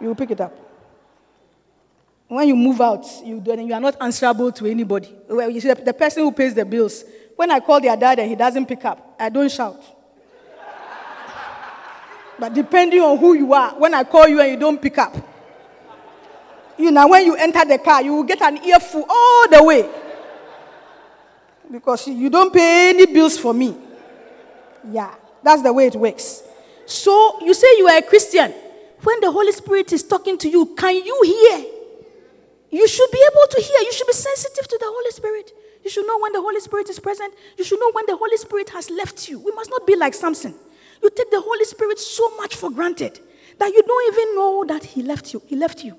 You 0.00 0.08
will 0.08 0.14
pick 0.16 0.32
it 0.32 0.40
up. 0.40 0.52
When 2.26 2.46
you 2.48 2.56
move 2.56 2.80
out, 2.80 3.04
you, 3.24 3.42
you 3.44 3.74
are 3.74 3.80
not 3.80 3.96
answerable 4.00 4.52
to 4.52 4.66
anybody. 4.66 5.14
Well, 5.28 5.50
you 5.50 5.60
see, 5.60 5.68
the, 5.68 5.74
the 5.76 5.92
person 5.92 6.22
who 6.22 6.32
pays 6.32 6.54
the 6.54 6.64
bills, 6.64 7.04
when 7.36 7.50
I 7.50 7.60
call 7.60 7.80
their 7.80 7.96
dad 7.96 8.18
and 8.18 8.28
he 8.28 8.36
doesn't 8.36 8.66
pick 8.66 8.84
up, 8.84 9.16
I 9.18 9.28
don't 9.28 9.50
shout. 9.50 9.82
but 12.38 12.54
depending 12.54 13.00
on 13.00 13.18
who 13.18 13.34
you 13.34 13.52
are, 13.52 13.72
when 13.72 13.94
I 13.94 14.04
call 14.04 14.28
you 14.28 14.40
and 14.40 14.50
you 14.52 14.56
don't 14.56 14.80
pick 14.80 14.98
up, 14.98 15.16
you 16.80 16.90
know, 16.90 17.06
when 17.08 17.24
you 17.24 17.36
enter 17.36 17.64
the 17.64 17.78
car, 17.78 18.02
you 18.02 18.14
will 18.14 18.24
get 18.24 18.40
an 18.42 18.64
earful 18.64 19.04
all 19.08 19.48
the 19.48 19.62
way. 19.62 19.88
Because 21.70 22.08
you 22.08 22.28
don't 22.30 22.52
pay 22.52 22.90
any 22.90 23.06
bills 23.06 23.38
for 23.38 23.54
me. 23.54 23.76
Yeah, 24.90 25.14
that's 25.42 25.62
the 25.62 25.72
way 25.72 25.86
it 25.86 25.94
works. 25.94 26.42
So 26.86 27.38
you 27.42 27.54
say 27.54 27.66
you 27.78 27.86
are 27.86 27.98
a 27.98 28.02
Christian. 28.02 28.52
When 29.02 29.20
the 29.20 29.30
Holy 29.30 29.52
Spirit 29.52 29.92
is 29.92 30.02
talking 30.02 30.36
to 30.38 30.48
you, 30.48 30.74
can 30.74 30.94
you 30.96 31.20
hear? 31.24 31.64
You 32.70 32.86
should 32.88 33.10
be 33.10 33.24
able 33.30 33.46
to 33.50 33.60
hear. 33.60 33.80
You 33.80 33.92
should 33.92 34.06
be 34.06 34.12
sensitive 34.12 34.68
to 34.68 34.78
the 34.78 34.86
Holy 34.86 35.10
Spirit. 35.10 35.52
You 35.84 35.90
should 35.90 36.06
know 36.06 36.18
when 36.18 36.32
the 36.32 36.40
Holy 36.40 36.60
Spirit 36.60 36.88
is 36.88 36.98
present. 36.98 37.32
You 37.56 37.64
should 37.64 37.80
know 37.80 37.90
when 37.92 38.04
the 38.06 38.16
Holy 38.16 38.36
Spirit 38.36 38.70
has 38.70 38.90
left 38.90 39.28
you. 39.28 39.38
We 39.38 39.52
must 39.52 39.70
not 39.70 39.86
be 39.86 39.96
like 39.96 40.14
Samson. 40.14 40.54
You 41.02 41.10
take 41.10 41.30
the 41.30 41.40
Holy 41.40 41.64
Spirit 41.64 41.98
so 41.98 42.36
much 42.36 42.56
for 42.56 42.70
granted 42.70 43.20
that 43.58 43.68
you 43.72 43.82
don't 43.82 44.14
even 44.14 44.34
know 44.34 44.64
that 44.68 44.84
He 44.84 45.02
left 45.02 45.32
you. 45.32 45.42
He 45.46 45.56
left 45.56 45.84
you. 45.84 45.96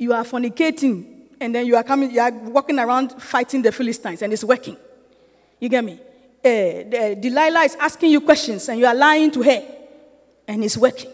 You 0.00 0.14
are 0.14 0.24
fornicating, 0.24 1.04
and 1.38 1.54
then 1.54 1.66
you 1.66 1.76
are 1.76 1.82
coming, 1.82 2.10
you 2.10 2.20
are 2.20 2.32
walking 2.32 2.78
around 2.78 3.20
fighting 3.20 3.60
the 3.60 3.70
Philistines, 3.70 4.22
and 4.22 4.32
it's 4.32 4.42
working. 4.42 4.78
You 5.58 5.68
get 5.68 5.84
me? 5.84 6.00
Uh, 6.42 7.14
Delilah 7.20 7.64
is 7.64 7.76
asking 7.78 8.12
you 8.12 8.22
questions, 8.22 8.66
and 8.70 8.78
you 8.78 8.86
are 8.86 8.94
lying 8.94 9.30
to 9.30 9.42
her, 9.42 9.62
and 10.48 10.64
it's 10.64 10.78
working. 10.78 11.10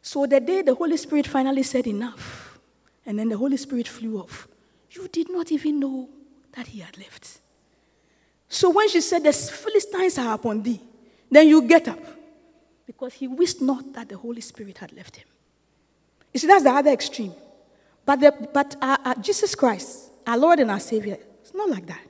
So 0.00 0.24
the 0.24 0.38
day 0.38 0.62
the 0.62 0.72
Holy 0.72 0.96
Spirit 0.96 1.26
finally 1.26 1.64
said 1.64 1.88
enough, 1.88 2.60
and 3.04 3.18
then 3.18 3.28
the 3.28 3.36
Holy 3.36 3.56
Spirit 3.56 3.88
flew 3.88 4.20
off. 4.20 4.46
You 4.92 5.08
did 5.08 5.28
not 5.28 5.50
even 5.50 5.80
know 5.80 6.08
that 6.52 6.68
he 6.68 6.78
had 6.78 6.96
left. 6.96 7.40
So 8.48 8.70
when 8.70 8.88
she 8.88 9.00
said, 9.00 9.24
The 9.24 9.32
Philistines 9.32 10.16
are 10.18 10.32
upon 10.32 10.62
thee, 10.62 10.80
then 11.28 11.48
you 11.48 11.62
get 11.62 11.88
up. 11.88 11.98
Because 12.86 13.14
he 13.14 13.26
wished 13.26 13.60
not 13.60 13.92
that 13.94 14.08
the 14.08 14.16
Holy 14.16 14.42
Spirit 14.42 14.78
had 14.78 14.92
left 14.92 15.16
him. 15.16 15.26
You 16.32 16.38
see, 16.38 16.46
that's 16.46 16.62
the 16.62 16.70
other 16.70 16.92
extreme. 16.92 17.32
But, 18.06 18.20
the, 18.20 18.48
but 18.52 18.76
uh, 18.80 18.96
uh, 19.04 19.14
Jesus 19.16 19.54
Christ, 19.54 20.10
our 20.26 20.36
Lord 20.36 20.60
and 20.60 20.70
our 20.70 20.80
Savior, 20.80 21.18
it's 21.40 21.54
not 21.54 21.68
like 21.68 21.86
that. 21.86 22.00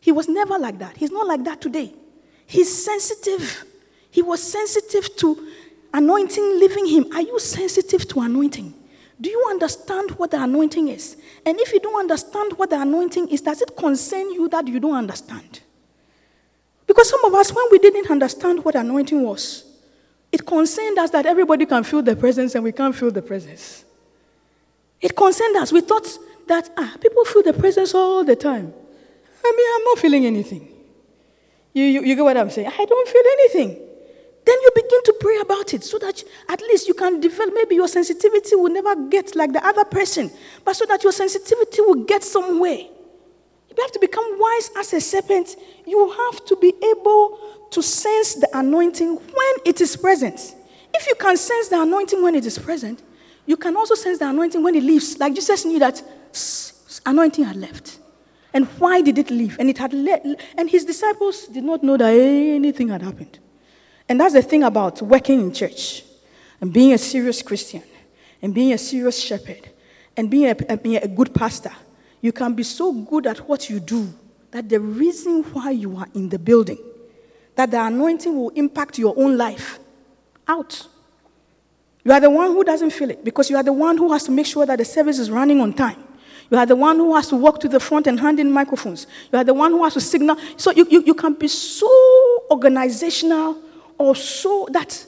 He 0.00 0.12
was 0.12 0.28
never 0.28 0.58
like 0.58 0.78
that. 0.78 0.96
He's 0.96 1.10
not 1.10 1.26
like 1.26 1.44
that 1.44 1.60
today. 1.60 1.94
He's 2.46 2.84
sensitive. 2.84 3.64
He 4.10 4.22
was 4.22 4.42
sensitive 4.42 5.16
to 5.16 5.48
anointing 5.92 6.60
leaving 6.60 6.86
him. 6.86 7.06
Are 7.14 7.22
you 7.22 7.38
sensitive 7.38 8.06
to 8.08 8.20
anointing? 8.20 8.74
Do 9.20 9.30
you 9.30 9.46
understand 9.48 10.10
what 10.12 10.32
the 10.32 10.42
anointing 10.42 10.88
is? 10.88 11.16
And 11.46 11.58
if 11.60 11.72
you 11.72 11.80
don't 11.80 11.98
understand 11.98 12.52
what 12.54 12.70
the 12.70 12.80
anointing 12.80 13.28
is, 13.28 13.40
does 13.40 13.62
it 13.62 13.76
concern 13.76 14.30
you 14.32 14.48
that 14.48 14.66
you 14.66 14.80
don't 14.80 14.96
understand? 14.96 15.60
Because 16.86 17.08
some 17.08 17.24
of 17.24 17.34
us, 17.34 17.52
when 17.52 17.64
we 17.70 17.78
didn't 17.78 18.10
understand 18.10 18.64
what 18.64 18.74
anointing 18.74 19.22
was, 19.22 19.64
it 20.30 20.44
concerned 20.44 20.98
us 20.98 21.10
that 21.10 21.26
everybody 21.26 21.64
can 21.64 21.84
feel 21.84 22.02
the 22.02 22.16
presence 22.16 22.54
and 22.54 22.64
we 22.64 22.72
can't 22.72 22.94
feel 22.94 23.10
the 23.10 23.22
presence. 23.22 23.84
It 25.00 25.16
concerned 25.16 25.56
us. 25.56 25.72
We 25.72 25.80
thought 25.80 26.06
that 26.46 26.70
ah, 26.76 26.96
people 27.00 27.24
feel 27.24 27.42
the 27.42 27.52
presence 27.52 27.94
all 27.94 28.24
the 28.24 28.36
time. 28.36 28.72
I 29.44 29.52
mean, 29.56 29.66
I'm 29.74 29.84
not 29.84 29.98
feeling 29.98 30.26
anything. 30.26 30.68
You, 31.72 31.84
you, 31.84 32.02
you 32.02 32.14
get 32.16 32.22
what 32.22 32.36
I'm 32.36 32.50
saying? 32.50 32.68
I 32.68 32.84
don't 32.84 33.08
feel 33.08 33.22
anything. 33.32 33.80
Then 34.44 34.56
you 34.60 34.70
begin 34.74 35.02
to 35.04 35.14
pray 35.20 35.38
about 35.40 35.72
it 35.74 35.84
so 35.84 35.98
that 35.98 36.22
at 36.48 36.60
least 36.60 36.86
you 36.86 36.94
can 36.94 37.20
develop. 37.20 37.54
Maybe 37.54 37.74
your 37.76 37.88
sensitivity 37.88 38.56
will 38.56 38.70
never 38.72 38.94
get 39.08 39.34
like 39.34 39.52
the 39.52 39.66
other 39.66 39.84
person, 39.84 40.30
but 40.64 40.76
so 40.76 40.84
that 40.86 41.02
your 41.02 41.12
sensitivity 41.12 41.80
will 41.80 42.04
get 42.04 42.22
somewhere. 42.22 42.78
You 43.76 43.82
have 43.82 43.92
to 43.92 43.98
become 43.98 44.38
wise 44.38 44.70
as 44.76 44.92
a 44.92 45.00
serpent. 45.00 45.56
You 45.86 46.10
have 46.10 46.44
to 46.46 46.56
be 46.56 46.74
able 46.90 47.66
to 47.70 47.82
sense 47.82 48.34
the 48.34 48.48
anointing 48.56 49.16
when 49.16 49.54
it 49.64 49.80
is 49.80 49.96
present. 49.96 50.54
If 50.92 51.06
you 51.08 51.14
can 51.16 51.36
sense 51.36 51.68
the 51.68 51.80
anointing 51.80 52.22
when 52.22 52.34
it 52.34 52.46
is 52.46 52.58
present, 52.58 53.02
you 53.46 53.56
can 53.56 53.76
also 53.76 53.94
sense 53.94 54.18
the 54.18 54.28
anointing 54.28 54.62
when 54.62 54.74
it 54.74 54.82
leaves. 54.82 55.18
Like 55.18 55.34
Jesus 55.34 55.64
knew 55.64 55.78
that 55.78 56.02
anointing 57.04 57.44
had 57.44 57.56
left. 57.56 57.98
And 58.52 58.66
why 58.78 59.00
did 59.00 59.18
it 59.18 59.30
leave? 59.30 59.56
And 59.58 59.68
it 59.68 59.78
had 59.78 59.92
le- 59.92 60.36
and 60.56 60.70
his 60.70 60.84
disciples 60.84 61.48
did 61.48 61.64
not 61.64 61.82
know 61.82 61.96
that 61.96 62.14
anything 62.14 62.88
had 62.88 63.02
happened. 63.02 63.38
And 64.08 64.20
that's 64.20 64.34
the 64.34 64.42
thing 64.42 64.62
about 64.62 65.02
working 65.02 65.40
in 65.40 65.52
church 65.52 66.04
and 66.60 66.72
being 66.72 66.92
a 66.92 66.98
serious 66.98 67.42
Christian 67.42 67.82
and 68.40 68.54
being 68.54 68.72
a 68.72 68.78
serious 68.78 69.20
shepherd 69.20 69.68
and 70.16 70.30
being 70.30 70.46
a, 70.46 70.56
a, 70.68 70.76
being 70.76 71.02
a 71.02 71.08
good 71.08 71.34
pastor. 71.34 71.72
You 72.20 72.32
can 72.32 72.54
be 72.54 72.62
so 72.62 72.92
good 72.92 73.26
at 73.26 73.48
what 73.48 73.68
you 73.68 73.80
do 73.80 74.12
that 74.50 74.68
the 74.68 74.78
reason 74.78 75.42
why 75.52 75.72
you 75.72 75.96
are 75.96 76.06
in 76.14 76.28
the 76.28 76.38
building, 76.38 76.78
that 77.56 77.72
the 77.72 77.84
anointing 77.84 78.34
will 78.36 78.50
impact 78.50 78.98
your 78.98 79.14
own 79.16 79.36
life 79.36 79.80
out. 80.46 80.86
You 82.04 82.12
are 82.12 82.20
the 82.20 82.30
one 82.30 82.52
who 82.52 82.62
doesn't 82.64 82.90
feel 82.90 83.10
it 83.10 83.24
because 83.24 83.48
you 83.48 83.56
are 83.56 83.62
the 83.62 83.72
one 83.72 83.96
who 83.96 84.12
has 84.12 84.24
to 84.24 84.30
make 84.30 84.46
sure 84.46 84.66
that 84.66 84.78
the 84.78 84.84
service 84.84 85.18
is 85.18 85.30
running 85.30 85.60
on 85.60 85.72
time. 85.72 86.02
You 86.50 86.58
are 86.58 86.66
the 86.66 86.76
one 86.76 86.96
who 86.96 87.14
has 87.16 87.28
to 87.28 87.36
walk 87.36 87.60
to 87.60 87.68
the 87.68 87.80
front 87.80 88.06
and 88.06 88.20
hand 88.20 88.38
in 88.38 88.52
microphones. 88.52 89.06
You 89.32 89.38
are 89.38 89.44
the 89.44 89.54
one 89.54 89.72
who 89.72 89.82
has 89.84 89.94
to 89.94 90.00
signal. 90.00 90.36
So 90.56 90.70
you, 90.72 90.86
you, 90.90 91.02
you 91.06 91.14
can 91.14 91.34
be 91.34 91.48
so 91.48 91.88
organizational 92.50 93.58
or 93.96 94.14
so 94.14 94.68
that 94.72 95.06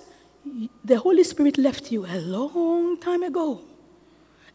the 0.84 0.98
Holy 0.98 1.24
Spirit 1.24 1.58
left 1.58 1.92
you 1.92 2.06
a 2.06 2.18
long 2.20 2.98
time 2.98 3.22
ago. 3.22 3.60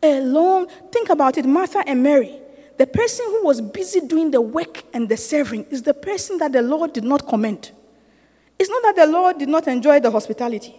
A 0.02 0.20
long, 0.22 0.68
think 0.92 1.10
about 1.10 1.38
it, 1.38 1.46
Martha 1.46 1.84
and 1.86 2.02
Mary. 2.02 2.39
The 2.78 2.88
person 2.88 3.26
who 3.28 3.46
was 3.46 3.62
busy 3.62 4.00
doing 4.00 4.32
the 4.32 4.42
work 4.42 4.84
and 4.94 5.08
the 5.08 5.18
serving 5.18 5.66
is 5.66 5.84
the 5.84 5.94
person 5.94 6.39
that 6.39 6.52
the 6.52 6.64
Lord 6.64 6.94
did 6.94 7.04
not 7.04 7.28
commend. 7.28 7.72
It's 8.58 8.70
not 8.70 8.82
that 8.84 8.96
the 8.96 9.12
Lord 9.12 9.38
did 9.38 9.50
not 9.50 9.68
enjoy 9.68 10.00
the 10.00 10.10
hospitality, 10.10 10.76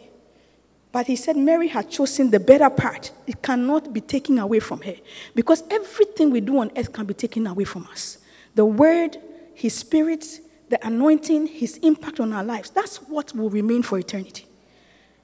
but 0.93 1.07
He 1.07 1.17
said 1.17 1.37
Mary 1.37 1.69
had 1.69 1.91
chosen 1.91 2.31
the 2.31 2.39
better 2.39 2.71
part. 2.71 3.11
It 3.27 3.43
cannot 3.43 3.93
be 3.93 4.01
taken 4.01 4.39
away 4.39 4.61
from 4.61 4.83
her 4.83 4.95
because 5.35 5.65
everything 5.71 6.31
we 6.31 6.41
do 6.41 6.59
on 6.59 6.71
earth 6.77 6.93
can 6.93 7.07
be 7.07 7.15
taken 7.15 7.47
away 7.47 7.65
from 7.65 7.89
us. 7.91 8.19
The 8.55 8.65
Word, 8.65 9.17
His 9.55 9.75
Spirit, 9.75 10.41
the 10.73 10.87
anointing, 10.87 11.49
his 11.49 11.77
impact 11.83 12.19
on 12.19 12.33
our 12.33 12.43
lives, 12.43 12.71
that's 12.71 12.97
what 12.97 13.35
will 13.37 13.51
remain 13.51 13.83
for 13.83 13.99
eternity. 13.99 14.47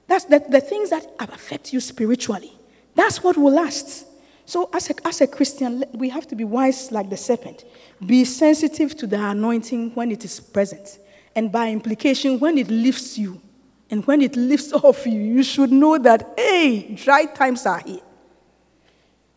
That's 0.05 0.25
the, 0.25 0.45
the 0.47 0.61
things 0.61 0.91
that 0.91 1.07
affect 1.17 1.73
you 1.73 1.79
spiritually. 1.79 2.53
That's 2.93 3.23
what 3.23 3.35
will 3.35 3.53
last. 3.53 4.05
So, 4.45 4.69
as 4.71 4.91
a, 4.91 5.07
as 5.07 5.21
a 5.21 5.27
Christian, 5.27 5.85
we 5.91 6.09
have 6.09 6.27
to 6.27 6.35
be 6.35 6.43
wise 6.43 6.91
like 6.91 7.09
the 7.09 7.17
serpent. 7.17 7.65
Be 8.05 8.25
sensitive 8.25 8.95
to 8.97 9.07
the 9.07 9.19
anointing 9.19 9.95
when 9.95 10.11
it 10.11 10.23
is 10.23 10.39
present. 10.39 10.99
And 11.35 11.51
by 11.51 11.69
implication, 11.71 12.39
when 12.39 12.59
it 12.59 12.69
lifts 12.69 13.17
you 13.17 13.41
and 13.89 14.05
when 14.05 14.21
it 14.21 14.35
lifts 14.35 14.71
off 14.83 15.05
you, 15.05 15.19
you 15.19 15.43
should 15.43 15.71
know 15.71 15.97
that, 15.97 16.33
hey, 16.37 16.95
dry 16.95 17.25
times 17.25 17.65
are 17.65 17.79
here. 17.79 18.01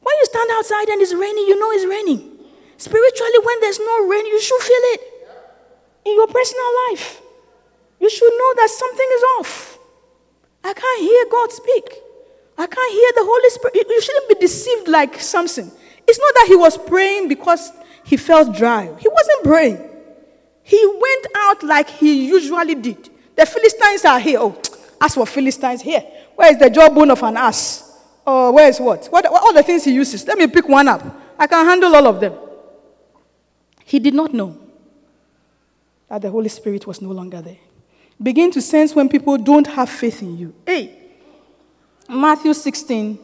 When 0.01 0.15
you 0.21 0.25
stand 0.25 0.51
outside 0.53 0.89
and 0.89 1.01
it's 1.01 1.15
raining, 1.15 1.47
you 1.47 1.59
know 1.59 1.71
it's 1.71 1.87
raining. 1.87 2.39
Spiritually, 2.77 3.39
when 3.45 3.61
there's 3.61 3.79
no 3.79 4.07
rain, 4.09 4.27
you 4.27 4.41
should 4.41 4.61
feel 4.61 4.85
it 4.95 5.01
in 6.05 6.15
your 6.15 6.27
personal 6.27 6.67
life. 6.89 7.21
You 8.01 8.11
should 8.11 8.33
know 8.33 8.55
that 8.57 8.69
something 8.69 9.09
is 9.15 9.23
off. 9.39 9.79
I 10.65 10.73
can't 10.75 11.01
hear 11.01 11.25
God 11.31 11.53
speak. 11.53 11.99
I 12.59 12.67
can't 12.67 12.93
hear 12.93 13.13
the 13.15 13.25
Holy 13.25 13.51
Spirit. 13.51 13.87
You 13.89 14.01
shouldn't 14.01 14.29
be 14.29 14.35
deceived 14.35 14.89
like 14.89 15.21
Samson. 15.21 15.71
It's 16.07 16.19
not 16.19 16.35
that 16.35 16.47
he 16.49 16.57
was 16.57 16.77
praying 16.77 17.29
because 17.29 17.73
he 18.05 18.17
felt 18.17 18.57
dry. 18.57 18.93
He 18.99 19.09
wasn't 19.09 19.45
praying. 19.45 19.89
He 20.65 20.85
went 20.87 21.27
out 21.37 21.63
like 21.63 21.89
he 21.89 22.27
usually 22.27 22.75
did. 22.75 23.09
The 23.35 23.47
Philistines 23.47 24.05
are 24.05 24.21
here. 24.21 24.39
Oh, 24.41 24.61
as 25.01 25.15
for 25.15 25.27
Philistines 25.27 25.83
here, 25.83 26.03
where 26.37 26.51
is 26.53 26.59
the 26.59 26.71
jawbone 26.71 27.11
of 27.11 27.23
an 27.23 27.37
ass? 27.37 27.99
Or 28.25 28.49
oh, 28.49 28.53
where 28.53 28.69
is 28.69 28.79
what? 28.79 29.07
what? 29.07 29.31
What 29.31 29.43
all 29.43 29.53
the 29.53 29.63
things 29.63 29.85
he 29.85 29.93
uses? 29.93 30.27
Let 30.27 30.39
me 30.39 30.47
pick 30.47 30.69
one 30.69 30.87
up. 30.87 31.03
I 31.39 31.47
can 31.47 31.67
handle 31.67 31.95
all 31.95 32.07
of 32.07 32.21
them. 32.21 32.35
He 33.85 33.99
did 33.99 34.15
not 34.15 34.33
know 34.33 34.57
that 36.09 36.23
the 36.23 36.31
Holy 36.31 36.49
Spirit 36.49 36.87
was 36.87 37.03
no 37.03 37.11
longer 37.11 37.43
there. 37.43 37.59
Begin 38.23 38.51
to 38.53 38.63
sense 38.63 38.95
when 38.95 39.09
people 39.09 39.37
don't 39.39 39.67
have 39.67 39.89
faith 39.89 40.23
in 40.23 40.39
you. 40.39 40.55
Hey, 40.65 40.99
Matthew 42.09 42.55
16, 42.55 43.19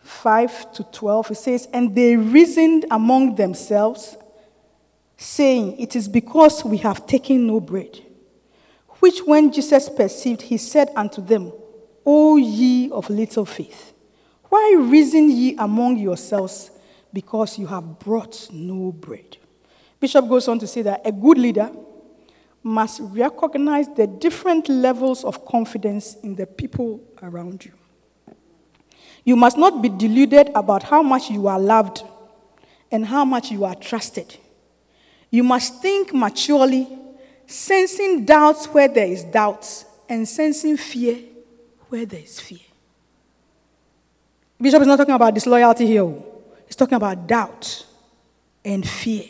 5 0.00 0.72
to 0.72 0.84
12, 0.84 1.30
it 1.32 1.34
says, 1.34 1.68
And 1.72 1.94
they 1.94 2.16
reasoned 2.16 2.86
among 2.90 3.34
themselves, 3.34 4.16
saying, 5.16 5.78
It 5.78 5.96
is 5.96 6.08
because 6.08 6.64
we 6.64 6.78
have 6.78 7.06
taken 7.06 7.46
no 7.46 7.60
bread. 7.60 8.00
Which 9.00 9.20
when 9.20 9.52
Jesus 9.52 9.88
perceived, 9.88 10.42
he 10.42 10.56
said 10.56 10.90
unto 10.96 11.20
them, 11.20 11.52
O 12.04 12.36
ye 12.36 12.90
of 12.90 13.10
little 13.10 13.44
faith, 13.44 13.92
why 14.48 14.76
reason 14.78 15.30
ye 15.30 15.56
among 15.56 15.98
yourselves 15.98 16.70
because 17.12 17.58
you 17.58 17.66
have 17.66 17.98
brought 17.98 18.48
no 18.52 18.92
bread? 18.92 19.36
Bishop 19.98 20.28
goes 20.28 20.46
on 20.48 20.58
to 20.58 20.66
say 20.66 20.82
that 20.82 21.02
a 21.04 21.12
good 21.12 21.38
leader 21.38 21.70
must 22.62 23.00
recognize 23.00 23.88
the 23.94 24.06
different 24.06 24.68
levels 24.68 25.24
of 25.24 25.44
confidence 25.46 26.16
in 26.22 26.34
the 26.34 26.46
people 26.46 27.00
around 27.22 27.64
you. 27.64 27.72
You 29.24 29.36
must 29.36 29.56
not 29.56 29.82
be 29.82 29.88
deluded 29.88 30.50
about 30.54 30.84
how 30.84 31.02
much 31.02 31.30
you 31.30 31.48
are 31.48 31.58
loved 31.58 32.02
and 32.90 33.04
how 33.04 33.24
much 33.24 33.50
you 33.50 33.64
are 33.64 33.74
trusted. 33.74 34.36
You 35.30 35.42
must 35.42 35.82
think 35.82 36.14
maturely, 36.14 36.88
sensing 37.46 38.24
doubts 38.24 38.66
where 38.66 38.88
there 38.88 39.06
is 39.06 39.24
doubt, 39.24 39.84
and 40.08 40.28
sensing 40.28 40.76
fear 40.76 41.18
where 41.88 42.06
there 42.06 42.20
is 42.20 42.40
fear. 42.40 42.58
Bishop 44.60 44.80
is 44.80 44.86
not 44.86 44.96
talking 44.96 45.14
about 45.14 45.34
disloyalty 45.34 45.86
here. 45.86 46.02
Oh. 46.02 46.24
He's 46.66 46.76
talking 46.76 46.96
about 46.96 47.26
doubt 47.26 47.86
and 48.64 48.86
fear. 48.86 49.24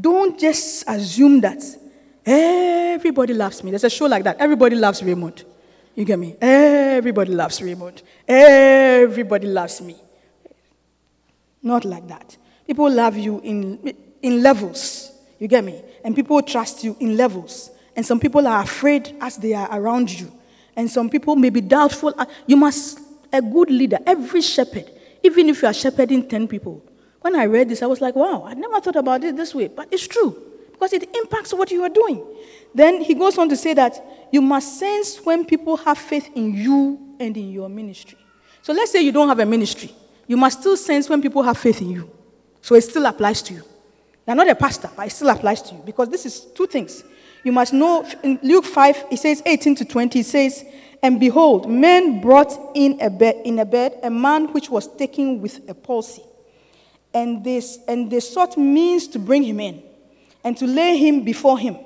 Don't 0.00 0.38
just 0.38 0.84
assume 0.88 1.40
that 1.40 1.62
everybody 2.24 3.34
loves 3.34 3.62
me. 3.62 3.70
There's 3.70 3.84
a 3.84 3.90
show 3.90 4.06
like 4.06 4.24
that. 4.24 4.38
Everybody 4.38 4.76
loves 4.76 5.02
Raymond. 5.02 5.44
You 5.94 6.04
get 6.04 6.18
me? 6.18 6.36
Everybody 6.40 7.32
loves 7.32 7.60
Raymond. 7.60 8.02
Everybody 8.26 9.48
loves 9.48 9.80
me. 9.80 9.96
Not 11.62 11.84
like 11.84 12.06
that. 12.08 12.36
People 12.66 12.90
love 12.90 13.16
you 13.16 13.40
in, 13.40 13.94
in 14.22 14.42
levels. 14.42 15.07
You 15.38 15.48
get 15.48 15.64
me? 15.64 15.82
And 16.04 16.14
people 16.14 16.40
trust 16.42 16.84
you 16.84 16.96
in 17.00 17.16
levels. 17.16 17.70
And 17.94 18.04
some 18.04 18.20
people 18.20 18.46
are 18.46 18.62
afraid 18.62 19.16
as 19.20 19.36
they 19.36 19.54
are 19.54 19.68
around 19.70 20.10
you. 20.10 20.32
And 20.76 20.90
some 20.90 21.10
people 21.10 21.36
may 21.36 21.50
be 21.50 21.60
doubtful. 21.60 22.14
Uh, 22.16 22.26
you 22.46 22.56
must, 22.56 23.00
a 23.32 23.42
good 23.42 23.70
leader, 23.70 23.98
every 24.06 24.40
shepherd, 24.42 24.90
even 25.22 25.48
if 25.48 25.62
you 25.62 25.68
are 25.68 25.74
shepherding 25.74 26.28
10 26.28 26.48
people. 26.48 26.82
When 27.20 27.34
I 27.34 27.44
read 27.44 27.68
this, 27.68 27.82
I 27.82 27.86
was 27.86 28.00
like, 28.00 28.14
wow, 28.14 28.44
I 28.46 28.54
never 28.54 28.80
thought 28.80 28.96
about 28.96 29.24
it 29.24 29.36
this 29.36 29.54
way. 29.54 29.68
But 29.68 29.88
it's 29.92 30.06
true 30.06 30.40
because 30.70 30.92
it 30.92 31.08
impacts 31.16 31.52
what 31.52 31.70
you 31.72 31.82
are 31.82 31.88
doing. 31.88 32.24
Then 32.74 33.00
he 33.00 33.14
goes 33.14 33.36
on 33.38 33.48
to 33.48 33.56
say 33.56 33.74
that 33.74 34.28
you 34.30 34.40
must 34.40 34.78
sense 34.78 35.18
when 35.24 35.44
people 35.44 35.76
have 35.78 35.98
faith 35.98 36.30
in 36.36 36.54
you 36.54 37.16
and 37.18 37.36
in 37.36 37.50
your 37.50 37.68
ministry. 37.68 38.18
So 38.62 38.72
let's 38.72 38.92
say 38.92 39.00
you 39.00 39.10
don't 39.12 39.28
have 39.28 39.40
a 39.40 39.46
ministry. 39.46 39.92
You 40.26 40.36
must 40.36 40.60
still 40.60 40.76
sense 40.76 41.08
when 41.08 41.20
people 41.20 41.42
have 41.42 41.58
faith 41.58 41.80
in 41.80 41.90
you. 41.90 42.10
So 42.60 42.74
it 42.74 42.82
still 42.82 43.06
applies 43.06 43.42
to 43.42 43.54
you. 43.54 43.62
You're 44.28 44.36
not 44.36 44.50
a 44.50 44.54
pastor, 44.54 44.90
but 44.94 45.06
it 45.06 45.10
still 45.10 45.30
applies 45.30 45.62
to 45.62 45.74
you 45.74 45.80
because 45.86 46.10
this 46.10 46.26
is 46.26 46.40
two 46.54 46.66
things. 46.66 47.02
You 47.42 47.50
must 47.50 47.72
know 47.72 48.06
in 48.22 48.38
Luke 48.42 48.66
5, 48.66 49.06
it 49.10 49.16
says 49.16 49.42
18 49.46 49.76
to 49.76 49.84
20, 49.86 50.20
it 50.20 50.26
says, 50.26 50.66
And 51.02 51.18
behold, 51.18 51.66
men 51.66 52.20
brought 52.20 52.52
in 52.74 53.00
a 53.00 53.08
bed 53.08 53.36
in 53.46 53.58
a 53.58 53.64
bed 53.64 53.98
a 54.02 54.10
man 54.10 54.52
which 54.52 54.68
was 54.68 54.86
taken 54.96 55.40
with 55.40 55.66
a 55.66 55.72
palsy. 55.72 56.22
And 57.14 57.42
they, 57.42 57.62
and 57.88 58.10
they 58.10 58.20
sought 58.20 58.58
means 58.58 59.08
to 59.08 59.18
bring 59.18 59.44
him 59.44 59.60
in 59.60 59.82
and 60.44 60.54
to 60.58 60.66
lay 60.66 60.98
him 60.98 61.24
before 61.24 61.58
him. 61.58 61.78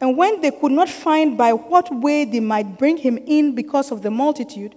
And 0.00 0.16
when 0.16 0.40
they 0.40 0.50
could 0.50 0.72
not 0.72 0.88
find 0.88 1.38
by 1.38 1.52
what 1.52 1.94
way 1.94 2.24
they 2.24 2.40
might 2.40 2.78
bring 2.78 2.96
him 2.96 3.16
in 3.16 3.54
because 3.54 3.92
of 3.92 4.02
the 4.02 4.10
multitude, 4.10 4.74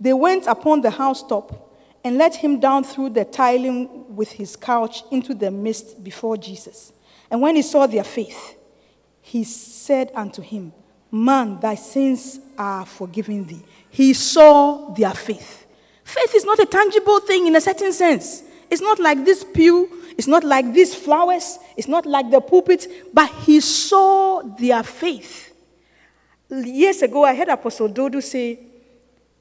they 0.00 0.12
went 0.12 0.48
upon 0.48 0.80
the 0.80 0.90
housetop 0.90 1.67
and 2.04 2.18
let 2.18 2.34
him 2.34 2.60
down 2.60 2.84
through 2.84 3.10
the 3.10 3.24
tiling 3.24 4.14
with 4.14 4.32
his 4.32 4.56
couch 4.56 5.02
into 5.10 5.34
the 5.34 5.50
midst 5.50 6.02
before 6.02 6.36
Jesus. 6.36 6.92
And 7.30 7.40
when 7.40 7.56
he 7.56 7.62
saw 7.62 7.86
their 7.86 8.04
faith, 8.04 8.56
he 9.20 9.44
said 9.44 10.10
unto 10.14 10.40
him, 10.40 10.72
Man, 11.10 11.58
thy 11.60 11.74
sins 11.74 12.40
are 12.56 12.84
forgiven 12.84 13.46
thee. 13.46 13.62
He 13.90 14.12
saw 14.12 14.92
their 14.94 15.14
faith. 15.14 15.66
Faith 16.04 16.34
is 16.34 16.44
not 16.44 16.58
a 16.58 16.66
tangible 16.66 17.20
thing 17.20 17.46
in 17.46 17.56
a 17.56 17.60
certain 17.60 17.92
sense. 17.92 18.42
It's 18.70 18.82
not 18.82 18.98
like 18.98 19.24
this 19.24 19.44
pew, 19.44 19.88
it's 20.16 20.26
not 20.26 20.44
like 20.44 20.72
these 20.72 20.94
flowers, 20.94 21.58
it's 21.76 21.88
not 21.88 22.04
like 22.06 22.30
the 22.30 22.40
pulpit, 22.40 22.86
but 23.12 23.30
he 23.46 23.60
saw 23.60 24.42
their 24.58 24.82
faith. 24.82 25.54
Years 26.50 27.02
ago, 27.02 27.24
I 27.24 27.34
heard 27.34 27.48
Apostle 27.48 27.88
Dodo 27.88 28.20
say, 28.20 28.58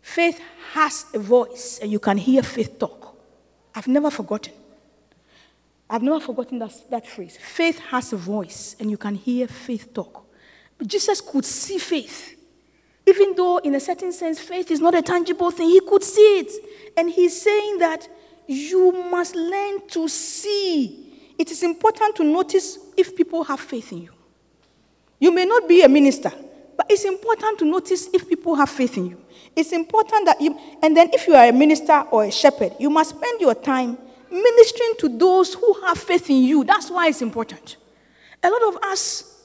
Faith 0.08 0.40
has 0.72 1.06
a 1.14 1.20
voice, 1.20 1.80
and 1.82 1.92
you 1.92 2.00
can 2.00 2.18
hear 2.18 2.42
faith 2.42 2.80
talk. 2.80 3.14
I've 3.76 3.90
never 3.90 4.10
forgotten. 4.10 4.54
I've 5.90 6.02
never 6.02 6.22
forgotten 6.22 6.60
that, 6.60 6.72
that 6.90 7.06
phrase. 7.06 7.38
Faith 7.38 7.78
has 7.80 8.14
a 8.14 8.16
voice, 8.16 8.78
and 8.80 8.90
you 8.90 8.98
can 8.98 9.16
hear 9.16 9.50
faith 9.50 9.94
talk. 9.94 10.26
But 10.78 10.88
Jesus 10.88 11.20
could 11.20 11.44
see 11.44 11.78
faith. 11.78 12.40
Even 13.06 13.36
though, 13.36 13.58
in 13.58 13.76
a 13.76 13.82
certain 13.82 14.14
sense, 14.14 14.40
faith 14.40 14.72
is 14.72 14.80
not 14.80 14.96
a 14.96 15.02
tangible 15.02 15.52
thing, 15.52 15.68
he 15.68 15.82
could 15.82 16.06
see 16.06 16.40
it. 16.40 16.52
And 16.96 17.10
he's 17.10 17.42
saying 17.42 17.80
that 17.80 18.08
you 18.48 18.94
must 19.12 19.36
learn 19.36 19.86
to 19.90 20.08
see. 20.08 21.34
It 21.38 21.52
is 21.52 21.64
important 21.64 22.16
to 22.16 22.24
notice 22.24 22.80
if 22.96 23.14
people 23.14 23.44
have 23.44 23.60
faith 23.60 23.92
in 23.92 24.04
you. 24.04 24.14
You 25.20 25.34
may 25.34 25.44
not 25.44 25.68
be 25.68 25.82
a 25.82 25.90
minister, 25.90 26.32
but 26.78 26.86
it's 26.90 27.04
important 27.04 27.60
to 27.60 27.66
notice 27.66 28.08
if 28.14 28.28
people 28.30 28.56
have 28.56 28.70
faith 28.70 28.98
in 28.98 29.08
you. 29.08 29.22
It's 29.58 29.72
important 29.72 30.28
that 30.28 30.40
you, 30.40 30.56
and 30.84 30.96
then 30.96 31.10
if 31.12 31.26
you 31.26 31.34
are 31.34 31.48
a 31.48 31.52
minister 31.52 32.04
or 32.12 32.26
a 32.26 32.32
shepherd, 32.32 32.74
you 32.78 32.92
must 32.92 33.18
spend 33.18 33.42
your 33.42 33.56
time 33.56 33.98
ministering 34.30 34.94
to 35.00 35.10
those 35.10 35.56
who 35.56 35.74
have 35.82 35.98
faith 35.98 36.30
in 36.30 36.44
you. 36.44 36.64
That's 36.64 36.92
why 36.92 37.08
it's 37.08 37.24
important. 37.24 37.76
A 38.44 38.52
lot 38.52 38.62
of 38.76 38.84
us, 38.84 39.42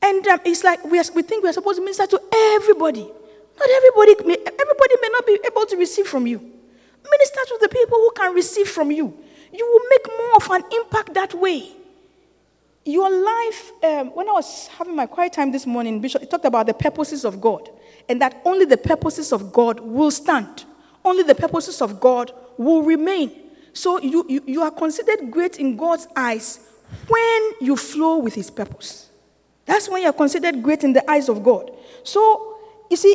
and 0.00 0.26
um, 0.26 0.40
it's 0.46 0.64
like 0.64 0.82
we, 0.86 0.98
are, 0.98 1.04
we 1.14 1.20
think 1.20 1.42
we 1.42 1.50
are 1.50 1.52
supposed 1.52 1.76
to 1.76 1.84
minister 1.84 2.06
to 2.06 2.22
everybody. 2.54 3.02
Not 3.02 3.68
everybody, 3.68 4.14
may, 4.24 4.38
everybody 4.42 4.94
may 5.02 5.08
not 5.12 5.26
be 5.26 5.38
able 5.44 5.66
to 5.66 5.76
receive 5.76 6.06
from 6.06 6.26
you. 6.26 6.38
Minister 6.38 7.40
to 7.48 7.58
the 7.60 7.68
people 7.68 7.98
who 7.98 8.10
can 8.16 8.34
receive 8.34 8.68
from 8.68 8.90
you. 8.90 9.14
You 9.52 9.66
will 9.66 9.88
make 9.90 10.18
more 10.18 10.36
of 10.36 10.50
an 10.50 10.78
impact 10.80 11.12
that 11.12 11.34
way. 11.34 11.72
Your 12.86 13.10
life, 13.10 13.72
um, 13.84 14.14
when 14.14 14.30
I 14.30 14.32
was 14.32 14.68
having 14.68 14.96
my 14.96 15.04
quiet 15.04 15.34
time 15.34 15.52
this 15.52 15.66
morning, 15.66 16.00
Bishop 16.00 16.28
talked 16.30 16.46
about 16.46 16.66
the 16.66 16.74
purposes 16.74 17.26
of 17.26 17.38
God 17.38 17.68
and 18.08 18.20
that 18.20 18.40
only 18.44 18.64
the 18.64 18.76
purposes 18.76 19.32
of 19.32 19.52
God 19.52 19.80
will 19.80 20.10
stand. 20.10 20.64
Only 21.04 21.22
the 21.22 21.34
purposes 21.34 21.80
of 21.82 22.00
God 22.00 22.32
will 22.56 22.82
remain. 22.82 23.32
So 23.72 24.00
you, 24.00 24.24
you, 24.28 24.42
you 24.46 24.62
are 24.62 24.70
considered 24.70 25.30
great 25.30 25.58
in 25.58 25.76
God's 25.76 26.06
eyes 26.14 26.60
when 27.08 27.52
you 27.60 27.76
flow 27.76 28.18
with 28.18 28.34
His 28.34 28.50
purpose. 28.50 29.08
That's 29.64 29.88
when 29.88 30.02
you 30.02 30.08
are 30.08 30.12
considered 30.12 30.62
great 30.62 30.84
in 30.84 30.92
the 30.92 31.08
eyes 31.10 31.28
of 31.28 31.42
God. 31.42 31.70
So, 32.02 32.58
you 32.90 32.96
see, 32.96 33.12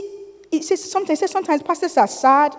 it 0.52 0.64
says 0.64 0.90
sometimes, 0.90 1.20
it 1.20 1.22
says 1.22 1.32
sometimes 1.32 1.62
pastors 1.62 1.98
are 1.98 2.08
sad. 2.08 2.56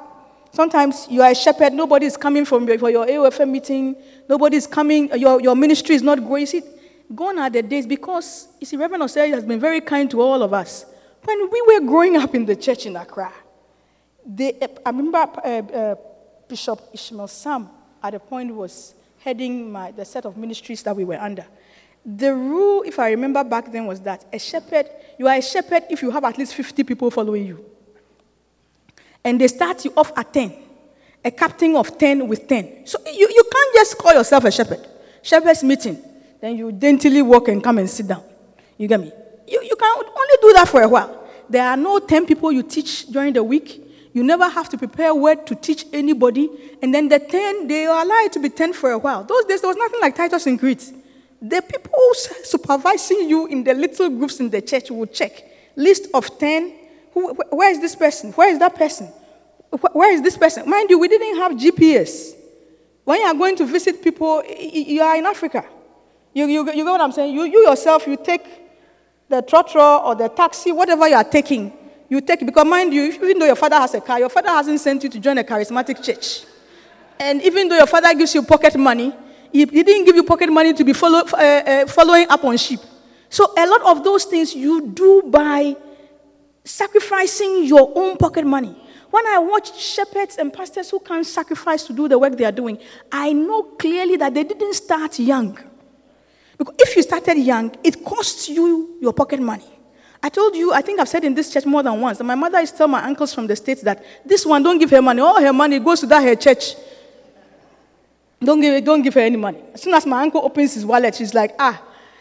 Sometimes 0.52 1.06
you 1.10 1.22
are 1.22 1.30
a 1.30 1.34
shepherd, 1.34 1.74
nobody 1.74 2.06
is 2.06 2.16
coming 2.16 2.44
from 2.44 2.66
your, 2.66 2.78
for 2.78 2.90
your 2.90 3.06
AOFM 3.06 3.50
meeting, 3.50 3.94
nobody 4.28 4.56
is 4.56 4.66
coming, 4.66 5.10
your, 5.18 5.42
your 5.42 5.54
ministry 5.54 5.94
is 5.94 6.02
not 6.02 6.24
growing. 6.24 6.46
See, 6.46 6.62
gone 7.14 7.38
are 7.38 7.50
the 7.50 7.62
days 7.62 7.86
because, 7.86 8.48
you 8.58 8.66
see, 8.66 8.76
Reverend 8.76 9.02
Osei 9.02 9.30
has 9.30 9.44
been 9.44 9.60
very 9.60 9.80
kind 9.82 10.10
to 10.10 10.20
all 10.22 10.42
of 10.42 10.54
us. 10.54 10.86
When 11.28 11.50
we 11.50 11.60
were 11.66 11.86
growing 11.86 12.16
up 12.16 12.34
in 12.34 12.46
the 12.46 12.56
church 12.56 12.86
in 12.86 12.96
Accra, 12.96 13.30
they, 14.24 14.58
I 14.86 14.88
remember 14.88 15.18
uh, 15.18 15.48
uh, 15.48 15.94
Bishop 16.48 16.80
Ishmael 16.94 17.28
Sam 17.28 17.68
at 18.02 18.14
a 18.14 18.18
point 18.18 18.54
was 18.54 18.94
heading 19.18 19.70
my, 19.70 19.90
the 19.90 20.06
set 20.06 20.24
of 20.24 20.38
ministries 20.38 20.82
that 20.84 20.96
we 20.96 21.04
were 21.04 21.18
under. 21.20 21.44
The 22.02 22.32
rule, 22.34 22.82
if 22.82 22.98
I 22.98 23.10
remember 23.10 23.44
back 23.44 23.70
then, 23.70 23.84
was 23.84 24.00
that 24.00 24.24
a 24.32 24.38
shepherd, 24.38 24.86
you 25.18 25.28
are 25.28 25.34
a 25.34 25.42
shepherd 25.42 25.82
if 25.90 26.00
you 26.00 26.10
have 26.10 26.24
at 26.24 26.38
least 26.38 26.54
50 26.54 26.82
people 26.82 27.10
following 27.10 27.44
you. 27.44 27.62
And 29.22 29.38
they 29.38 29.48
start 29.48 29.84
you 29.84 29.92
off 29.98 30.12
at 30.16 30.32
10, 30.32 30.54
a 31.22 31.30
captain 31.30 31.76
of 31.76 31.98
10 31.98 32.26
with 32.26 32.48
10. 32.48 32.86
So 32.86 33.00
you, 33.04 33.28
you 33.28 33.44
can't 33.52 33.74
just 33.74 33.98
call 33.98 34.14
yourself 34.14 34.44
a 34.44 34.50
shepherd. 34.50 34.80
Shepherd's 35.20 35.62
meeting. 35.62 36.02
Then 36.40 36.56
you 36.56 36.72
daintily 36.72 37.20
walk 37.20 37.48
and 37.48 37.62
come 37.62 37.76
and 37.76 37.90
sit 37.90 38.06
down. 38.08 38.22
You 38.78 38.88
get 38.88 38.98
me? 38.98 39.12
You, 39.46 39.62
you 39.62 39.76
can 39.76 39.94
only 39.94 40.34
do 40.40 40.52
that 40.54 40.68
for 40.68 40.80
a 40.80 40.88
while. 40.88 41.17
There 41.48 41.64
are 41.64 41.76
no 41.76 41.98
10 41.98 42.26
people 42.26 42.52
you 42.52 42.62
teach 42.62 43.06
during 43.06 43.32
the 43.32 43.42
week. 43.42 43.84
You 44.12 44.22
never 44.22 44.48
have 44.48 44.68
to 44.70 44.78
prepare 44.78 45.10
a 45.10 45.14
word 45.14 45.46
to 45.46 45.54
teach 45.54 45.86
anybody. 45.92 46.50
And 46.82 46.94
then 46.94 47.08
the 47.08 47.18
10, 47.18 47.68
they 47.68 47.86
are 47.86 48.02
allowed 48.02 48.32
to 48.32 48.40
be 48.40 48.48
10 48.48 48.72
for 48.72 48.90
a 48.90 48.98
while. 48.98 49.24
Those 49.24 49.44
days, 49.44 49.60
there 49.60 49.68
was 49.68 49.76
nothing 49.76 50.00
like 50.00 50.16
Titus 50.16 50.46
and 50.46 50.58
Crete. 50.58 50.92
The 51.40 51.62
people 51.62 52.14
supervising 52.44 53.28
you 53.28 53.46
in 53.46 53.64
the 53.64 53.74
little 53.74 54.08
groups 54.10 54.40
in 54.40 54.50
the 54.50 54.60
church 54.60 54.90
will 54.90 55.06
check. 55.06 55.44
List 55.76 56.08
of 56.12 56.38
10. 56.38 56.74
Who, 57.14 57.34
where 57.50 57.70
is 57.70 57.80
this 57.80 57.94
person? 57.94 58.32
Where 58.32 58.50
is 58.50 58.58
that 58.58 58.74
person? 58.74 59.06
Where 59.92 60.12
is 60.12 60.22
this 60.22 60.36
person? 60.36 60.68
Mind 60.68 60.90
you, 60.90 60.98
we 60.98 61.08
didn't 61.08 61.36
have 61.36 61.52
GPS. 61.52 62.34
When 63.04 63.20
you 63.20 63.26
are 63.26 63.34
going 63.34 63.56
to 63.56 63.64
visit 63.64 64.02
people, 64.02 64.42
you 64.44 65.00
are 65.00 65.16
in 65.16 65.26
Africa. 65.26 65.64
You, 66.34 66.46
you, 66.46 66.66
you 66.72 66.84
get 66.84 66.90
what 66.90 67.00
I'm 67.00 67.12
saying? 67.12 67.34
You, 67.34 67.44
you 67.44 67.60
yourself, 67.60 68.06
you 68.06 68.16
take 68.16 68.67
the 69.28 69.42
trotro 69.42 70.04
or 70.04 70.14
the 70.14 70.28
taxi, 70.28 70.72
whatever 70.72 71.08
you 71.08 71.14
are 71.14 71.24
taking, 71.24 71.72
you 72.08 72.20
take 72.20 72.44
because 72.44 72.66
mind 72.66 72.92
you, 72.94 73.04
even 73.04 73.38
though 73.38 73.46
your 73.46 73.56
father 73.56 73.76
has 73.76 73.94
a 73.94 74.00
car, 74.00 74.18
your 74.18 74.30
father 74.30 74.48
hasn't 74.48 74.80
sent 74.80 75.02
you 75.02 75.10
to 75.10 75.20
join 75.20 75.36
a 75.38 75.44
charismatic 75.44 76.02
church. 76.02 76.46
And 77.20 77.42
even 77.42 77.68
though 77.68 77.76
your 77.76 77.86
father 77.86 78.14
gives 78.14 78.34
you 78.34 78.42
pocket 78.42 78.76
money, 78.76 79.12
he, 79.52 79.66
he 79.66 79.82
didn't 79.82 80.04
give 80.04 80.16
you 80.16 80.22
pocket 80.22 80.50
money 80.50 80.72
to 80.72 80.84
be 80.84 80.92
follow, 80.92 81.20
uh, 81.20 81.36
uh, 81.36 81.86
following 81.86 82.26
up 82.28 82.42
on 82.44 82.56
sheep. 82.56 82.80
So 83.28 83.52
a 83.56 83.66
lot 83.66 83.82
of 83.96 84.04
those 84.04 84.24
things 84.24 84.54
you 84.54 84.88
do 84.88 85.22
by 85.26 85.76
sacrificing 86.64 87.64
your 87.64 87.92
own 87.94 88.16
pocket 88.16 88.46
money. 88.46 88.74
When 89.10 89.26
I 89.26 89.38
watch 89.38 89.78
shepherds 89.78 90.36
and 90.36 90.52
pastors 90.52 90.90
who 90.90 91.00
can't 91.00 91.26
sacrifice 91.26 91.84
to 91.86 91.92
do 91.92 92.08
the 92.08 92.18
work 92.18 92.36
they 92.36 92.44
are 92.44 92.52
doing, 92.52 92.78
I 93.10 93.32
know 93.32 93.62
clearly 93.62 94.16
that 94.16 94.34
they 94.34 94.44
didn't 94.44 94.74
start 94.74 95.18
young. 95.18 95.58
Because 96.58 96.74
if 96.78 96.96
you 96.96 97.02
started 97.02 97.38
young, 97.38 97.74
it 97.84 98.04
costs 98.04 98.48
you 98.48 98.96
your 99.00 99.12
pocket 99.12 99.40
money. 99.40 99.64
I 100.20 100.28
told 100.28 100.56
you, 100.56 100.72
I 100.72 100.82
think 100.82 100.98
I've 100.98 101.08
said 101.08 101.22
in 101.22 101.32
this 101.32 101.52
church 101.52 101.64
more 101.64 101.82
than 101.82 102.00
once, 102.00 102.18
that 102.18 102.24
my 102.24 102.34
mother 102.34 102.58
is 102.58 102.72
telling 102.72 102.90
my 102.90 103.04
uncles 103.04 103.32
from 103.32 103.46
the 103.46 103.54
States 103.54 103.82
that 103.82 104.04
this 104.26 104.44
one, 104.44 104.62
don't 104.64 104.78
give 104.78 104.90
her 104.90 105.00
money. 105.00 105.20
All 105.20 105.40
her 105.40 105.52
money 105.52 105.78
goes 105.78 106.00
to 106.00 106.06
that 106.06 106.22
her 106.22 106.34
church. 106.34 106.74
Don't 108.42 108.60
give, 108.60 108.84
don't 108.84 109.02
give 109.02 109.14
her 109.14 109.20
any 109.20 109.36
money. 109.36 109.62
As 109.72 109.82
soon 109.82 109.94
as 109.94 110.04
my 110.04 110.22
uncle 110.22 110.44
opens 110.44 110.74
his 110.74 110.84
wallet, 110.84 111.14
she's 111.14 111.34
like, 111.34 111.54
ah, 111.58 111.80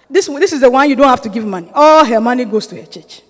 this, 0.10 0.28
this 0.28 0.54
is 0.54 0.62
the 0.62 0.70
one 0.70 0.88
you 0.88 0.96
don't 0.96 1.08
have 1.08 1.22
to 1.22 1.30
give 1.30 1.46
money. 1.46 1.72
All 1.74 2.06
her 2.06 2.22
money 2.22 2.46
goes 2.46 2.68
to 2.68 2.76
her 2.80 2.86
church. 2.86 3.24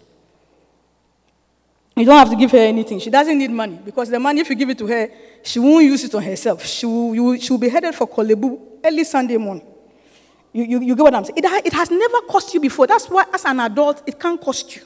You 1.95 2.05
don't 2.05 2.18
have 2.18 2.30
to 2.30 2.36
give 2.36 2.51
her 2.51 2.60
anything. 2.60 2.99
She 2.99 3.10
doesn't 3.10 3.38
need 3.38 3.49
money 3.49 3.80
because 3.84 4.10
the 4.10 4.20
money, 4.20 4.41
if 4.41 4.49
you 4.49 4.55
give 4.55 4.70
it 4.70 4.78
to 4.78 4.88
her, 4.88 5.10
she 5.41 5.60
won't 5.60 5.84
use 5.86 6.03
it 6.03 6.14
on 6.14 6.22
herself. 6.22 6.64
She 6.66 6.86
will, 6.86 7.16
you, 7.16 7.39
she 7.39 7.51
will 7.51 7.58
be 7.58 7.70
headed 7.70 7.95
for 7.95 8.08
Korle 8.08 8.39
Bu 8.39 8.60
early 8.84 9.03
Sunday 9.03 9.38
morning. 9.38 9.66
You, 10.58 10.64
you, 10.64 10.82
you 10.82 10.95
get 10.95 11.03
what 11.03 11.14
I'm 11.14 11.24
saying? 11.24 11.38
It, 11.38 11.45
it 11.68 11.74
has 11.74 11.91
never 11.91 12.20
cost 12.22 12.51
you 12.51 12.60
before. 12.60 12.88
That's 12.88 13.05
why, 13.05 13.26
as 13.32 13.45
an 13.45 13.60
adult, 13.60 14.01
it 14.08 14.20
can't 14.20 14.41
cost 14.41 14.76
you. 14.76 14.82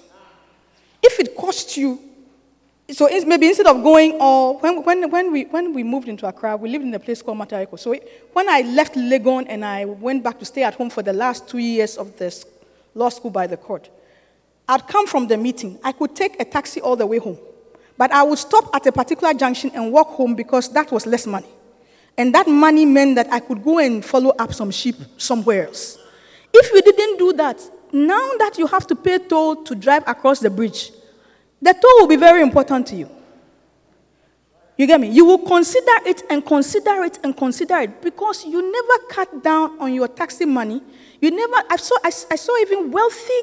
If 1.01 1.17
it 1.17 1.33
costs 1.33 1.77
you, 1.77 1.97
so 2.89 3.07
maybe 3.25 3.47
instead 3.47 3.67
of 3.67 3.81
going, 3.81 4.19
or 4.19 4.59
when, 4.59 4.83
when, 4.83 5.09
when, 5.09 5.31
we, 5.31 5.43
when 5.45 5.73
we 5.73 5.81
moved 5.83 6.09
into 6.09 6.27
Accra, 6.27 6.57
we 6.57 6.67
lived 6.67 6.83
in 6.83 6.93
a 6.93 6.99
place 6.99 7.21
called 7.21 7.37
Mataheko. 7.37 7.79
So 7.79 7.95
when 8.33 8.49
I 8.49 8.63
left 8.63 8.95
Legon 8.95 9.45
and 9.47 9.63
I 9.63 9.85
went 9.85 10.25
back 10.25 10.39
to 10.39 10.45
stay 10.45 10.63
at 10.63 10.73
home 10.73 10.89
for 10.89 11.03
the 11.03 11.13
last 11.13 11.47
two 11.47 11.59
years 11.59 11.95
of 11.95 12.17
the 12.17 12.45
law 12.93 13.07
school 13.07 13.31
by 13.31 13.47
the 13.47 13.55
court, 13.55 13.89
I'd 14.67 14.85
come 14.89 15.07
from 15.07 15.27
the 15.27 15.37
meeting. 15.37 15.79
I 15.85 15.93
could 15.93 16.17
take 16.17 16.37
a 16.41 16.43
taxi 16.43 16.81
all 16.81 16.97
the 16.97 17.05
way 17.05 17.19
home. 17.19 17.37
But 17.97 18.11
I 18.11 18.23
would 18.23 18.39
stop 18.39 18.75
at 18.75 18.85
a 18.87 18.91
particular 18.91 19.33
junction 19.33 19.71
and 19.73 19.93
walk 19.93 20.09
home 20.09 20.35
because 20.35 20.67
that 20.73 20.91
was 20.91 21.05
less 21.05 21.25
money. 21.25 21.47
And 22.17 22.33
that 22.35 22.47
money 22.47 22.85
meant 22.85 23.15
that 23.15 23.31
I 23.31 23.39
could 23.39 23.63
go 23.63 23.79
and 23.79 24.03
follow 24.03 24.31
up 24.31 24.53
some 24.53 24.71
sheep 24.71 24.95
somewhere 25.17 25.67
else. 25.67 25.97
If 26.53 26.71
you 26.73 26.81
didn't 26.81 27.17
do 27.17 27.33
that, 27.33 27.61
now 27.91 28.31
that 28.37 28.57
you 28.57 28.67
have 28.67 28.85
to 28.87 28.95
pay 28.95 29.17
toll 29.17 29.63
to 29.63 29.75
drive 29.75 30.03
across 30.07 30.39
the 30.39 30.49
bridge, 30.49 30.91
the 31.61 31.73
toll 31.73 31.99
will 31.99 32.07
be 32.07 32.15
very 32.15 32.41
important 32.41 32.87
to 32.87 32.95
you. 32.95 33.09
You 34.77 34.87
get 34.87 34.99
me? 34.99 35.09
You 35.09 35.25
will 35.25 35.37
consider 35.37 35.91
it 36.05 36.23
and 36.29 36.45
consider 36.45 37.03
it 37.03 37.19
and 37.23 37.35
consider 37.35 37.77
it 37.79 38.01
because 38.01 38.45
you 38.45 38.71
never 38.71 39.03
cut 39.09 39.43
down 39.43 39.79
on 39.79 39.93
your 39.93 40.07
taxi 40.07 40.45
money. 40.45 40.81
You 41.19 41.29
never, 41.29 41.63
I 41.69 41.75
saw, 41.75 41.95
I, 42.03 42.07
I 42.07 42.35
saw 42.35 42.57
even 42.57 42.91
wealthy 42.91 43.41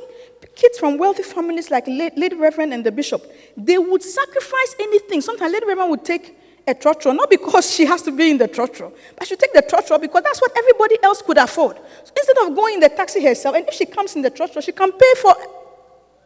kids 0.57 0.79
from 0.79 0.99
wealthy 0.99 1.23
families 1.23 1.71
like 1.71 1.87
Lady 1.87 2.35
Reverend 2.35 2.75
and 2.75 2.85
the 2.85 2.91
Bishop. 2.91 3.23
They 3.57 3.79
would 3.79 4.03
sacrifice 4.03 4.75
anything. 4.81 5.21
Sometimes 5.21 5.53
Lady 5.53 5.67
Reverend 5.67 5.91
would 5.91 6.05
take 6.05 6.38
a 6.69 6.75
trotro, 6.75 7.15
not 7.15 7.31
because 7.31 7.71
she 7.71 7.85
has 7.87 8.03
to 8.03 8.13
be 8.13 8.31
in 8.31 8.39
the 8.39 8.47
trotro, 8.49 8.93
but 9.17 9.27
she 9.27 9.37
take 9.37 9.53
the 9.53 9.63
trotro 9.63 10.01
because 10.01 10.23
that's 10.23 10.41
what 10.41 10.53
everybody 10.57 10.97
else 11.03 11.23
could 11.23 11.39
afford. 11.39 11.77
So 11.77 12.13
instead 12.17 12.37
of 12.47 12.55
going 12.55 12.75
in 12.75 12.81
the 12.81 12.89
taxi 12.89 13.25
herself, 13.25 13.57
and 13.57 13.67
if 13.67 13.75
she 13.75 13.87
comes 13.87 14.15
in 14.15 14.23
the 14.23 14.31
trotro, 14.31 14.63
she 14.63 14.73
can 14.73 14.93
pay 14.93 15.15
for 15.21 15.35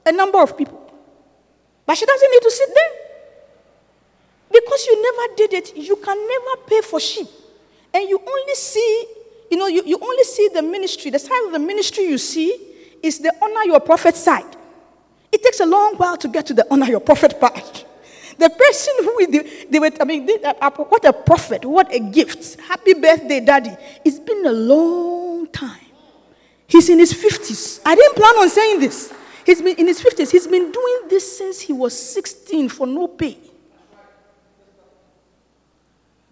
a 0.04 0.12
number 0.12 0.42
of 0.42 0.56
people. 0.56 0.78
But 1.86 1.96
she 1.96 2.06
doesn't 2.06 2.30
need 2.30 2.42
to 2.42 2.50
sit 2.50 2.68
there. 2.74 2.90
Because 4.52 4.86
you 4.86 5.02
never 5.02 5.34
did 5.36 5.52
it, 5.54 5.76
you 5.76 5.96
can 5.96 6.28
never 6.28 6.62
pay 6.66 6.80
for 6.82 7.00
sheep. 7.00 7.28
And 7.94 8.08
you 8.08 8.18
only 8.18 8.54
see, 8.54 9.06
you 9.50 9.56
know, 9.56 9.66
you, 9.66 9.82
you 9.86 9.98
only 10.00 10.24
see 10.24 10.48
the 10.52 10.62
ministry, 10.62 11.10
the 11.10 11.18
side 11.18 11.46
of 11.46 11.52
the 11.52 11.58
ministry 11.58 12.04
you 12.04 12.18
see 12.18 12.58
is 13.02 13.18
the 13.18 13.32
honor 13.42 13.64
your 13.64 13.80
prophet 13.80 14.14
side. 14.14 14.56
It 15.30 15.42
takes 15.42 15.60
a 15.60 15.66
long 15.66 15.96
while 15.96 16.16
to 16.18 16.28
get 16.28 16.46
to 16.46 16.54
the 16.54 16.66
honor 16.70 16.86
your 16.86 17.00
prophet 17.00 17.40
part. 17.40 17.86
The 18.38 18.50
person 18.50 18.94
who 19.00 19.18
is 19.20 19.28
the, 19.28 19.66
they 19.70 19.78
were, 19.78 19.90
I 20.00 20.04
mean, 20.04 20.26
they, 20.26 20.42
uh, 20.42 20.70
what 20.70 21.04
a 21.04 21.12
prophet, 21.12 21.64
what 21.64 21.92
a 21.94 21.98
gift. 21.98 22.60
Happy 22.60 22.94
birthday, 22.94 23.40
daddy. 23.40 23.76
It's 24.04 24.18
been 24.18 24.46
a 24.46 24.52
long 24.52 25.46
time. 25.48 25.78
He's 26.66 26.88
in 26.88 26.98
his 26.98 27.12
50s. 27.12 27.80
I 27.84 27.94
didn't 27.94 28.16
plan 28.16 28.34
on 28.36 28.48
saying 28.48 28.80
this. 28.80 29.12
He's 29.44 29.60
been 29.60 29.76
in 29.76 29.86
his 29.86 30.00
50s. 30.00 30.30
He's 30.30 30.46
been 30.46 30.70
doing 30.72 30.98
this 31.08 31.36
since 31.38 31.60
he 31.60 31.72
was 31.72 31.98
16 31.98 32.68
for 32.68 32.86
no 32.86 33.08
pay. 33.08 33.38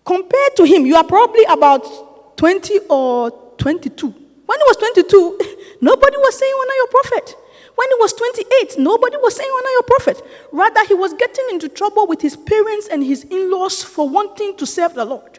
Compared 0.05 0.57
to 0.57 0.65
him, 0.65 0.87
you 0.87 0.97
are 0.97 1.05
probably 1.05 1.45
about 1.45 2.37
20 2.37 2.81
or 2.89 3.31
22. 3.59 4.07
When 4.07 4.59
he 4.59 4.65
was 4.65 4.77
22, 4.77 5.39
nobody 5.81 6.17
was 6.17 6.39
saying, 6.39 6.53
Honor 6.59 6.75
your 6.75 6.87
prophet. 6.89 7.37
When 7.81 7.89
he 7.89 7.95
was 7.95 8.13
28, 8.13 8.79
nobody 8.79 9.17
was 9.17 9.37
saying, 9.37 9.49
Honor 9.51 9.71
your 9.71 9.83
prophet. 9.85 10.23
Rather, 10.53 10.85
he 10.85 10.93
was 10.93 11.15
getting 11.15 11.47
into 11.51 11.67
trouble 11.67 12.07
with 12.07 12.21
his 12.21 12.37
parents 12.37 12.89
and 12.89 13.03
his 13.03 13.25
in 13.25 13.51
laws 13.51 13.83
for 13.83 14.07
wanting 14.07 14.55
to 14.59 14.67
serve 14.67 14.93
the 14.93 15.07
Lord. 15.07 15.39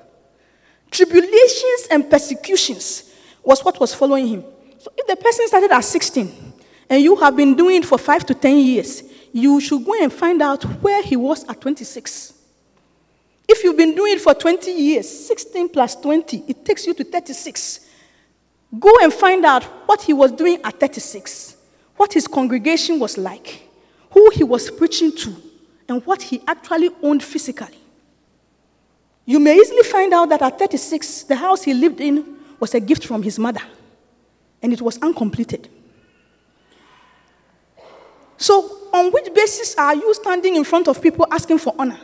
Tribulations 0.90 1.88
and 1.92 2.10
persecutions 2.10 3.14
was 3.44 3.64
what 3.64 3.80
was 3.80 3.94
following 3.94 4.26
him. 4.26 4.44
So 4.80 4.92
if 4.98 5.06
the 5.06 5.18
person 5.18 5.48
started 5.50 5.70
at 5.70 5.82
16 5.82 6.54
and 6.90 7.04
you 7.04 7.16
have 7.18 7.36
been 7.36 7.54
doing 7.54 7.76
it 7.76 7.86
for 7.86 8.00
5 8.00 8.26
to 8.26 8.34
10 8.34 8.58
years, 8.58 9.04
you 9.32 9.62
should 9.62 9.86
go 9.86 9.94
and 10.02 10.12
find 10.12 10.42
out 10.42 10.64
where 10.82 11.04
he 11.04 11.16
was 11.16 11.48
at 11.48 11.62
26. 11.62 12.34
If 13.48 13.64
you've 13.64 13.78
been 13.78 13.94
doing 13.94 14.14
it 14.14 14.22
for 14.22 14.34
20 14.34 14.72
years, 14.72 15.08
16 15.28 15.70
plus 15.70 15.96
20, 15.96 16.46
it 16.48 16.66
takes 16.66 16.88
you 16.88 16.96
to 16.96 17.04
36. 17.04 17.82
Go 18.80 18.92
and 19.04 19.14
find 19.14 19.46
out 19.46 19.64
what 19.86 20.02
he 20.02 20.14
was 20.14 20.32
doing 20.32 20.60
at 20.64 20.80
36 20.80 21.58
what 22.02 22.14
his 22.14 22.28
congregation 22.28 22.98
was 22.98 23.16
like, 23.16 23.62
who 24.10 24.32
he 24.32 24.44
was 24.44 24.72
preaching 24.72 25.16
to, 25.16 25.36
and 25.88 26.04
what 26.04 26.20
he 26.20 26.42
actually 26.48 26.90
owned 27.04 27.22
physically. 27.22 27.78
You 29.24 29.38
may 29.40 29.56
easily 29.56 29.84
find 29.84 30.12
out 30.12 30.30
that 30.30 30.42
at 30.42 30.58
36, 30.58 31.26
the 31.26 31.36
house 31.36 31.62
he 31.62 31.76
lived 31.76 32.02
in 32.02 32.38
was 32.60 32.74
a 32.74 32.80
gift 32.80 33.06
from 33.06 33.22
his 33.22 33.38
mother, 33.38 33.62
and 34.64 34.74
it 34.74 34.82
was 34.82 34.98
uncompleted. 34.98 35.70
So, 38.36 38.88
on 38.92 39.12
which 39.12 39.32
basis 39.36 39.76
are 39.76 39.94
you 39.94 40.12
standing 40.16 40.56
in 40.56 40.64
front 40.64 40.88
of 40.88 41.04
people 41.04 41.28
asking 41.30 41.60
for 41.60 41.76
honor? 41.78 42.00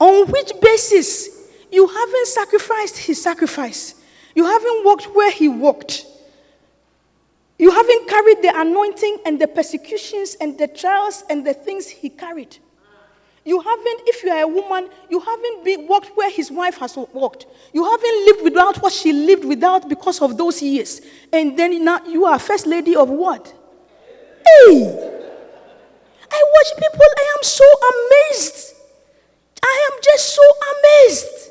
On 0.00 0.26
which 0.26 0.50
basis? 0.60 1.28
You 1.70 1.86
haven't 1.86 2.26
sacrificed 2.26 2.98
his 2.98 3.22
sacrifice. 3.22 3.94
You 4.34 4.44
haven't 4.46 4.84
walked 4.84 5.04
where 5.14 5.30
he 5.30 5.48
walked. 5.48 6.07
You 7.58 7.70
haven't 7.72 8.08
carried 8.08 8.42
the 8.42 8.52
anointing 8.54 9.18
and 9.26 9.40
the 9.40 9.48
persecutions 9.48 10.36
and 10.40 10.56
the 10.56 10.68
trials 10.68 11.24
and 11.28 11.44
the 11.44 11.54
things 11.54 11.88
he 11.88 12.08
carried. 12.08 12.56
You 13.44 13.60
haven't, 13.60 14.02
if 14.06 14.22
you 14.22 14.30
are 14.30 14.42
a 14.42 14.46
woman, 14.46 14.90
you 15.08 15.18
haven't 15.20 15.64
been, 15.64 15.88
walked 15.88 16.16
where 16.16 16.30
his 16.30 16.50
wife 16.50 16.76
has 16.78 16.96
walked. 16.96 17.46
You 17.72 17.84
haven't 17.84 18.26
lived 18.26 18.42
without 18.44 18.82
what 18.82 18.92
she 18.92 19.12
lived 19.12 19.44
without 19.44 19.88
because 19.88 20.20
of 20.20 20.36
those 20.36 20.60
years. 20.62 21.00
And 21.32 21.58
then 21.58 21.82
now 21.84 22.04
you 22.06 22.26
are 22.26 22.38
first 22.38 22.66
lady 22.66 22.94
of 22.94 23.08
what? 23.08 23.46
Hey! 23.46 25.14
I 26.30 26.44
watch 26.52 26.76
people, 26.76 27.06
I 27.16 27.34
am 27.38 27.42
so 27.42 27.64
amazed. 27.92 28.74
I 29.62 29.90
am 29.92 30.00
just 30.04 30.34
so 30.34 30.42
amazed. 30.74 31.47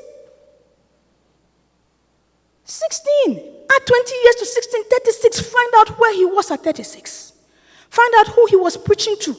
16. 2.68 3.38
Add 3.72 3.86
20 3.88 4.16
years 4.24 4.36
to 4.36 4.46
16, 4.46 4.84
36. 4.92 5.40
Find 5.40 5.74
out 5.78 5.98
where 5.98 6.14
he 6.14 6.26
was 6.26 6.52
at 6.52 6.64
36. 6.64 7.34
Find 7.90 8.14
out 8.20 8.28
who 8.28 8.46
he 8.48 8.58
was 8.58 8.76
preaching 8.76 9.16
to. 9.22 9.34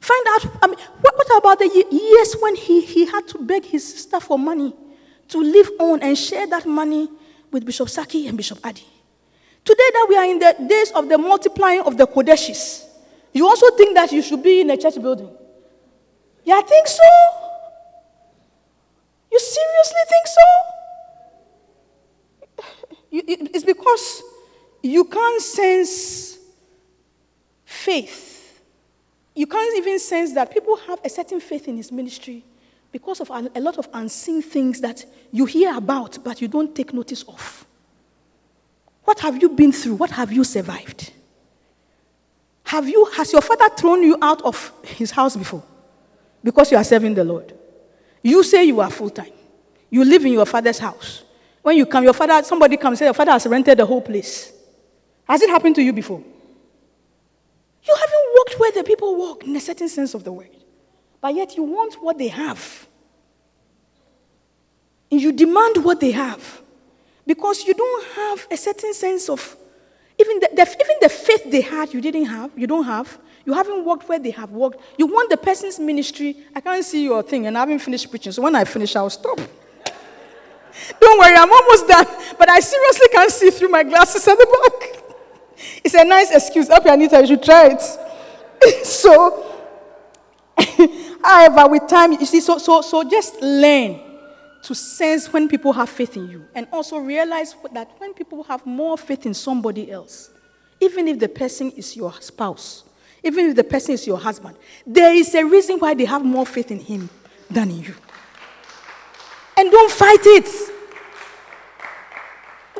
Find 0.00 0.26
out, 0.30 0.58
I 0.62 0.66
mean, 0.66 0.78
what, 1.00 1.16
what 1.16 1.38
about 1.38 1.58
the 1.60 1.86
years 1.90 2.34
when 2.40 2.56
he, 2.56 2.84
he 2.84 3.06
had 3.06 3.26
to 3.28 3.38
beg 3.38 3.64
his 3.64 3.86
sister 3.86 4.18
for 4.20 4.38
money 4.38 4.74
to 5.28 5.38
live 5.38 5.70
on 5.78 6.02
and 6.02 6.18
share 6.18 6.46
that 6.48 6.66
money 6.66 7.08
with 7.52 7.64
Bishop 7.64 7.88
Saki 7.88 8.26
and 8.26 8.36
Bishop 8.36 8.58
Adi? 8.64 8.84
Today 9.64 9.90
that 9.92 10.06
we 10.08 10.16
are 10.16 10.24
in 10.24 10.38
the 10.38 10.56
days 10.68 10.90
of 10.92 11.08
the 11.08 11.18
multiplying 11.18 11.80
of 11.80 11.96
the 11.96 12.06
Qodeshes, 12.06 12.84
you 13.32 13.46
also 13.46 13.70
think 13.76 13.94
that 13.94 14.10
you 14.12 14.22
should 14.22 14.42
be 14.42 14.60
in 14.60 14.70
a 14.70 14.76
church 14.76 15.00
building. 15.00 15.30
Yeah, 16.44 16.56
I 16.56 16.62
think 16.62 16.86
so. 16.88 17.02
You 19.30 19.38
seriously 19.38 20.00
think 20.08 20.26
so? 20.26 20.75
It's 23.10 23.64
because 23.64 24.22
you 24.82 25.04
can't 25.04 25.42
sense 25.42 26.38
faith. 27.64 28.62
You 29.34 29.46
can't 29.46 29.76
even 29.78 29.98
sense 29.98 30.32
that 30.34 30.52
people 30.52 30.76
have 30.76 31.00
a 31.04 31.08
certain 31.08 31.40
faith 31.40 31.68
in 31.68 31.76
his 31.76 31.92
ministry 31.92 32.42
because 32.90 33.20
of 33.20 33.30
a 33.30 33.60
lot 33.60 33.76
of 33.76 33.88
unseen 33.92 34.40
things 34.40 34.80
that 34.80 35.04
you 35.30 35.44
hear 35.44 35.76
about 35.76 36.18
but 36.24 36.40
you 36.40 36.48
don't 36.48 36.74
take 36.74 36.94
notice 36.94 37.22
of. 37.24 37.66
What 39.04 39.20
have 39.20 39.40
you 39.40 39.50
been 39.50 39.72
through? 39.72 39.94
What 39.96 40.10
have 40.10 40.32
you 40.32 40.42
survived? 40.42 41.12
Have 42.64 42.88
you, 42.88 43.04
has 43.16 43.32
your 43.32 43.42
father 43.42 43.68
thrown 43.76 44.02
you 44.02 44.16
out 44.20 44.42
of 44.42 44.72
his 44.82 45.10
house 45.10 45.36
before 45.36 45.62
because 46.42 46.72
you 46.72 46.76
are 46.78 46.84
serving 46.84 47.14
the 47.14 47.22
Lord? 47.22 47.52
You 48.22 48.42
say 48.42 48.64
you 48.64 48.80
are 48.80 48.90
full 48.90 49.10
time. 49.10 49.30
You 49.90 50.04
live 50.04 50.24
in 50.24 50.32
your 50.32 50.46
father's 50.46 50.78
house. 50.78 51.22
When 51.66 51.76
you 51.76 51.84
come, 51.84 52.04
your 52.04 52.12
father, 52.12 52.44
somebody 52.44 52.76
comes 52.76 53.00
says, 53.00 53.06
Your 53.06 53.12
father 53.12 53.32
has 53.32 53.44
rented 53.44 53.76
the 53.76 53.84
whole 53.84 54.00
place. 54.00 54.52
Has 55.24 55.42
it 55.42 55.50
happened 55.50 55.74
to 55.74 55.82
you 55.82 55.92
before? 55.92 56.22
You 57.82 57.92
haven't 57.92 58.24
walked 58.36 58.60
where 58.60 58.70
the 58.70 58.84
people 58.84 59.16
walk 59.16 59.42
in 59.42 59.56
a 59.56 59.58
certain 59.58 59.88
sense 59.88 60.14
of 60.14 60.22
the 60.22 60.30
word. 60.30 60.50
But 61.20 61.34
yet 61.34 61.56
you 61.56 61.64
want 61.64 61.94
what 61.94 62.18
they 62.18 62.28
have. 62.28 62.86
And 65.10 65.20
you 65.20 65.32
demand 65.32 65.82
what 65.82 65.98
they 65.98 66.12
have. 66.12 66.62
Because 67.26 67.64
you 67.64 67.74
don't 67.74 68.06
have 68.12 68.46
a 68.48 68.56
certain 68.56 68.94
sense 68.94 69.28
of, 69.28 69.56
even 70.20 70.38
the, 70.38 70.50
the, 70.54 70.62
even 70.62 70.96
the 71.00 71.08
faith 71.08 71.50
they 71.50 71.62
had, 71.62 71.92
you 71.92 72.00
didn't 72.00 72.26
have, 72.26 72.56
you 72.56 72.68
don't 72.68 72.84
have. 72.84 73.18
You 73.44 73.54
haven't 73.54 73.84
walked 73.84 74.08
where 74.08 74.20
they 74.20 74.30
have 74.30 74.52
walked. 74.52 74.80
You 74.96 75.08
want 75.08 75.30
the 75.30 75.36
person's 75.36 75.80
ministry. 75.80 76.36
I 76.54 76.60
can't 76.60 76.84
see 76.84 77.02
your 77.02 77.24
thing, 77.24 77.48
and 77.48 77.58
I 77.58 77.60
haven't 77.62 77.80
finished 77.80 78.08
preaching. 78.08 78.30
So 78.30 78.42
when 78.42 78.54
I 78.54 78.62
finish, 78.62 78.94
I'll 78.94 79.10
stop. 79.10 79.40
Don't 81.00 81.18
worry, 81.18 81.34
I'm 81.36 81.52
almost 81.52 81.88
done. 81.88 82.06
But 82.38 82.50
I 82.50 82.60
seriously 82.60 83.08
can't 83.12 83.30
see 83.30 83.50
through 83.50 83.68
my 83.68 83.82
glasses 83.82 84.26
at 84.28 84.36
the 84.38 84.46
back. 84.46 85.02
It's 85.84 85.94
a 85.94 86.04
nice 86.04 86.30
excuse. 86.30 86.68
Up, 86.68 86.84
Anita, 86.86 87.20
you 87.20 87.26
should 87.26 87.42
try 87.42 87.70
it. 87.70 88.84
so, 88.86 89.54
however, 91.22 91.68
with 91.68 91.86
time, 91.88 92.12
you 92.12 92.26
see, 92.26 92.40
so, 92.40 92.58
so, 92.58 92.82
so 92.82 93.08
just 93.08 93.40
learn 93.40 94.00
to 94.62 94.74
sense 94.74 95.32
when 95.32 95.48
people 95.48 95.72
have 95.72 95.88
faith 95.88 96.16
in 96.16 96.28
you. 96.28 96.44
And 96.54 96.66
also 96.72 96.98
realize 96.98 97.54
that 97.72 97.90
when 97.98 98.14
people 98.14 98.42
have 98.44 98.66
more 98.66 98.98
faith 98.98 99.24
in 99.24 99.34
somebody 99.34 99.90
else, 99.90 100.30
even 100.80 101.08
if 101.08 101.18
the 101.18 101.28
person 101.28 101.70
is 101.72 101.96
your 101.96 102.12
spouse, 102.20 102.84
even 103.22 103.46
if 103.50 103.56
the 103.56 103.64
person 103.64 103.94
is 103.94 104.06
your 104.06 104.18
husband, 104.18 104.56
there 104.86 105.14
is 105.14 105.34
a 105.34 105.44
reason 105.44 105.78
why 105.78 105.94
they 105.94 106.04
have 106.04 106.24
more 106.24 106.46
faith 106.46 106.70
in 106.70 106.80
him 106.80 107.08
than 107.50 107.70
in 107.70 107.82
you. 107.82 107.94
And 109.56 109.70
don't 109.70 109.90
fight 109.90 110.20
it. 110.22 110.48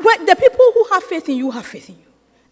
When 0.03 0.27
the 0.27 0.37
people 0.37 0.73
who 0.75 0.85
have 0.93 1.03
faith 1.05 1.29
in 1.29 1.37
you 1.37 1.51
have 1.51 1.67
faith 1.67 1.89
in 1.89 1.97
you. 1.97 2.03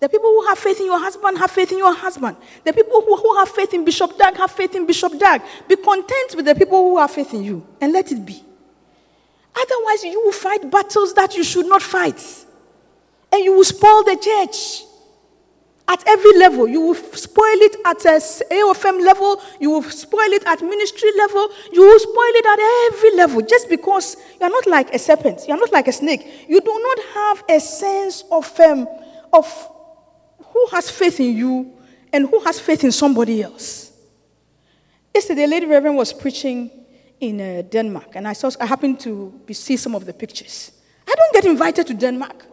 The 0.00 0.08
people 0.08 0.30
who 0.30 0.46
have 0.46 0.58
faith 0.58 0.80
in 0.80 0.86
your 0.86 0.98
husband 0.98 1.38
have 1.38 1.50
faith 1.50 1.72
in 1.72 1.78
your 1.78 1.94
husband. 1.94 2.36
The 2.64 2.72
people 2.72 3.00
who, 3.00 3.16
who 3.16 3.36
have 3.38 3.48
faith 3.48 3.72
in 3.72 3.84
Bishop 3.84 4.18
Dag 4.18 4.36
have 4.36 4.50
faith 4.50 4.74
in 4.74 4.86
Bishop 4.86 5.18
Dag. 5.18 5.42
Be 5.68 5.76
content 5.76 6.34
with 6.36 6.44
the 6.46 6.54
people 6.54 6.78
who 6.78 6.98
have 6.98 7.10
faith 7.10 7.32
in 7.32 7.42
you 7.42 7.66
and 7.80 7.92
let 7.92 8.10
it 8.12 8.24
be. 8.24 8.42
Otherwise, 9.54 10.04
you 10.04 10.20
will 10.22 10.32
fight 10.32 10.70
battles 10.70 11.14
that 11.14 11.36
you 11.36 11.44
should 11.44 11.66
not 11.66 11.80
fight. 11.80 12.20
And 13.32 13.44
you 13.44 13.52
will 13.52 13.64
spoil 13.64 14.02
the 14.04 14.16
church. 14.16 14.84
At 15.86 16.02
every 16.06 16.38
level, 16.38 16.66
you 16.66 16.80
will 16.80 16.94
spoil 16.94 17.60
it 17.60 17.76
at 17.84 18.02
a 18.06 18.16
AOFM 18.18 19.04
level, 19.04 19.40
you 19.60 19.70
will 19.70 19.82
spoil 19.82 20.32
it 20.32 20.42
at 20.46 20.62
ministry 20.62 21.10
level, 21.18 21.50
you 21.72 21.82
will 21.82 21.98
spoil 21.98 22.32
it 22.40 22.46
at 22.46 22.94
every 22.94 23.16
level 23.16 23.42
just 23.42 23.68
because 23.68 24.16
you 24.40 24.46
are 24.46 24.50
not 24.50 24.66
like 24.66 24.94
a 24.94 24.98
serpent, 24.98 25.42
you 25.46 25.52
are 25.52 25.58
not 25.58 25.72
like 25.72 25.86
a 25.86 25.92
snake. 25.92 26.46
You 26.48 26.60
do 26.60 26.82
not 26.82 26.98
have 27.14 27.44
a 27.50 27.60
sense 27.60 28.24
of, 28.32 28.58
um, 28.60 28.88
of 29.32 29.46
who 30.46 30.66
has 30.72 30.90
faith 30.90 31.20
in 31.20 31.36
you 31.36 31.74
and 32.12 32.28
who 32.28 32.40
has 32.40 32.58
faith 32.58 32.82
in 32.82 32.92
somebody 32.92 33.42
else. 33.42 33.92
Yesterday, 35.14 35.46
Lady 35.46 35.66
Reverend 35.66 35.96
was 35.98 36.14
preaching 36.14 36.70
in 37.20 37.40
uh, 37.40 37.62
Denmark, 37.62 38.16
and 38.16 38.26
I, 38.26 38.32
saw, 38.32 38.50
I 38.58 38.64
happened 38.64 39.00
to 39.00 39.38
see 39.52 39.76
some 39.76 39.94
of 39.94 40.06
the 40.06 40.14
pictures. 40.14 40.72
I 41.06 41.14
don't 41.14 41.32
get 41.34 41.44
invited 41.44 41.86
to 41.88 41.94
Denmark. 41.94 42.46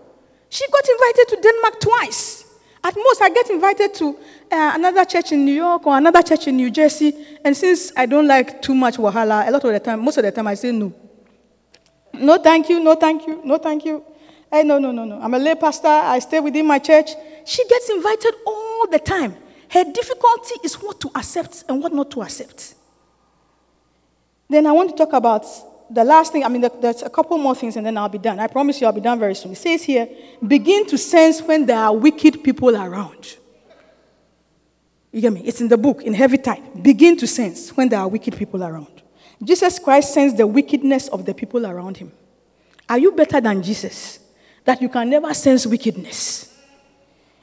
She 0.50 0.66
got 0.70 0.84
invited 0.88 1.28
to 1.30 1.42
Denmark 1.42 1.80
twice. 1.80 2.51
At 2.84 2.96
most, 2.96 3.22
I 3.22 3.30
get 3.30 3.50
invited 3.50 3.94
to 3.96 4.18
uh, 4.52 4.72
another 4.76 5.06
church 5.06 5.32
in 5.32 5.46
New 5.46 5.54
York 5.54 5.86
or 5.86 5.98
another 5.98 6.24
church 6.24 6.48
in 6.48 6.58
New 6.58 6.72
Jersey. 6.72 7.14
And 7.46 7.56
since 7.56 7.92
I 7.96 8.08
don't 8.08 8.28
like 8.28 8.62
too 8.62 8.74
much 8.74 8.98
wahala, 8.98 9.48
a 9.48 9.52
lot 9.52 9.64
of 9.64 9.72
the 9.72 9.80
time, 9.80 10.04
most 10.04 10.18
of 10.18 10.24
the 10.24 10.32
time, 10.32 10.48
I 10.48 10.56
say 10.56 10.72
no. 10.72 10.92
No, 12.14 12.38
thank 12.38 12.70
you, 12.70 12.80
no, 12.80 12.96
thank 12.96 13.28
you, 13.28 13.42
no, 13.46 13.58
thank 13.58 13.86
you. 13.86 14.04
Hey, 14.52 14.64
no, 14.64 14.80
no, 14.80 14.92
no, 14.92 15.06
no. 15.06 15.22
I'm 15.22 15.34
a 15.34 15.40
lay 15.40 15.56
pastor. 15.56 15.88
I 15.88 16.20
stay 16.20 16.40
within 16.40 16.66
my 16.66 16.80
church. 16.80 17.12
She 17.46 17.66
gets 17.68 17.90
invited 17.90 18.34
all 18.46 18.88
the 18.88 19.00
time. 19.00 19.36
Her 19.70 19.86
difficulty 19.86 20.56
is 20.64 20.76
what 20.76 21.00
to 21.02 21.12
accept 21.16 21.64
and 21.70 21.82
what 21.82 21.94
not 21.94 22.12
to 22.12 22.24
accept. 22.24 22.76
Then 24.50 24.68
I 24.68 24.74
want 24.74 24.90
to 24.90 24.96
talk 24.98 25.14
about 25.14 25.46
the 25.94 26.04
last 26.04 26.32
thing, 26.32 26.44
I 26.44 26.48
mean, 26.48 26.68
there's 26.80 27.02
a 27.02 27.10
couple 27.10 27.38
more 27.38 27.56
things 27.56 27.76
and 27.76 27.86
then 27.86 27.98
I'll 27.98 28.10
be 28.10 28.18
done. 28.18 28.40
I 28.40 28.48
promise 28.48 28.80
you 28.80 28.88
I'll 28.88 28.94
be 28.94 29.02
done 29.02 29.20
very 29.20 29.36
soon. 29.36 29.52
It 29.52 29.58
says 29.58 29.84
here, 29.84 30.08
begin 30.46 30.88
to 30.88 30.98
sense 30.98 31.42
when 31.42 31.66
there 31.66 31.78
are 31.78 31.96
wicked 31.96 32.44
people 32.44 32.76
around. 32.76 33.38
You 35.12 35.22
get 35.22 35.34
me? 35.34 35.42
It's 35.42 35.60
in 35.60 35.68
the 35.68 35.78
book, 35.78 36.04
in 36.04 36.14
heavy 36.14 36.38
type. 36.38 36.64
Begin 36.82 37.18
to 37.18 37.28
sense 37.28 37.76
when 37.76 37.90
there 37.90 38.00
are 38.00 38.08
wicked 38.08 38.38
people 38.38 38.64
around. 38.64 39.02
Jesus 39.44 39.80
Christ 39.80 40.14
sensed 40.14 40.38
the 40.38 40.48
wickedness 40.48 41.08
of 41.10 41.26
the 41.26 41.34
people 41.34 41.66
around 41.66 41.98
him. 41.98 42.12
Are 42.88 42.98
you 42.98 43.12
better 43.12 43.42
than 43.42 43.62
Jesus? 43.62 44.20
That 44.64 44.82
you 44.82 44.90
can 44.90 45.10
never 45.10 45.34
sense 45.34 45.66
wickedness. 45.66 46.58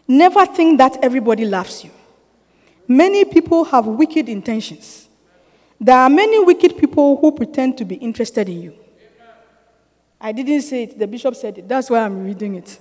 Never 0.06 0.46
think 0.46 0.78
that 0.78 0.96
everybody 1.02 1.44
loves 1.44 1.84
you. 1.84 1.90
Many 2.86 3.26
people 3.26 3.64
have 3.64 3.86
wicked 3.86 4.28
intentions. 4.28 5.07
There 5.80 5.96
are 5.96 6.10
many 6.10 6.42
wicked 6.44 6.76
people 6.76 7.16
who 7.16 7.32
pretend 7.32 7.78
to 7.78 7.84
be 7.84 7.94
interested 7.96 8.48
in 8.48 8.62
you. 8.62 8.74
I 10.20 10.32
didn't 10.32 10.62
say 10.62 10.82
it, 10.84 10.98
the 10.98 11.06
bishop 11.06 11.36
said 11.36 11.58
it. 11.58 11.68
That's 11.68 11.88
why 11.88 12.00
I'm 12.00 12.24
reading 12.24 12.56
it. 12.56 12.78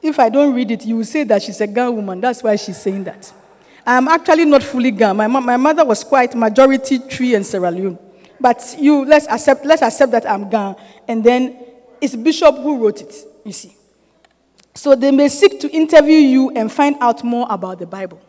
If 0.00 0.18
I 0.18 0.28
don't 0.28 0.54
read 0.54 0.70
it, 0.70 0.86
you 0.86 0.96
will 0.96 1.04
say 1.04 1.24
that 1.24 1.42
she's 1.42 1.60
a 1.60 1.66
Ga 1.66 1.90
woman. 1.90 2.20
That's 2.20 2.42
why 2.42 2.56
she's 2.56 2.80
saying 2.80 3.04
that. 3.04 3.32
I'm 3.84 4.08
actually 4.08 4.44
not 4.44 4.62
fully 4.62 4.90
Ga. 4.90 5.12
My, 5.12 5.26
my 5.26 5.56
mother 5.56 5.84
was 5.84 6.04
quite 6.04 6.34
majority 6.34 6.98
tree 7.00 7.34
and 7.34 7.44
Sierra 7.44 7.70
Leone. 7.70 7.98
But 8.40 8.76
you, 8.78 9.04
let's 9.04 9.26
accept, 9.26 9.64
let's 9.66 9.82
accept 9.82 10.12
that 10.12 10.28
I'm 10.28 10.48
Ga. 10.48 10.74
And 11.06 11.22
then 11.22 11.58
it's 12.00 12.14
Bishop 12.14 12.56
who 12.56 12.82
wrote 12.82 13.02
it, 13.02 13.14
you 13.44 13.52
see. 13.52 13.74
So 14.74 14.94
they 14.94 15.10
may 15.10 15.28
seek 15.28 15.58
to 15.60 15.70
interview 15.70 16.18
you 16.18 16.50
and 16.50 16.70
find 16.72 16.96
out 17.00 17.24
more 17.24 17.46
about 17.50 17.80
the 17.80 17.86
Bible. 17.86 18.20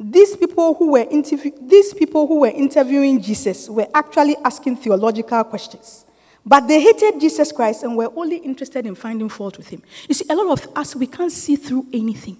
These 0.00 0.36
people, 0.36 0.74
who 0.74 0.92
were 0.92 1.06
interview- 1.10 1.52
these 1.60 1.92
people 1.92 2.26
who 2.26 2.40
were 2.40 2.48
interviewing 2.50 3.20
Jesus 3.20 3.68
were 3.68 3.88
actually 3.92 4.36
asking 4.44 4.76
theological 4.76 5.42
questions. 5.44 6.04
But 6.46 6.68
they 6.68 6.80
hated 6.80 7.20
Jesus 7.20 7.50
Christ 7.50 7.82
and 7.82 7.96
were 7.96 8.10
only 8.16 8.36
interested 8.36 8.86
in 8.86 8.94
finding 8.94 9.28
fault 9.28 9.58
with 9.58 9.68
him. 9.68 9.82
You 10.08 10.14
see, 10.14 10.24
a 10.30 10.36
lot 10.36 10.46
of 10.46 10.68
us, 10.76 10.94
we 10.94 11.06
can't 11.06 11.32
see 11.32 11.56
through 11.56 11.86
anything. 11.92 12.36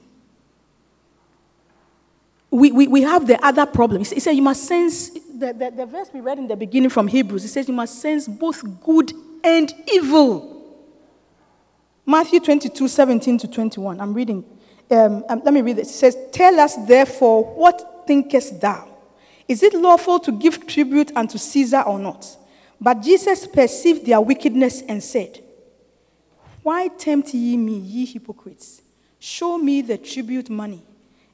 We, 2.50 2.70
we, 2.72 2.86
we 2.86 3.02
have 3.02 3.26
the 3.26 3.44
other 3.44 3.66
problem. 3.66 4.04
He 4.04 4.20
said, 4.20 4.32
You 4.32 4.42
must 4.42 4.64
sense, 4.64 5.10
the, 5.10 5.52
the, 5.52 5.72
the 5.76 5.86
verse 5.86 6.08
we 6.14 6.20
read 6.20 6.38
in 6.38 6.46
the 6.46 6.56
beginning 6.56 6.88
from 6.88 7.08
Hebrews, 7.08 7.44
it 7.44 7.48
says, 7.48 7.68
You 7.68 7.74
must 7.74 8.00
sense 8.00 8.26
both 8.26 8.62
good 8.82 9.12
and 9.44 9.74
evil. 9.92 10.54
Matthew 12.06 12.40
22, 12.40 12.88
17 12.88 13.38
to 13.38 13.48
21. 13.48 14.00
I'm 14.00 14.14
reading 14.14 14.44
um, 14.90 15.24
um, 15.28 15.42
let 15.44 15.52
me 15.52 15.60
read 15.60 15.76
this. 15.76 15.90
It 15.90 15.94
says, 15.94 16.16
Tell 16.32 16.58
us 16.60 16.76
therefore, 16.86 17.44
what 17.44 18.04
thinkest 18.06 18.60
thou? 18.60 18.88
Is 19.46 19.62
it 19.62 19.74
lawful 19.74 20.18
to 20.20 20.32
give 20.32 20.66
tribute 20.66 21.10
unto 21.16 21.38
Caesar 21.38 21.82
or 21.82 21.98
not? 21.98 22.36
But 22.80 23.00
Jesus 23.02 23.46
perceived 23.46 24.06
their 24.06 24.20
wickedness 24.20 24.82
and 24.82 25.02
said, 25.02 25.42
Why 26.62 26.88
tempt 26.88 27.34
ye 27.34 27.56
me, 27.56 27.78
ye 27.78 28.04
hypocrites? 28.06 28.82
Show 29.18 29.58
me 29.58 29.82
the 29.82 29.98
tribute 29.98 30.48
money. 30.48 30.82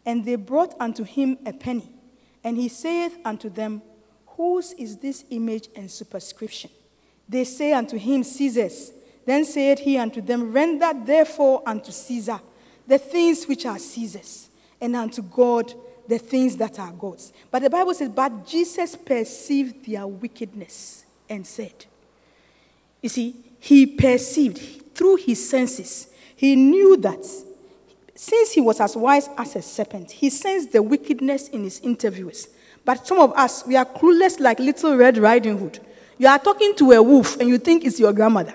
And 0.06 0.24
they 0.24 0.36
brought 0.36 0.74
unto 0.80 1.02
him 1.02 1.38
a 1.44 1.52
penny. 1.52 1.90
And 2.42 2.56
he 2.56 2.68
saith 2.68 3.16
unto 3.24 3.48
them, 3.48 3.82
Whose 4.26 4.72
is 4.72 4.96
this 4.98 5.24
image 5.30 5.68
and 5.76 5.90
superscription? 5.90 6.70
They 7.28 7.44
say 7.44 7.72
unto 7.72 7.96
him, 7.96 8.22
Caesar's. 8.22 8.92
Then 9.24 9.44
saith 9.44 9.78
he 9.78 9.96
unto 9.96 10.20
them, 10.20 10.52
Render 10.52 10.92
therefore 11.04 11.62
unto 11.66 11.90
Caesar 11.90 12.40
the 12.86 12.98
things 12.98 13.46
which 13.46 13.66
are 13.66 13.78
Caesar's, 13.78 14.48
and 14.80 14.94
unto 14.96 15.22
God 15.22 15.72
the 16.06 16.18
things 16.18 16.56
that 16.58 16.78
are 16.78 16.92
God's. 16.92 17.32
But 17.50 17.62
the 17.62 17.70
Bible 17.70 17.94
says, 17.94 18.10
But 18.10 18.46
Jesus 18.46 18.96
perceived 18.96 19.86
their 19.86 20.06
wickedness 20.06 21.04
and 21.28 21.46
said, 21.46 21.86
You 23.00 23.08
see, 23.08 23.34
he 23.60 23.86
perceived 23.86 24.94
through 24.94 25.16
his 25.16 25.48
senses, 25.48 26.08
he 26.36 26.54
knew 26.56 26.96
that 26.98 27.24
since 28.14 28.52
he 28.52 28.60
was 28.60 28.80
as 28.80 28.96
wise 28.96 29.28
as 29.36 29.56
a 29.56 29.62
serpent, 29.62 30.10
he 30.10 30.30
sensed 30.30 30.72
the 30.72 30.82
wickedness 30.82 31.48
in 31.48 31.64
his 31.64 31.80
interviewers. 31.80 32.48
But 32.84 33.06
some 33.06 33.18
of 33.18 33.32
us, 33.32 33.66
we 33.66 33.76
are 33.76 33.84
clueless 33.84 34.38
like 34.38 34.58
little 34.58 34.96
Red 34.96 35.18
Riding 35.18 35.58
Hood. 35.58 35.80
You 36.18 36.28
are 36.28 36.38
talking 36.38 36.74
to 36.76 36.92
a 36.92 37.02
wolf 37.02 37.40
and 37.40 37.48
you 37.48 37.58
think 37.58 37.84
it's 37.84 37.98
your 37.98 38.12
grandmother. 38.12 38.54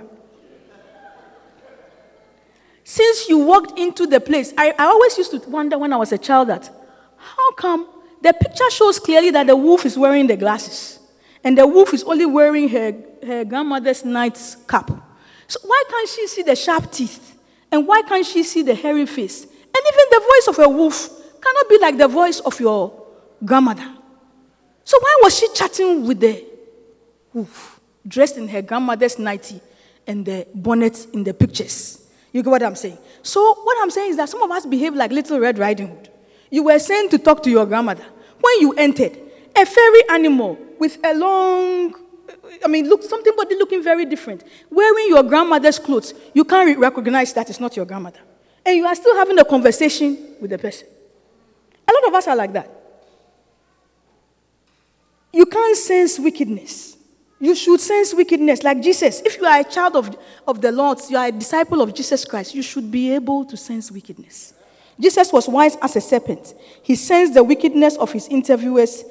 Since 2.89 3.29
you 3.29 3.37
walked 3.37 3.77
into 3.77 4.07
the 4.07 4.19
place, 4.19 4.51
I, 4.57 4.71
I 4.71 4.85
always 4.85 5.15
used 5.15 5.29
to 5.29 5.37
wonder 5.47 5.77
when 5.77 5.93
I 5.93 5.97
was 5.97 6.11
a 6.11 6.17
child 6.17 6.49
that 6.49 6.71
how 7.17 7.51
come 7.51 7.87
the 8.23 8.33
picture 8.33 8.67
shows 8.71 8.97
clearly 8.97 9.29
that 9.29 9.45
the 9.45 9.55
wolf 9.55 9.85
is 9.85 9.95
wearing 9.95 10.25
the 10.25 10.35
glasses 10.35 10.97
and 11.43 11.55
the 11.55 11.67
wolf 11.67 11.93
is 11.93 12.03
only 12.03 12.25
wearing 12.25 12.67
her, 12.69 12.95
her 13.23 13.45
grandmother's 13.45 14.03
night's 14.03 14.55
cap. 14.67 14.89
So 15.47 15.59
why 15.67 15.83
can't 15.87 16.09
she 16.09 16.25
see 16.25 16.41
the 16.41 16.55
sharp 16.55 16.91
teeth? 16.91 17.37
And 17.71 17.85
why 17.85 18.01
can't 18.01 18.25
she 18.25 18.41
see 18.41 18.63
the 18.63 18.73
hairy 18.73 19.05
face? 19.05 19.43
And 19.43 19.51
even 19.53 20.05
the 20.09 20.19
voice 20.21 20.47
of 20.47 20.65
a 20.65 20.69
wolf 20.69 21.09
cannot 21.39 21.69
be 21.69 21.77
like 21.77 21.95
the 21.95 22.07
voice 22.07 22.39
of 22.39 22.59
your 22.59 23.05
grandmother. 23.45 23.87
So 24.83 24.97
why 24.99 25.19
was 25.21 25.37
she 25.37 25.47
chatting 25.53 26.07
with 26.07 26.21
the 26.21 26.43
wolf, 27.33 27.79
dressed 28.07 28.37
in 28.37 28.47
her 28.47 28.63
grandmother's 28.63 29.19
nightie 29.19 29.61
and 30.07 30.25
the 30.25 30.47
bonnet 30.55 31.05
in 31.13 31.23
the 31.23 31.35
pictures? 31.35 32.07
You 32.31 32.43
get 32.43 32.49
what 32.49 32.63
I'm 32.63 32.75
saying? 32.75 32.97
So, 33.23 33.55
what 33.63 33.77
I'm 33.81 33.89
saying 33.89 34.11
is 34.11 34.17
that 34.17 34.29
some 34.29 34.41
of 34.41 34.51
us 34.51 34.65
behave 34.65 34.93
like 34.93 35.11
little 35.11 35.39
Red 35.39 35.57
Riding 35.57 35.87
Hood. 35.87 36.09
You 36.51 36.63
were 36.63 36.79
sent 36.79 37.11
to 37.11 37.17
talk 37.17 37.43
to 37.43 37.49
your 37.49 37.65
grandmother. 37.65 38.05
When 38.39 38.61
you 38.61 38.73
entered, 38.73 39.17
a 39.55 39.65
fairy 39.65 40.09
animal 40.09 40.57
with 40.79 40.97
a 41.03 41.13
long, 41.13 41.93
I 42.63 42.67
mean, 42.67 42.87
look, 42.87 43.03
something 43.03 43.35
body 43.35 43.55
looking 43.55 43.83
very 43.83 44.05
different, 44.05 44.43
wearing 44.69 45.07
your 45.09 45.23
grandmother's 45.23 45.79
clothes, 45.79 46.13
you 46.33 46.43
can't 46.43 46.67
re- 46.67 46.75
recognize 46.75 47.33
that 47.33 47.49
it's 47.49 47.59
not 47.59 47.75
your 47.75 47.85
grandmother. 47.85 48.19
And 48.65 48.77
you 48.77 48.85
are 48.85 48.95
still 48.95 49.15
having 49.15 49.37
a 49.39 49.45
conversation 49.45 50.35
with 50.39 50.51
the 50.51 50.57
person. 50.57 50.87
A 51.87 51.91
lot 51.91 52.07
of 52.07 52.13
us 52.13 52.27
are 52.27 52.35
like 52.35 52.53
that. 52.53 52.69
You 55.33 55.45
can't 55.45 55.75
sense 55.75 56.19
wickedness. 56.19 56.97
You 57.39 57.55
should 57.55 57.79
sense 57.79 58.13
wickedness 58.13 58.63
like 58.63 58.81
Jesus. 58.81 59.21
If 59.21 59.37
you 59.37 59.45
are 59.45 59.59
a 59.59 59.63
child 59.63 59.95
of, 59.95 60.17
of 60.45 60.59
the 60.61 60.71
Lord, 60.71 60.99
you 61.09 61.17
are 61.17 61.27
a 61.27 61.31
disciple 61.31 61.81
of 61.81 61.93
Jesus 61.93 62.25
Christ, 62.25 62.53
you 62.53 62.61
should 62.61 62.91
be 62.91 63.13
able 63.13 63.45
to 63.45 63.55
sense 63.55 63.91
wickedness. 63.91 64.53
Jesus 64.99 65.31
was 65.31 65.47
wise 65.47 65.77
as 65.81 65.95
a 65.95 66.01
serpent. 66.01 66.53
He 66.83 66.95
sensed 66.95 67.33
the 67.33 67.43
wickedness 67.43 67.95
of 67.95 68.11
his 68.11 68.27
interviewers. 68.27 69.05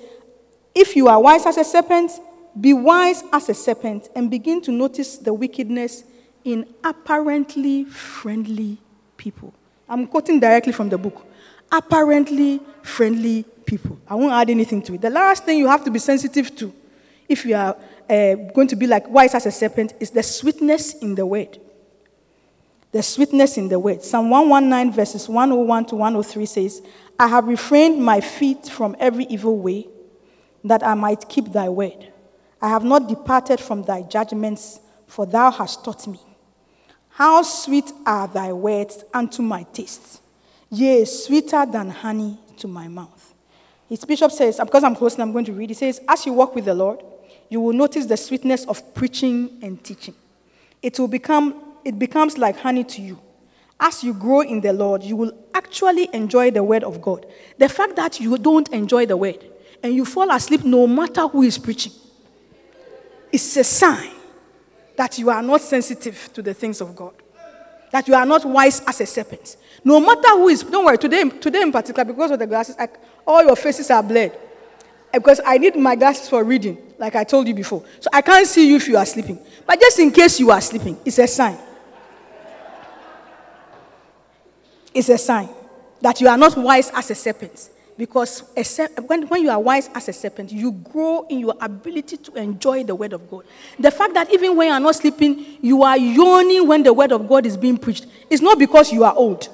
If 0.75 0.95
you 0.95 1.09
are 1.09 1.19
wise 1.21 1.47
as 1.47 1.57
a 1.57 1.65
serpent, 1.65 2.13
be 2.61 2.75
wise 2.75 3.23
as 3.33 3.49
a 3.49 3.55
serpent 3.55 4.09
and 4.15 4.31
begin 4.31 4.61
to 4.63 4.73
notice 4.73 5.17
the 5.17 5.33
wickedness 5.33 6.05
in 6.45 6.67
apparently 6.85 7.85
friendly 7.85 8.77
people. 9.17 9.55
I'm 9.89 10.07
quoting 10.07 10.39
directly 10.39 10.73
from 10.73 10.91
the 10.91 10.99
book. 10.99 11.25
Apparently 11.73 12.61
friendly 12.83 13.45
people. 13.65 13.99
I 14.07 14.15
won't 14.15 14.33
add 14.33 14.51
anything 14.51 14.83
to 14.83 14.95
it. 14.95 15.01
The 15.01 15.11
last 15.11 15.45
thing 15.45 15.59
you 15.59 15.69
have 15.69 15.85
to 15.85 15.91
be 15.91 15.99
sensitive 15.99 16.55
to, 16.57 16.73
if 17.29 17.45
you 17.45 17.55
are 17.55 17.77
uh, 18.09 18.35
going 18.53 18.69
to 18.69 18.77
be 18.77 18.87
like 18.87 19.09
wise 19.09 19.35
as 19.35 19.47
a 19.47 19.51
serpent, 19.51 19.95
is 20.01 20.11
the 20.11 20.23
sweetness 20.23 20.95
in 20.95 21.15
the 21.15 21.27
word. 21.27 21.59
The 22.93 23.03
sweetness 23.03 23.59
in 23.59 23.69
the 23.69 23.79
word. 23.79 24.03
Psalm 24.03 24.31
119, 24.31 24.93
verses 24.93 25.29
101 25.29 25.87
to 25.87 25.97
103 25.97 26.47
says, 26.47 26.83
I 27.19 27.27
have 27.27 27.47
refrained 27.47 28.03
my 28.03 28.21
feet 28.21 28.67
from 28.67 28.97
every 28.99 29.25
evil 29.25 29.59
way, 29.59 29.87
that 30.65 30.83
I 30.83 30.95
might 30.95 31.29
keep 31.29 31.53
thy 31.53 31.69
word. 31.69 32.13
I 32.61 32.69
have 32.69 32.85
not 32.85 33.09
departed 33.09 33.61
from 33.61 33.83
thy 33.83 34.03
judgments, 34.03 34.81
for 35.07 35.27
thou 35.27 35.51
hast 35.51 35.85
taught 35.85 36.07
me. 36.07 36.21
How 37.11 37.43
sweet 37.43 37.91
are 38.07 38.29
thy 38.29 38.53
words 38.53 39.05
unto 39.13 39.43
my 39.43 39.65
taste, 39.65 40.21
yea, 40.71 41.05
sweeter 41.05 41.67
than 41.67 41.91
honey 41.91 42.39
to 42.59 42.69
my 42.69 42.89
mouth. 42.89 43.35
His 43.89 44.05
bishop 44.05 44.31
says, 44.31 44.61
because 44.63 44.85
I'm 44.85 44.95
closing, 44.95 45.21
I'm 45.21 45.33
going 45.33 45.45
to 45.47 45.53
read. 45.53 45.71
He 45.71 45.75
says, 45.75 46.01
As 46.07 46.27
you 46.27 46.33
walk 46.33 46.55
with 46.55 46.67
the 46.67 46.75
Lord, 46.75 47.01
you 47.49 47.61
will 47.61 47.73
notice 47.73 48.07
the 48.07 48.17
sweetness 48.17 48.65
of 48.67 48.95
preaching 48.95 49.59
and 49.63 49.83
teaching. 49.83 50.15
It 50.83 50.99
will 50.99 51.09
become, 51.09 51.55
it 51.85 51.99
becomes 51.99 52.39
like 52.39 52.59
honey 52.59 52.85
to 52.85 53.03
you. 53.03 53.19
As 53.81 54.03
you 54.03 54.13
grow 54.13 54.41
in 54.41 54.61
the 54.61 54.73
Lord, 54.73 55.03
you 55.03 55.17
will 55.17 55.33
actually 55.55 56.09
enjoy 56.13 56.51
the 56.51 56.63
word 56.63 56.85
of 56.85 57.01
God. 57.01 57.27
The 57.59 57.69
fact 57.69 57.97
that 57.97 58.21
you 58.21 58.37
don't 58.39 58.69
enjoy 58.71 59.07
the 59.07 59.17
word 59.17 59.45
and 59.83 59.95
you 59.95 60.05
fall 60.05 60.31
asleep 60.31 60.65
no 60.65 60.87
matter 60.87 61.27
who 61.29 61.43
is 61.43 61.59
preaching 61.59 61.93
is 63.33 63.57
a 63.57 63.65
sign 63.65 64.11
that 64.97 65.17
you 65.19 65.31
are 65.31 65.43
not 65.43 65.61
sensitive 65.61 66.29
to 66.33 66.43
the 66.43 66.53
things 66.53 66.81
of 66.81 66.95
God. 66.97 67.15
That 67.93 68.07
you 68.09 68.15
are 68.15 68.27
not 68.27 68.45
wise 68.45 68.83
as 68.87 69.01
a 69.01 69.07
serpent. 69.07 69.57
No 69.85 70.01
matter 70.01 70.29
who 70.31 70.49
is, 70.49 70.63
don't 70.63 70.85
worry, 70.85 70.99
today, 70.99 71.29
today 71.29 71.63
in 71.63 71.73
particular, 71.73 72.05
because 72.05 72.33
of 72.33 72.39
the 72.39 72.47
glasses, 72.47 72.75
I, 72.79 72.89
all 73.27 73.45
your 73.45 73.57
faces 73.57 73.91
are 73.91 74.03
blurred. 74.03 74.37
Because 75.13 75.41
I 75.47 75.57
need 75.57 75.77
my 75.77 75.95
glasses 75.95 76.29
for 76.29 76.43
reading, 76.45 76.77
like 76.99 77.15
I 77.15 77.25
told 77.25 77.47
you 77.49 77.55
before. 77.55 77.85
So 78.01 78.11
I 78.13 78.21
can't 78.21 78.47
see 78.47 78.69
you 78.69 78.77
if 78.77 78.89
you 78.89 78.97
are 78.97 79.07
sleeping. 79.07 79.39
But 79.67 79.81
just 79.81 79.99
in 79.99 80.11
case 80.11 80.41
you 80.41 80.51
are 80.51 80.61
sleeping, 80.61 80.99
it's 81.05 81.19
a 81.19 81.27
sign. 81.27 81.59
It's 84.93 85.09
a 85.09 85.19
sign 85.19 85.49
that 86.01 86.21
you 86.21 86.29
are 86.29 86.37
not 86.37 86.57
wise 86.57 86.91
as 86.95 87.11
a 87.11 87.15
serpent. 87.15 87.71
Because 87.97 88.45
a 88.57 88.63
ser- 88.63 88.89
when, 89.07 89.27
when 89.27 89.43
you 89.43 89.51
are 89.51 89.61
wise 89.61 89.91
as 89.93 90.09
a 90.09 90.13
serpent, 90.13 90.53
you 90.53 90.71
grow 90.71 91.27
in 91.29 91.41
your 91.41 91.55
ability 91.61 92.17
to 92.19 92.35
enjoy 92.35 92.85
the 92.85 92.95
word 92.95 93.13
of 93.13 93.29
God. 93.29 93.45
The 93.79 93.91
fact 93.91 94.15
that 94.15 94.33
even 94.33 94.57
when 94.57 94.69
you 94.69 94.73
are 94.75 94.81
not 94.81 94.95
sleeping, 94.95 95.59
you 95.61 95.83
are 95.83 95.99
yawning 95.99 96.67
when 96.67 96.85
the 96.85 96.93
word 96.93 97.11
of 97.11 97.29
God 97.29 97.45
is 97.45 97.57
being 97.57 97.77
preached, 97.77 98.07
is 98.31 98.41
not 98.41 98.59
because 98.59 98.93
you 98.93 99.03
are 99.03 99.15
old. 99.15 99.49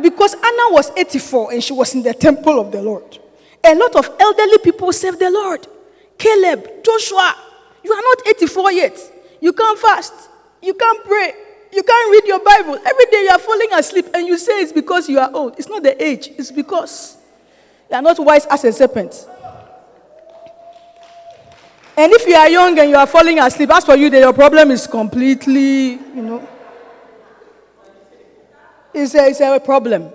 Because 0.00 0.34
Anna 0.34 0.70
was 0.70 0.92
84 0.94 1.52
and 1.52 1.64
she 1.64 1.72
was 1.72 1.94
in 1.94 2.02
the 2.02 2.12
temple 2.12 2.60
of 2.60 2.70
the 2.70 2.82
Lord. 2.82 3.18
A 3.64 3.74
lot 3.74 3.96
of 3.96 4.10
elderly 4.20 4.58
people 4.58 4.92
serve 4.92 5.18
the 5.18 5.30
Lord. 5.30 5.66
Caleb, 6.20 6.84
Joshua, 6.84 7.34
you 7.82 7.90
are 7.90 8.02
not 8.02 8.28
84 8.28 8.72
yet. 8.72 9.12
You 9.40 9.54
can't 9.54 9.78
fast. 9.78 10.12
You 10.60 10.74
can't 10.74 11.02
pray. 11.02 11.32
You 11.72 11.82
can't 11.82 12.12
read 12.12 12.26
your 12.26 12.40
Bible. 12.40 12.74
Every 12.74 13.06
day 13.06 13.22
you 13.22 13.30
are 13.30 13.38
falling 13.38 13.72
asleep 13.72 14.06
and 14.12 14.26
you 14.26 14.36
say 14.36 14.60
it's 14.60 14.70
because 14.72 15.08
you 15.08 15.18
are 15.18 15.30
old. 15.32 15.58
It's 15.58 15.68
not 15.68 15.82
the 15.82 15.96
age, 16.02 16.28
it's 16.36 16.50
because 16.50 17.16
you 17.88 17.96
are 17.96 18.02
not 18.02 18.18
wise 18.18 18.44
as 18.46 18.64
a 18.64 18.72
serpent. 18.72 19.26
And 21.96 22.12
if 22.12 22.26
you 22.26 22.34
are 22.34 22.48
young 22.50 22.78
and 22.78 22.90
you 22.90 22.96
are 22.96 23.06
falling 23.06 23.38
asleep, 23.38 23.70
as 23.70 23.84
for 23.84 23.96
you, 23.96 24.10
then 24.10 24.20
your 24.20 24.32
problem 24.34 24.70
is 24.72 24.86
completely, 24.86 25.92
you 25.92 26.22
know, 26.22 26.48
it's 28.92 29.14
a, 29.14 29.26
it's 29.26 29.40
a 29.40 29.58
problem. 29.58 30.10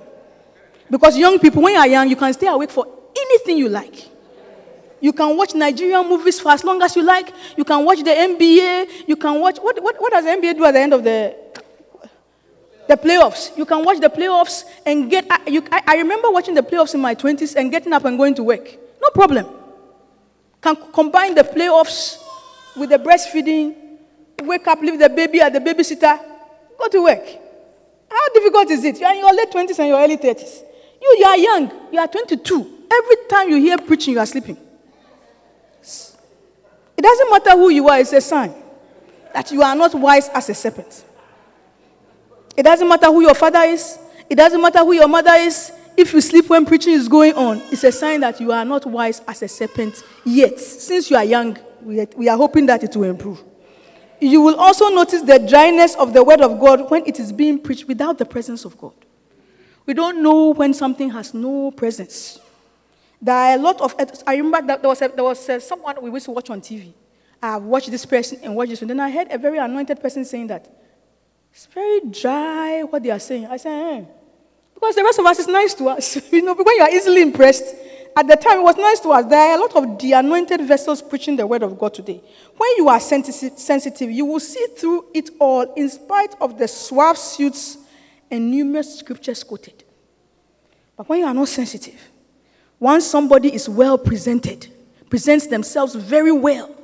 Because 0.89 1.17
young 1.17 1.39
people, 1.39 1.63
when 1.63 1.73
you 1.73 1.79
are 1.79 1.87
young, 1.87 2.07
you 2.07 2.15
can 2.15 2.31
stay 2.33 2.47
awake 2.47 2.69
for 2.69 2.85
anything 3.17 3.57
you 3.57 3.69
like. 3.69 4.14
You 5.05 5.13
can 5.13 5.37
watch 5.37 5.53
Nigerian 5.53 6.09
movies 6.09 6.39
for 6.39 6.51
as 6.51 6.63
long 6.63 6.81
as 6.81 6.95
you 6.95 7.03
like. 7.03 7.31
You 7.55 7.63
can 7.63 7.85
watch 7.85 7.99
the 7.99 8.09
NBA. 8.09 9.07
You 9.07 9.15
can 9.15 9.39
watch, 9.39 9.59
what, 9.59 9.77
what, 9.83 9.95
what 10.01 10.11
does 10.11 10.25
the 10.25 10.31
NBA 10.31 10.57
do 10.57 10.65
at 10.65 10.71
the 10.71 10.79
end 10.79 10.93
of 10.93 11.03
the, 11.03 11.35
the 12.87 12.97
playoffs? 12.97 13.55
You 13.55 13.65
can 13.65 13.85
watch 13.85 13.99
the 13.99 14.09
playoffs 14.09 14.63
and 14.83 15.07
get, 15.07 15.27
I, 15.29 15.47
you, 15.47 15.63
I, 15.71 15.83
I 15.85 15.95
remember 15.97 16.31
watching 16.31 16.55
the 16.55 16.63
playoffs 16.63 16.95
in 16.95 17.01
my 17.01 17.13
20s 17.13 17.55
and 17.55 17.69
getting 17.69 17.93
up 17.93 18.03
and 18.03 18.17
going 18.17 18.33
to 18.33 18.41
work. 18.41 18.65
No 18.99 19.11
problem. 19.13 19.45
Can 20.59 20.75
combine 20.91 21.35
the 21.35 21.43
playoffs 21.43 22.17
with 22.75 22.89
the 22.89 22.97
breastfeeding, 22.97 23.75
wake 24.41 24.65
up, 24.65 24.81
leave 24.81 24.97
the 24.97 25.09
baby 25.09 25.39
at 25.39 25.53
the 25.53 25.59
babysitter, 25.59 26.19
go 26.79 26.87
to 26.87 27.03
work. 27.03 27.27
How 28.09 28.29
difficult 28.33 28.71
is 28.71 28.83
it? 28.83 28.99
You 28.99 29.05
are 29.05 29.13
in 29.13 29.19
your 29.19 29.35
late 29.35 29.51
20s 29.51 29.77
and 29.77 29.87
your 29.87 29.99
early 29.99 30.17
30s. 30.17 30.63
You, 30.99 31.15
you 31.19 31.25
are 31.27 31.37
young. 31.37 31.71
You 31.93 31.99
are 31.99 32.07
22. 32.07 32.87
Every 32.91 33.15
time 33.29 33.49
you 33.49 33.57
hear 33.57 33.77
preaching, 33.77 34.15
you 34.15 34.19
are 34.19 34.25
sleeping. 34.25 34.64
It 37.05 37.09
doesn't 37.09 37.29
matter 37.29 37.51
who 37.51 37.69
you 37.69 37.87
are, 37.87 37.99
it's 37.99 38.13
a 38.13 38.19
sign 38.21 38.51
that 39.31 39.51
you 39.51 39.61
are 39.61 39.75
not 39.75 39.93
wise 39.93 40.27
as 40.29 40.49
a 40.49 40.55
serpent. 40.55 41.05
It 42.57 42.63
doesn't 42.63 42.87
matter 42.87 43.05
who 43.05 43.21
your 43.21 43.35
father 43.35 43.59
is, 43.59 43.99
it 44.27 44.33
doesn't 44.33 44.59
matter 44.59 44.79
who 44.79 44.93
your 44.93 45.07
mother 45.07 45.33
is. 45.33 45.71
If 45.95 46.13
you 46.13 46.19
sleep 46.21 46.49
when 46.49 46.65
preaching 46.65 46.93
is 46.93 47.07
going 47.07 47.35
on, 47.35 47.61
it's 47.71 47.83
a 47.83 47.91
sign 47.91 48.21
that 48.21 48.41
you 48.41 48.51
are 48.51 48.65
not 48.65 48.87
wise 48.87 49.21
as 49.27 49.43
a 49.43 49.47
serpent 49.47 50.01
yet. 50.25 50.59
Since 50.59 51.11
you 51.11 51.15
are 51.15 51.23
young, 51.23 51.59
we 51.83 51.99
are, 51.99 52.07
we 52.17 52.27
are 52.27 52.37
hoping 52.37 52.65
that 52.65 52.83
it 52.83 52.95
will 52.95 53.11
improve. 53.11 53.39
You 54.19 54.41
will 54.41 54.55
also 54.55 54.89
notice 54.89 55.21
the 55.21 55.37
dryness 55.37 55.93
of 55.93 56.11
the 56.11 56.23
word 56.23 56.41
of 56.41 56.59
God 56.59 56.89
when 56.89 57.05
it 57.05 57.19
is 57.19 57.31
being 57.31 57.59
preached 57.59 57.87
without 57.87 58.17
the 58.17 58.25
presence 58.25 58.65
of 58.65 58.79
God. 58.79 58.93
We 59.85 59.93
don't 59.93 60.23
know 60.23 60.53
when 60.53 60.73
something 60.73 61.11
has 61.11 61.35
no 61.35 61.69
presence. 61.69 62.39
There 63.21 63.35
are 63.35 63.55
a 63.55 63.57
lot 63.57 63.81
of. 63.81 63.95
I 64.27 64.35
remember 64.35 64.61
that 64.67 64.81
there 64.81 64.89
was, 64.89 65.01
a, 65.01 65.07
there 65.07 65.23
was 65.23 65.49
a, 65.49 65.59
someone 65.59 65.95
we 66.01 66.11
used 66.11 66.25
to 66.25 66.31
watch 66.31 66.49
on 66.49 66.61
TV. 66.61 66.93
I 67.41 67.57
watched 67.57 67.91
this 67.91 68.05
person 68.05 68.39
and 68.43 68.55
watched 68.55 68.71
this, 68.71 68.81
and 68.81 68.89
then 68.89 68.99
I 68.99 69.09
heard 69.09 69.27
a 69.31 69.37
very 69.37 69.57
anointed 69.57 70.01
person 70.01 70.25
saying 70.25 70.47
that 70.47 70.67
it's 71.51 71.67
very 71.67 72.01
dry 72.09 72.83
what 72.83 73.03
they 73.03 73.11
are 73.11 73.19
saying. 73.19 73.45
I 73.45 73.57
said, 73.57 73.71
eh. 73.71 74.05
because 74.73 74.95
the 74.95 75.03
rest 75.03 75.19
of 75.19 75.25
us 75.25 75.39
is 75.39 75.47
nice 75.47 75.73
to 75.75 75.87
us. 75.89 76.17
you 76.31 76.41
know, 76.41 76.53
when 76.53 76.75
you 76.75 76.81
are 76.81 76.91
easily 76.91 77.21
impressed, 77.21 77.75
at 78.17 78.27
the 78.27 78.35
time 78.35 78.59
it 78.59 78.63
was 78.63 78.77
nice 78.77 78.99
to 79.01 79.09
us. 79.09 79.25
There 79.25 79.39
are 79.39 79.57
a 79.57 79.61
lot 79.61 79.75
of 79.75 79.99
the 79.99 80.13
anointed 80.13 80.61
vessels 80.61 81.01
preaching 81.01 81.35
the 81.35 81.45
word 81.45 81.63
of 81.63 81.77
God 81.77 81.93
today. 81.93 82.21
When 82.55 82.69
you 82.77 82.87
are 82.87 82.99
sensitive, 82.99 84.09
you 84.11 84.25
will 84.25 84.39
see 84.39 84.65
through 84.77 85.05
it 85.13 85.29
all, 85.39 85.73
in 85.73 85.89
spite 85.89 86.35
of 86.39 86.57
the 86.57 86.67
suave 86.67 87.17
suits 87.17 87.77
and 88.31 88.49
numerous 88.49 88.99
scriptures 88.99 89.43
quoted. 89.43 89.83
But 90.95 91.09
when 91.09 91.19
you 91.19 91.25
are 91.25 91.33
not 91.33 91.49
sensitive, 91.49 91.99
once 92.79 93.05
somebody 93.05 93.53
is 93.53 93.69
well 93.69 93.97
presented, 93.97 94.67
presents 95.09 95.47
themselves 95.47 95.95
very 95.95 96.31
well, 96.31 96.75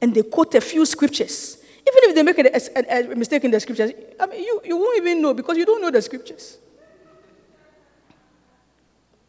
and 0.00 0.14
they 0.14 0.22
quote 0.22 0.54
a 0.54 0.60
few 0.60 0.84
scriptures, 0.86 1.58
even 1.88 2.10
if 2.10 2.14
they 2.14 2.22
make 2.22 2.38
a, 2.38 2.94
a, 2.94 3.12
a 3.12 3.14
mistake 3.14 3.44
in 3.44 3.50
the 3.50 3.60
scriptures, 3.60 3.92
I 4.18 4.26
mean, 4.26 4.42
you, 4.42 4.60
you 4.64 4.76
won't 4.76 4.98
even 4.98 5.22
know 5.22 5.34
because 5.34 5.56
you 5.56 5.64
don't 5.64 5.80
know 5.80 5.90
the 5.90 6.02
scriptures. 6.02 6.58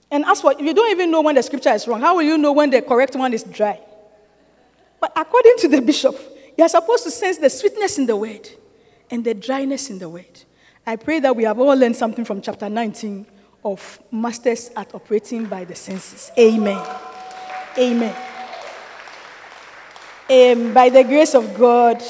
And 0.09 0.25
as 0.25 0.41
for, 0.41 0.53
if 0.53 0.61
you 0.61 0.73
don't 0.73 0.89
even 0.89 1.11
know 1.11 1.21
when 1.21 1.35
the 1.35 1.43
scripture 1.43 1.69
is 1.69 1.87
wrong, 1.87 1.99
how 1.99 2.15
will 2.15 2.23
you 2.23 2.37
know 2.37 2.53
when 2.53 2.69
the 2.69 2.81
correct 2.81 3.15
one 3.15 3.33
is 3.33 3.43
dry? 3.43 3.79
But 4.99 5.11
according 5.15 5.57
to 5.59 5.67
the 5.67 5.81
bishop, 5.81 6.15
you 6.57 6.63
are 6.63 6.69
supposed 6.69 7.03
to 7.03 7.11
sense 7.11 7.37
the 7.37 7.49
sweetness 7.49 7.97
in 7.99 8.05
the 8.05 8.15
word 8.15 8.49
and 9.11 9.23
the 9.23 9.33
dryness 9.33 9.89
in 9.89 9.99
the 9.99 10.09
word. 10.09 10.43
I 10.85 10.95
pray 10.95 11.19
that 11.19 11.35
we 11.35 11.43
have 11.43 11.59
all 11.59 11.75
learned 11.75 11.95
something 11.95 12.25
from 12.25 12.41
chapter 12.41 12.69
19 12.69 13.25
of 13.67 13.99
masters 14.11 14.71
at 14.75 14.93
operating 14.95 15.45
by 15.45 15.65
the 15.65 15.75
senses. 15.75 16.31
Amen. 16.37 16.81
Amen. 17.77 18.15
Um, 20.29 20.73
by 20.73 20.89
the 20.89 21.03
grace 21.03 21.35
of 21.35 21.57
God, 21.57 22.01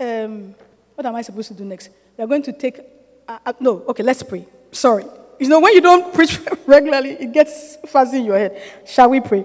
um, 0.00 0.54
what 0.94 1.06
am 1.06 1.14
I 1.14 1.22
supposed 1.22 1.48
to 1.48 1.54
do 1.54 1.64
next? 1.64 1.90
We 2.16 2.24
are 2.24 2.26
going 2.26 2.42
to 2.42 2.52
take, 2.52 2.80
uh, 3.26 3.38
uh, 3.44 3.52
no, 3.60 3.82
okay, 3.88 4.02
let's 4.02 4.22
pray. 4.22 4.46
Sorry. 4.72 5.04
You 5.38 5.48
know, 5.48 5.60
when 5.60 5.74
you 5.74 5.80
don't 5.80 6.12
preach 6.18 6.38
regularly, 6.66 7.10
it 7.10 7.32
gets 7.32 7.76
fuzzy 7.86 8.18
in 8.18 8.24
your 8.24 8.38
head. 8.38 8.60
Shall 8.86 9.10
we 9.10 9.20
pray? 9.20 9.44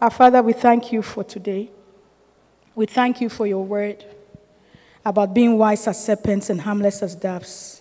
Our 0.00 0.10
Father, 0.10 0.42
we 0.42 0.52
thank 0.52 0.92
you 0.92 1.02
for 1.02 1.24
today. 1.24 1.70
We 2.74 2.86
thank 2.86 3.20
you 3.20 3.28
for 3.28 3.46
your 3.46 3.64
word 3.64 4.04
about 5.04 5.34
being 5.34 5.58
wise 5.58 5.86
as 5.86 6.02
serpents 6.04 6.50
and 6.50 6.60
harmless 6.60 7.02
as 7.02 7.14
doves. 7.14 7.73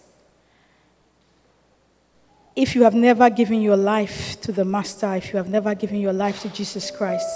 If 2.55 2.75
you 2.75 2.83
have 2.83 2.93
never 2.93 3.31
given 3.31 3.63
your 3.63 3.75
life 3.77 4.39
to 4.41 4.51
the 4.51 4.63
Master, 4.63 5.15
if 5.15 5.31
you 5.31 5.37
have 5.37 5.49
never 5.49 5.73
given 5.73 5.99
your 5.99 6.13
life 6.13 6.43
to 6.43 6.49
Jesus 6.49 6.91
Christ, 6.91 7.27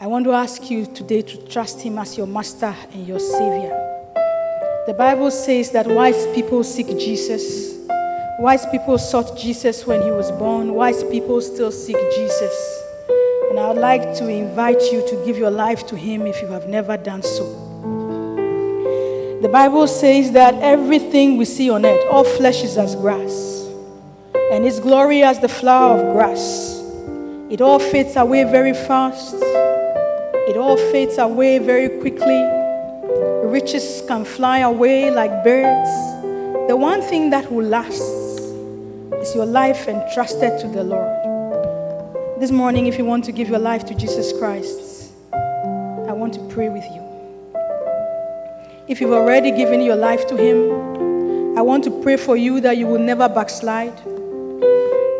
I 0.00 0.08
want 0.08 0.24
to 0.24 0.32
ask 0.32 0.68
you 0.68 0.86
today 0.86 1.22
to 1.22 1.36
trust 1.46 1.80
Him 1.82 1.98
as 1.98 2.18
your 2.18 2.26
Master 2.26 2.74
and 2.92 3.06
your 3.06 3.20
Savior. 3.20 3.70
The 4.88 4.94
Bible 4.98 5.30
says 5.30 5.70
that 5.70 5.86
wise 5.86 6.26
people 6.34 6.64
seek 6.64 6.88
Jesus. 6.98 7.76
Wise 8.40 8.66
people 8.72 8.98
sought 8.98 9.38
Jesus 9.38 9.86
when 9.86 10.02
He 10.02 10.10
was 10.10 10.32
born. 10.32 10.74
Wise 10.74 11.04
people 11.04 11.40
still 11.40 11.70
seek 11.70 11.96
Jesus. 12.16 12.82
And 13.50 13.60
I 13.60 13.68
would 13.68 13.78
like 13.78 14.16
to 14.16 14.28
invite 14.28 14.82
you 14.90 15.06
to 15.06 15.22
give 15.24 15.38
your 15.38 15.52
life 15.52 15.86
to 15.86 15.96
Him 15.96 16.26
if 16.26 16.42
you 16.42 16.48
have 16.48 16.66
never 16.66 16.96
done 16.96 17.22
so. 17.22 17.44
The 19.42 19.48
Bible 19.48 19.86
says 19.86 20.32
that 20.32 20.54
everything 20.54 21.36
we 21.36 21.44
see 21.44 21.70
on 21.70 21.86
earth, 21.86 22.04
all 22.10 22.24
flesh 22.24 22.64
is 22.64 22.76
as 22.76 22.96
grass, 22.96 23.57
and 24.52 24.64
its 24.64 24.80
glory 24.80 25.22
as 25.22 25.38
the 25.40 25.48
flower 25.48 25.98
of 25.98 26.14
grass. 26.14 26.82
It 27.50 27.60
all 27.60 27.78
fades 27.78 28.16
away 28.16 28.44
very 28.44 28.72
fast, 28.72 29.34
it 29.34 30.56
all 30.56 30.76
fades 30.90 31.18
away 31.18 31.58
very 31.58 31.88
quickly. 32.00 32.42
Riches 33.44 34.02
can 34.06 34.24
fly 34.24 34.58
away 34.58 35.10
like 35.10 35.44
birds. 35.44 35.90
The 36.68 36.76
one 36.76 37.02
thing 37.02 37.30
that 37.30 37.50
will 37.50 37.66
last 37.66 38.02
is 39.20 39.34
your 39.34 39.46
life 39.46 39.88
entrusted 39.88 40.60
to 40.60 40.68
the 40.68 40.84
Lord. 40.84 42.40
This 42.40 42.50
morning, 42.50 42.86
if 42.86 42.98
you 42.98 43.04
want 43.04 43.24
to 43.24 43.32
give 43.32 43.48
your 43.48 43.58
life 43.58 43.84
to 43.86 43.94
Jesus 43.94 44.32
Christ, 44.38 45.12
I 45.32 46.12
want 46.12 46.34
to 46.34 46.40
pray 46.48 46.68
with 46.68 46.84
you. 46.84 47.02
If 48.86 49.00
you've 49.00 49.12
already 49.12 49.50
given 49.50 49.82
your 49.82 49.96
life 49.96 50.26
to 50.28 50.36
Him, 50.36 51.56
I 51.58 51.62
want 51.62 51.84
to 51.84 52.02
pray 52.02 52.16
for 52.16 52.36
you 52.36 52.60
that 52.60 52.76
you 52.76 52.86
will 52.86 53.00
never 53.00 53.28
backslide, 53.28 53.98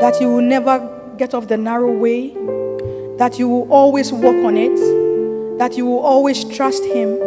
that 0.01 0.19
you 0.21 0.29
will 0.29 0.43
never 0.43 0.79
get 1.17 1.35
off 1.35 1.49
the 1.49 1.57
narrow 1.57 1.93
way, 1.93 2.31
that 3.19 3.39
you 3.39 3.49
will 3.49 3.71
always 3.73 4.13
walk 4.13 4.37
on 4.45 4.57
it, 4.57 4.77
that 5.59 5.77
you 5.77 5.87
will 5.87 6.01
always 6.01 6.45
trust 6.45 6.85
Him, 6.85 7.19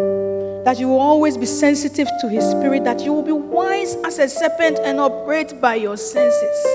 that 0.63 0.79
you 0.79 0.87
will 0.87 0.99
always 0.99 1.37
be 1.37 1.45
sensitive 1.45 2.07
to 2.21 2.29
His 2.29 2.49
Spirit, 2.49 2.83
that 2.85 3.01
you 3.01 3.13
will 3.13 3.23
be 3.23 3.31
wise 3.31 3.95
as 4.05 4.19
a 4.19 4.29
serpent 4.29 4.79
and 4.79 4.99
operate 4.99 5.59
by 5.59 5.75
your 5.75 5.97
senses. 5.97 6.65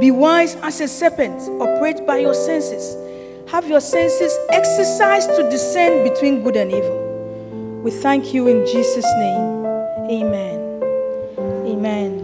Be 0.00 0.10
wise 0.10 0.56
as 0.56 0.80
a 0.80 0.88
serpent, 0.88 1.40
operate 1.60 2.06
by 2.06 2.18
your 2.18 2.34
senses. 2.34 2.96
Have 3.50 3.68
your 3.68 3.80
senses 3.80 4.36
exercised 4.50 5.28
to 5.36 5.48
discern 5.50 6.02
between 6.02 6.42
good 6.42 6.56
and 6.56 6.72
evil. 6.72 7.80
We 7.84 7.90
thank 7.90 8.34
you 8.34 8.48
in 8.48 8.66
Jesus' 8.66 9.04
name. 9.04 9.66
Amen. 10.10 10.82
Amen. 11.66 12.23